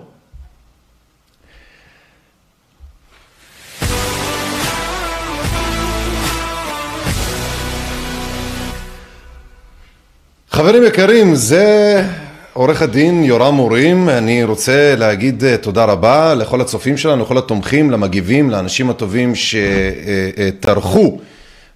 חברים 10.52 10.84
יקרים, 10.84 11.36
זה 11.36 12.04
עורך 12.58 12.82
הדין 12.82 13.24
יורם 13.24 13.56
מורים, 13.56 14.10
אני 14.10 14.44
רוצה 14.44 14.96
להגיד 14.98 15.44
אה, 15.44 15.58
תודה 15.58 15.86
רבה 15.86 16.34
לכל 16.34 16.62
הצופים 16.62 16.98
שלנו, 16.98 17.24
לכל 17.24 17.38
התומכים, 17.38 17.92
למגיבים, 17.92 18.50
לאנשים 18.50 18.90
הטובים 18.90 19.34
שטרחו 19.36 21.20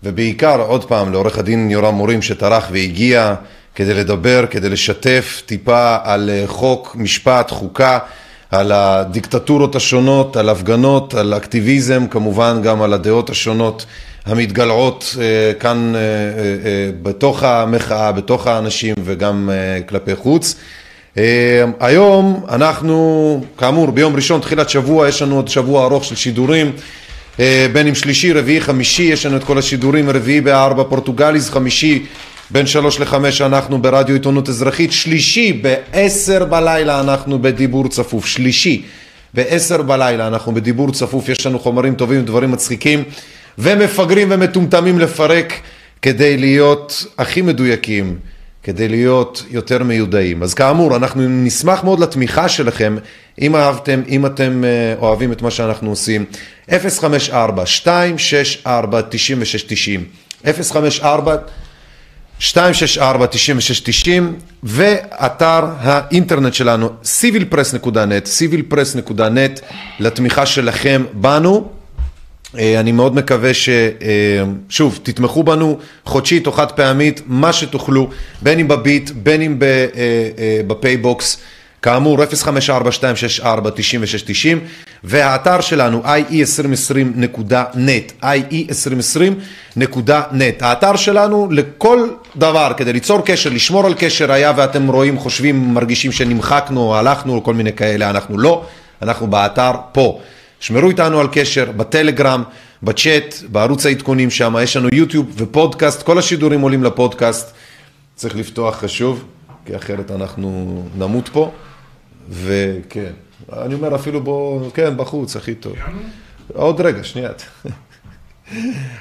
ובעיקר 0.04 0.62
עוד 0.62 0.86
פעם 0.86 1.12
לעורך 1.12 1.38
הדין 1.38 1.72
יורם 1.72 1.96
מורים 1.96 2.22
שטרח 2.22 2.68
והגיע 2.72 3.36
כדי 3.76 3.94
לדבר, 3.94 4.46
כדי 4.50 4.70
לשתף 4.70 5.42
טיפה 5.46 5.98
על 6.04 6.30
אה, 6.30 6.44
חוק, 6.48 6.96
משפט, 7.00 7.52
חוקה, 7.52 8.00
על 8.52 8.72
הדיקטטורות 8.72 9.76
השונות, 9.76 10.38
על 10.38 10.50
הפגנות, 10.50 11.14
על 11.14 11.34
אקטיביזם, 11.34 12.08
כמובן 12.08 12.62
גם 12.64 12.82
על 12.82 12.94
הדעות 12.94 13.30
השונות 13.30 13.86
המתגלעות 14.26 15.16
אה, 15.22 15.54
כאן 15.60 15.94
אה, 15.96 16.00
אה, 16.02 16.92
בתוך 17.02 17.44
המחאה, 17.44 18.12
בתוך 18.12 18.48
האנשים 18.48 18.96
וגם 19.06 19.50
כלפי 19.88 20.16
חוץ. 20.16 20.56
היום 21.80 22.46
אנחנו, 22.50 23.44
כאמור, 23.58 23.92
ביום 23.92 24.16
ראשון, 24.16 24.42
תחילת 24.42 24.70
שבוע, 24.70 25.08
יש 25.08 25.22
לנו 25.22 25.36
עוד 25.36 25.48
שבוע 25.48 25.86
ארוך 25.86 26.06
של 26.06 26.16
שידורים, 26.16 26.72
בין 27.74 27.88
אם 27.88 27.96
שלישי, 27.96 28.34
רביעי, 28.34 28.62
חמישי, 28.62 29.04
יש 29.04 29.26
לנו 29.26 29.38
את 29.38 29.44
כל 29.44 29.58
השידורים, 29.58 30.10
רביעי 30.10 30.42
בארבע 30.42 30.84
פורטוגליז, 30.84 31.50
חמישי 31.50 32.06
בין 32.50 32.66
שלוש 32.66 33.00
לחמש 33.00 33.42
אנחנו 33.42 33.82
ברדיו 33.82 34.16
עיתונות 34.16 34.50
אזרחית, 34.50 34.92
שלישי 34.92 35.54
בעשר 35.54 36.46
בלילה 36.46 37.00
אנחנו 37.00 37.42
בדיבור 37.42 37.88
צפוף, 37.88 38.26
שלישי 38.26 38.82
בעשר 39.34 39.82
בלילה 39.82 40.28
אנחנו 40.28 40.54
בדיבור 40.54 40.92
צפוף, 40.92 41.30
יש 41.30 41.46
לנו 41.46 41.60
חומרים 41.60 41.96
טובים, 41.96 42.26
דברים 42.26 42.52
מצחיקים. 42.52 43.04
ומפגרים 43.60 44.28
ומטומטמים 44.32 45.00
לפרק 45.00 45.54
כדי 46.02 46.38
להיות 46.38 47.06
הכי 47.18 47.42
מדויקים, 47.42 48.18
כדי 48.64 48.88
להיות 48.88 49.44
יותר 49.50 49.84
מיודעים. 49.84 50.44
אז 50.44 50.54
כאמור, 50.54 50.96
אנחנו 50.96 51.22
נשמח 51.28 51.84
מאוד 51.84 52.00
לתמיכה 52.00 52.50
שלכם, 52.50 52.98
אם 53.42 53.56
אהבתם, 53.56 54.02
אם 54.08 54.26
אתם 54.26 54.64
אה, 54.64 54.96
אוהבים 55.00 55.32
את 55.32 55.42
מה 55.42 55.52
שאנחנו 55.52 55.90
עושים. 55.90 56.26
054 56.70 57.64
264 57.86 59.02
9690 59.10 60.04
054 60.46 61.36
264 62.40 63.28
9690 63.28 64.36
ואתר 64.64 65.66
האינטרנט 65.80 66.54
שלנו 66.54 66.90
civilpress.net, 67.04 68.28
civilpress.net 68.40 69.62
לתמיכה 70.00 70.46
שלכם 70.46 71.04
בנו 71.14 71.79
אני 72.56 72.92
מאוד 72.92 73.16
מקווה 73.16 73.52
ששוב, 73.54 74.94
אה, 74.94 75.00
תתמכו 75.04 75.44
בנו 75.44 75.78
חודשית 76.06 76.48
או 76.48 76.52
חד 76.52 76.72
פעמית, 76.72 77.22
מה 77.26 77.54
שתוכלו, 77.54 78.10
בין 78.42 78.60
אם 78.60 78.68
בביט, 78.68 79.12
בין 79.16 79.42
אם 79.42 79.58
אה, 79.62 80.62
בפייבוקס, 80.68 81.38
כאמור 81.82 82.24
054-264-9690 82.24 82.28
והאתר 85.04 85.62
שלנו 85.62 86.02
ie2020.net, 86.04 88.24
ie2020.net, 88.24 90.62
האתר 90.62 90.96
שלנו 90.96 91.48
לכל 91.52 92.08
דבר, 92.36 92.72
כדי 92.78 92.94
ליצור 92.94 93.22
קשר, 93.26 93.50
לשמור 93.50 93.86
על 93.86 93.94
קשר, 93.98 94.32
היה 94.32 94.54
ואתם 94.56 94.88
רואים, 94.88 95.20
חושבים, 95.20 95.74
מרגישים 95.74 96.12
שנמחקנו, 96.12 96.96
הלכנו, 96.96 97.44
כל 97.44 97.54
מיני 97.54 97.74
כאלה, 97.74 98.10
אנחנו 98.10 98.38
לא, 98.38 98.66
אנחנו 99.02 99.28
באתר 99.28 99.72
פה. 99.92 100.20
שמרו 100.60 100.90
איתנו 100.90 101.20
על 101.20 101.28
קשר 101.32 101.72
בטלגרם, 101.72 102.44
בצ'אט, 102.84 103.36
בערוץ 103.52 103.86
העדכונים 103.86 104.30
שם, 104.30 104.56
יש 104.62 104.78
לנו 104.78 104.90
יוטיוב 104.94 105.34
ופודקאסט, 105.38 106.04
כל 106.04 106.20
השידורים 106.20 106.62
עולים 106.62 106.84
לפודקאסט. 106.84 107.54
צריך 108.16 108.36
לפתוח 108.36 108.76
חשוב, 108.76 109.24
כי 109.66 109.76
אחרת 109.76 110.12
אנחנו 110.12 110.84
נמות 110.98 111.30
פה. 111.30 111.52
וכן, 112.30 113.12
אני 113.54 113.74
אומר 113.74 113.96
אפילו 113.96 114.24
בוא, 114.24 114.70
כן, 114.74 114.98
בחוץ, 114.98 115.36
הכי 115.36 115.56
טוב. 115.56 115.74
עוד 116.54 116.82
רגע, 116.82 117.04
שנייה. 117.04 117.30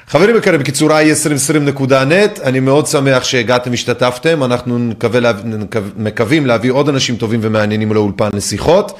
חברים 0.08 0.36
יקרים, 0.36 0.60
בקיצור 0.60 0.90
i2020.net, 0.90 2.42
אני 2.42 2.60
מאוד 2.60 2.86
שמח 2.86 3.24
שהגעתם, 3.24 3.72
השתתפתם, 3.72 4.44
אנחנו 4.44 4.78
מקווים 5.96 6.46
להביא 6.46 6.70
עוד 6.70 6.88
אנשים 6.88 7.16
טובים 7.16 7.40
ומעניינים 7.42 7.92
לאולפן 7.92 8.28
לשיחות. 8.32 8.98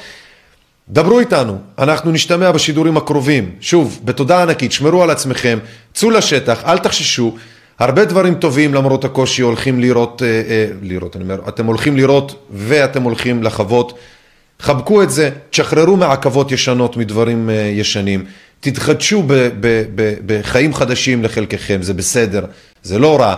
דברו 0.90 1.20
איתנו, 1.20 1.58
אנחנו 1.78 2.12
נשתמע 2.12 2.52
בשידורים 2.52 2.96
הקרובים. 2.96 3.50
שוב, 3.60 4.00
בתודה 4.04 4.42
ענקית, 4.42 4.72
שמרו 4.72 5.02
על 5.02 5.10
עצמכם, 5.10 5.58
צאו 5.94 6.10
לשטח, 6.10 6.64
אל 6.64 6.78
תחששו. 6.78 7.36
הרבה 7.78 8.04
דברים 8.04 8.34
טובים 8.34 8.74
למרות 8.74 9.04
הקושי 9.04 9.42
הולכים 9.42 9.80
לראות, 9.80 10.22
אה, 10.22 10.28
אה, 10.28 10.66
לראות, 10.82 11.16
אני 11.16 11.24
אומר, 11.24 11.40
אתם 11.48 11.66
הולכים 11.66 11.96
לראות 11.96 12.46
ואתם 12.50 13.02
הולכים 13.02 13.42
לחוות. 13.42 13.98
חבקו 14.60 15.02
את 15.02 15.10
זה, 15.10 15.30
תשחררו 15.50 15.96
מעכבות 15.96 16.52
ישנות 16.52 16.96
מדברים 16.96 17.50
אה, 17.50 17.54
ישנים. 17.54 18.24
תתחדשו 18.60 19.22
ב, 19.22 19.32
ב, 19.60 19.84
ב, 19.94 20.14
בחיים 20.26 20.74
חדשים 20.74 21.24
לחלקכם, 21.24 21.82
זה 21.82 21.94
בסדר, 21.94 22.44
זה 22.82 22.98
לא 22.98 23.20
רע. 23.20 23.34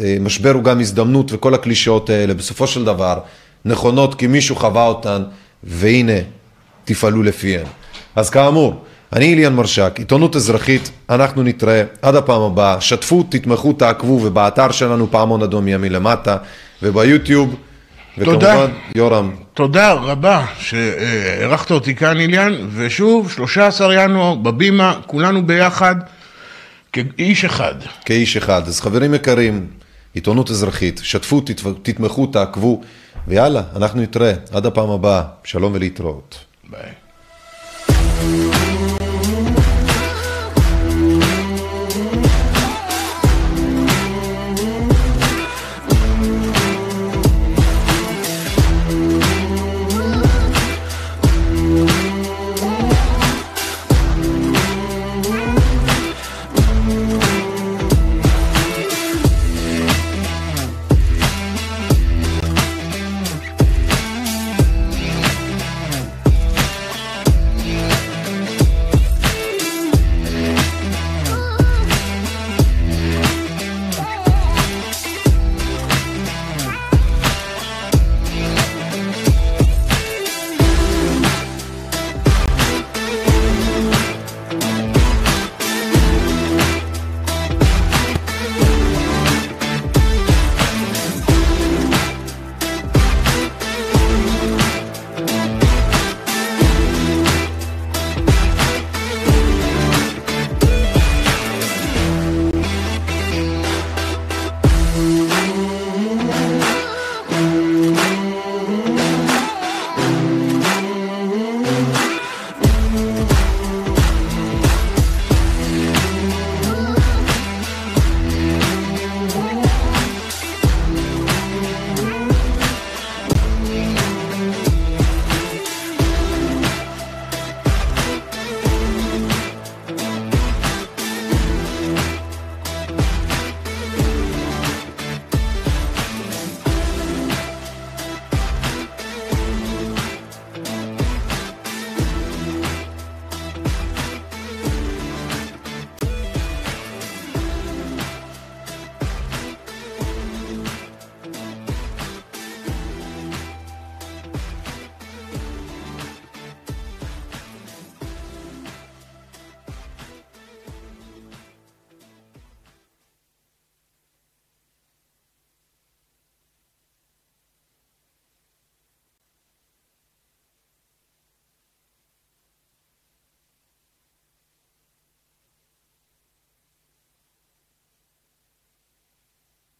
אה, 0.00 0.16
משבר 0.20 0.50
הוא 0.50 0.62
גם 0.64 0.80
הזדמנות 0.80 1.32
וכל 1.32 1.54
הקלישאות 1.54 2.10
האלה, 2.10 2.34
בסופו 2.34 2.66
של 2.66 2.84
דבר, 2.84 3.18
נכונות 3.64 4.14
כי 4.14 4.26
מישהו 4.26 4.56
חווה 4.56 4.86
אותן, 4.86 5.22
והנה, 5.64 6.18
תפעלו 6.84 7.22
לפיהן. 7.22 7.66
אז 8.16 8.30
כאמור, 8.30 8.84
אני 9.12 9.24
איליאן 9.24 9.54
מרשק, 9.54 9.92
עיתונות 9.98 10.36
אזרחית, 10.36 10.90
אנחנו 11.10 11.42
נתראה 11.42 11.82
עד 12.02 12.14
הפעם 12.14 12.40
הבאה, 12.42 12.80
שתפו, 12.80 13.22
תתמכו, 13.28 13.72
תעקבו, 13.72 14.20
ובאתר 14.22 14.70
שלנו 14.70 15.10
פעמון 15.10 15.42
אדום 15.42 15.68
ימי 15.68 15.88
למטה, 15.88 16.36
וביוטיוב, 16.82 17.54
תודה. 18.24 18.48
וכמובן, 18.48 18.70
יורם, 18.94 19.30
תודה 19.54 19.92
רבה 19.92 20.44
שאירחת 20.58 21.70
אותי 21.70 21.94
כאן, 21.94 22.20
איליאן, 22.20 22.52
ושוב, 22.74 23.30
13 23.30 23.94
ינואר, 24.04 24.34
בבימה, 24.34 24.94
כולנו 25.06 25.46
ביחד, 25.46 25.94
כאיש 26.92 27.44
אחד. 27.44 27.74
כאיש 28.04 28.36
אחד. 28.36 28.62
אז 28.68 28.80
חברים 28.80 29.14
יקרים, 29.14 29.66
עיתונות 30.14 30.50
אזרחית, 30.50 31.00
שתפו, 31.04 31.40
תתמ- 31.40 31.78
תתמכו, 31.82 32.26
תעקבו, 32.26 32.80
ויאללה, 33.28 33.62
אנחנו 33.76 34.00
נתראה 34.00 34.32
עד 34.52 34.66
הפעם 34.66 34.90
הבאה. 34.90 35.22
שלום 35.44 35.72
ולהתראות. 35.74 36.38
Bye. 36.72 36.96